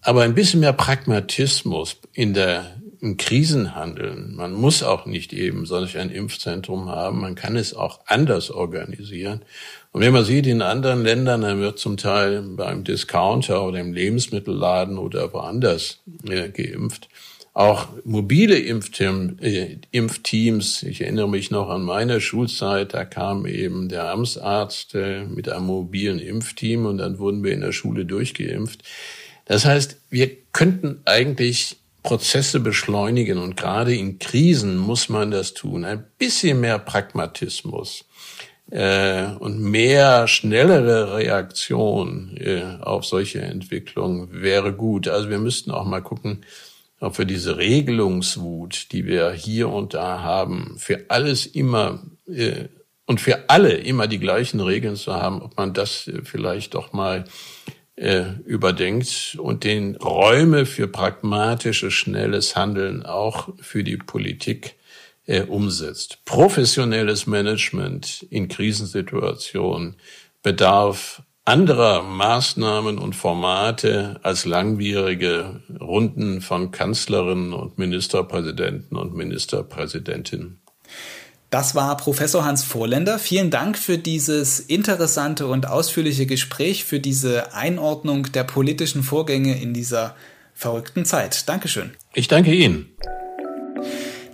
Aber 0.00 0.22
ein 0.22 0.34
bisschen 0.34 0.58
mehr 0.58 0.72
Pragmatismus 0.72 1.98
in 2.12 2.34
der 2.34 2.81
im 3.02 3.16
Krisenhandeln. 3.16 4.36
Man 4.36 4.52
muss 4.52 4.84
auch 4.84 5.06
nicht 5.06 5.32
eben 5.32 5.66
solch 5.66 5.98
ein 5.98 6.08
Impfzentrum 6.08 6.88
haben. 6.88 7.20
Man 7.20 7.34
kann 7.34 7.56
es 7.56 7.74
auch 7.74 8.00
anders 8.06 8.52
organisieren. 8.52 9.42
Und 9.90 10.02
wenn 10.02 10.12
man 10.12 10.24
sieht, 10.24 10.46
in 10.46 10.62
anderen 10.62 11.02
Ländern, 11.02 11.40
dann 11.40 11.60
wird 11.60 11.80
zum 11.80 11.96
Teil 11.96 12.42
beim 12.42 12.84
Discounter 12.84 13.64
oder 13.64 13.80
im 13.80 13.92
Lebensmittelladen 13.92 14.98
oder 14.98 15.32
woanders 15.32 15.98
äh, 16.28 16.48
geimpft. 16.48 17.08
Auch 17.54 17.88
mobile 18.04 18.56
äh, 18.56 19.78
Impfteams, 19.90 20.82
ich 20.84 21.00
erinnere 21.00 21.28
mich 21.28 21.50
noch 21.50 21.70
an 21.70 21.82
meine 21.82 22.20
Schulzeit, 22.20 22.94
da 22.94 23.04
kam 23.04 23.46
eben 23.46 23.88
der 23.88 24.10
Amtsarzt 24.10 24.94
äh, 24.94 25.24
mit 25.24 25.48
einem 25.48 25.66
mobilen 25.66 26.20
Impfteam 26.20 26.86
und 26.86 26.98
dann 26.98 27.18
wurden 27.18 27.42
wir 27.42 27.52
in 27.52 27.62
der 27.62 27.72
Schule 27.72 28.06
durchgeimpft. 28.06 28.84
Das 29.44 29.64
heißt, 29.64 29.96
wir 30.08 30.30
könnten 30.52 31.00
eigentlich 31.04 31.81
Prozesse 32.02 32.60
beschleunigen 32.60 33.38
und 33.38 33.56
gerade 33.56 33.94
in 33.94 34.18
Krisen 34.18 34.76
muss 34.76 35.08
man 35.08 35.30
das 35.30 35.54
tun. 35.54 35.84
Ein 35.84 36.04
bisschen 36.18 36.60
mehr 36.60 36.78
Pragmatismus 36.78 38.04
äh, 38.70 39.26
und 39.38 39.60
mehr 39.60 40.26
schnellere 40.26 41.16
Reaktion 41.16 42.36
äh, 42.38 42.78
auf 42.80 43.04
solche 43.04 43.42
Entwicklungen 43.42 44.28
wäre 44.32 44.72
gut. 44.72 45.08
Also 45.08 45.30
wir 45.30 45.38
müssten 45.38 45.70
auch 45.70 45.84
mal 45.84 46.02
gucken, 46.02 46.44
ob 47.00 47.18
wir 47.18 47.24
diese 47.24 47.56
Regelungswut, 47.56 48.92
die 48.92 49.06
wir 49.06 49.32
hier 49.32 49.68
und 49.68 49.94
da 49.94 50.22
haben, 50.22 50.76
für 50.78 51.06
alles 51.08 51.46
immer 51.46 52.02
äh, 52.26 52.68
und 53.06 53.20
für 53.20 53.50
alle 53.50 53.72
immer 53.72 54.06
die 54.06 54.20
gleichen 54.20 54.60
Regeln 54.60 54.96
zu 54.96 55.12
haben, 55.14 55.42
ob 55.42 55.56
man 55.56 55.74
das 55.74 56.08
äh, 56.08 56.22
vielleicht 56.24 56.74
doch 56.74 56.92
mal 56.92 57.24
äh, 58.02 58.32
überdenkt 58.46 59.36
und 59.40 59.62
den 59.62 59.94
Räume 59.94 60.66
für 60.66 60.88
pragmatisches, 60.88 61.94
schnelles 61.94 62.56
Handeln 62.56 63.06
auch 63.06 63.50
für 63.60 63.84
die 63.84 63.96
Politik 63.96 64.74
äh, 65.26 65.42
umsetzt. 65.42 66.18
Professionelles 66.24 67.28
Management 67.28 68.26
in 68.28 68.48
Krisensituationen 68.48 69.94
bedarf 70.42 71.22
anderer 71.44 72.02
Maßnahmen 72.02 72.98
und 72.98 73.14
Formate 73.14 74.18
als 74.24 74.46
langwierige 74.46 75.62
Runden 75.80 76.40
von 76.40 76.72
Kanzlerinnen 76.72 77.52
und 77.52 77.78
Ministerpräsidenten 77.78 78.96
und 78.96 79.14
Ministerpräsidentinnen. 79.14 80.60
Das 81.52 81.74
war 81.74 81.98
Professor 81.98 82.46
Hans 82.46 82.64
Vorländer. 82.64 83.18
Vielen 83.18 83.50
Dank 83.50 83.76
für 83.76 83.98
dieses 83.98 84.58
interessante 84.58 85.46
und 85.46 85.68
ausführliche 85.68 86.24
Gespräch, 86.24 86.84
für 86.86 86.98
diese 86.98 87.52
Einordnung 87.52 88.32
der 88.32 88.44
politischen 88.44 89.02
Vorgänge 89.02 89.60
in 89.60 89.74
dieser 89.74 90.16
verrückten 90.54 91.04
Zeit. 91.04 91.46
Dankeschön. 91.50 91.90
Ich 92.14 92.26
danke 92.26 92.54
Ihnen. 92.54 92.96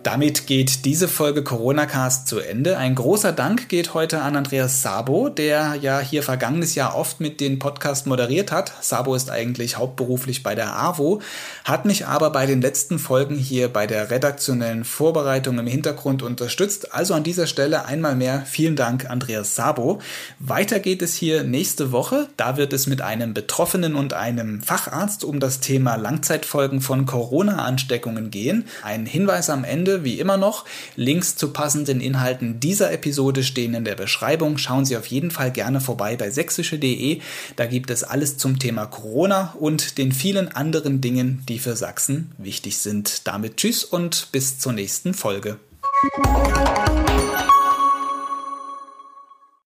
Damit 0.05 0.47
geht 0.47 0.85
diese 0.85 1.09
Folge 1.09 1.43
Corona 1.43 1.85
Cast 1.85 2.29
zu 2.29 2.39
Ende. 2.39 2.79
Ein 2.79 2.95
großer 2.95 3.33
Dank 3.33 3.69
geht 3.69 3.95
heute 3.95 4.23
an 4.23 4.37
Andreas 4.37 4.81
Sabo, 4.81 5.29
der 5.29 5.75
ja 5.75 5.99
hier 5.99 6.23
vergangenes 6.23 6.77
Jahr 6.77 6.95
oft 6.95 7.21
mit 7.21 7.41
den 7.41 7.59
Podcast 7.59 8.07
moderiert 8.07 8.53
hat. 8.53 8.73
Sabo 8.81 9.17
ist 9.17 9.29
eigentlich 9.29 9.77
hauptberuflich 9.77 10.45
bei 10.45 10.55
der 10.55 10.79
AWO, 10.79 11.21
hat 11.65 11.85
mich 11.85 12.07
aber 12.07 12.31
bei 12.31 12.47
den 12.47 12.63
letzten 12.63 13.01
Folgen 13.01 13.35
hier 13.35 13.69
bei 13.69 13.89
der 13.89 14.11
redaktionellen 14.11 14.85
Vorbereitung 14.85 15.59
im 15.59 15.67
Hintergrund 15.67 16.23
unterstützt. 16.23 16.95
Also 16.95 17.15
an 17.15 17.25
dieser 17.25 17.49
Stelle 17.49 17.85
einmal 17.87 18.15
mehr 18.15 18.45
vielen 18.47 18.77
Dank, 18.77 19.11
Andreas 19.11 19.57
Sabo. 19.57 19.99
Weiter 20.39 20.79
geht 20.79 21.03
es 21.03 21.17
hier 21.17 21.43
nächste 21.43 21.91
Woche. 21.91 22.29
Da 22.37 22.57
wird 22.57 22.73
es 22.73 22.87
mit 22.87 23.03
einem 23.03 23.35
Betroffenen 23.35 23.97
und 23.97 24.13
einem 24.13 24.63
Facharzt 24.63 25.25
um 25.25 25.41
das 25.41 25.59
Thema 25.59 25.97
Langzeitfolgen 25.97 26.81
von 26.81 27.05
Corona-Ansteckungen 27.05 28.31
gehen. 28.31 28.65
Ein 28.85 29.05
Hinweis 29.05 29.51
am 29.51 29.65
Ende 29.65 29.98
wie 30.05 30.19
immer 30.19 30.37
noch. 30.37 30.65
Links 30.97 31.37
zu 31.37 31.53
passenden 31.53 32.01
Inhalten 32.01 32.61
dieser 32.61 32.93
Episode 32.93 33.43
stehen 33.43 33.75
in 33.75 33.85
der 33.85 33.95
Beschreibung. 33.95 34.59
Schauen 34.59 34.85
Sie 34.85 34.97
auf 34.97 35.07
jeden 35.07 35.31
Fall 35.31 35.53
gerne 35.53 35.81
vorbei 35.81 36.17
bei 36.17 36.31
sächsische.de. 36.31 37.21
Da 37.57 37.67
gibt 37.67 37.91
es 37.91 38.05
alles 38.05 38.37
zum 38.37 38.59
Thema 38.59 38.87
Corona 38.87 39.55
und 39.59 39.99
den 39.99 40.13
vielen 40.13 40.49
anderen 40.49 41.01
Dingen, 41.01 41.43
die 41.49 41.59
für 41.59 41.77
Sachsen 41.77 42.33
wichtig 42.39 42.79
sind. 42.79 43.27
Damit 43.27 43.57
tschüss 43.57 43.85
und 43.85 44.29
bis 44.33 44.59
zur 44.59 44.73
nächsten 44.73 45.15
Folge. 45.15 45.59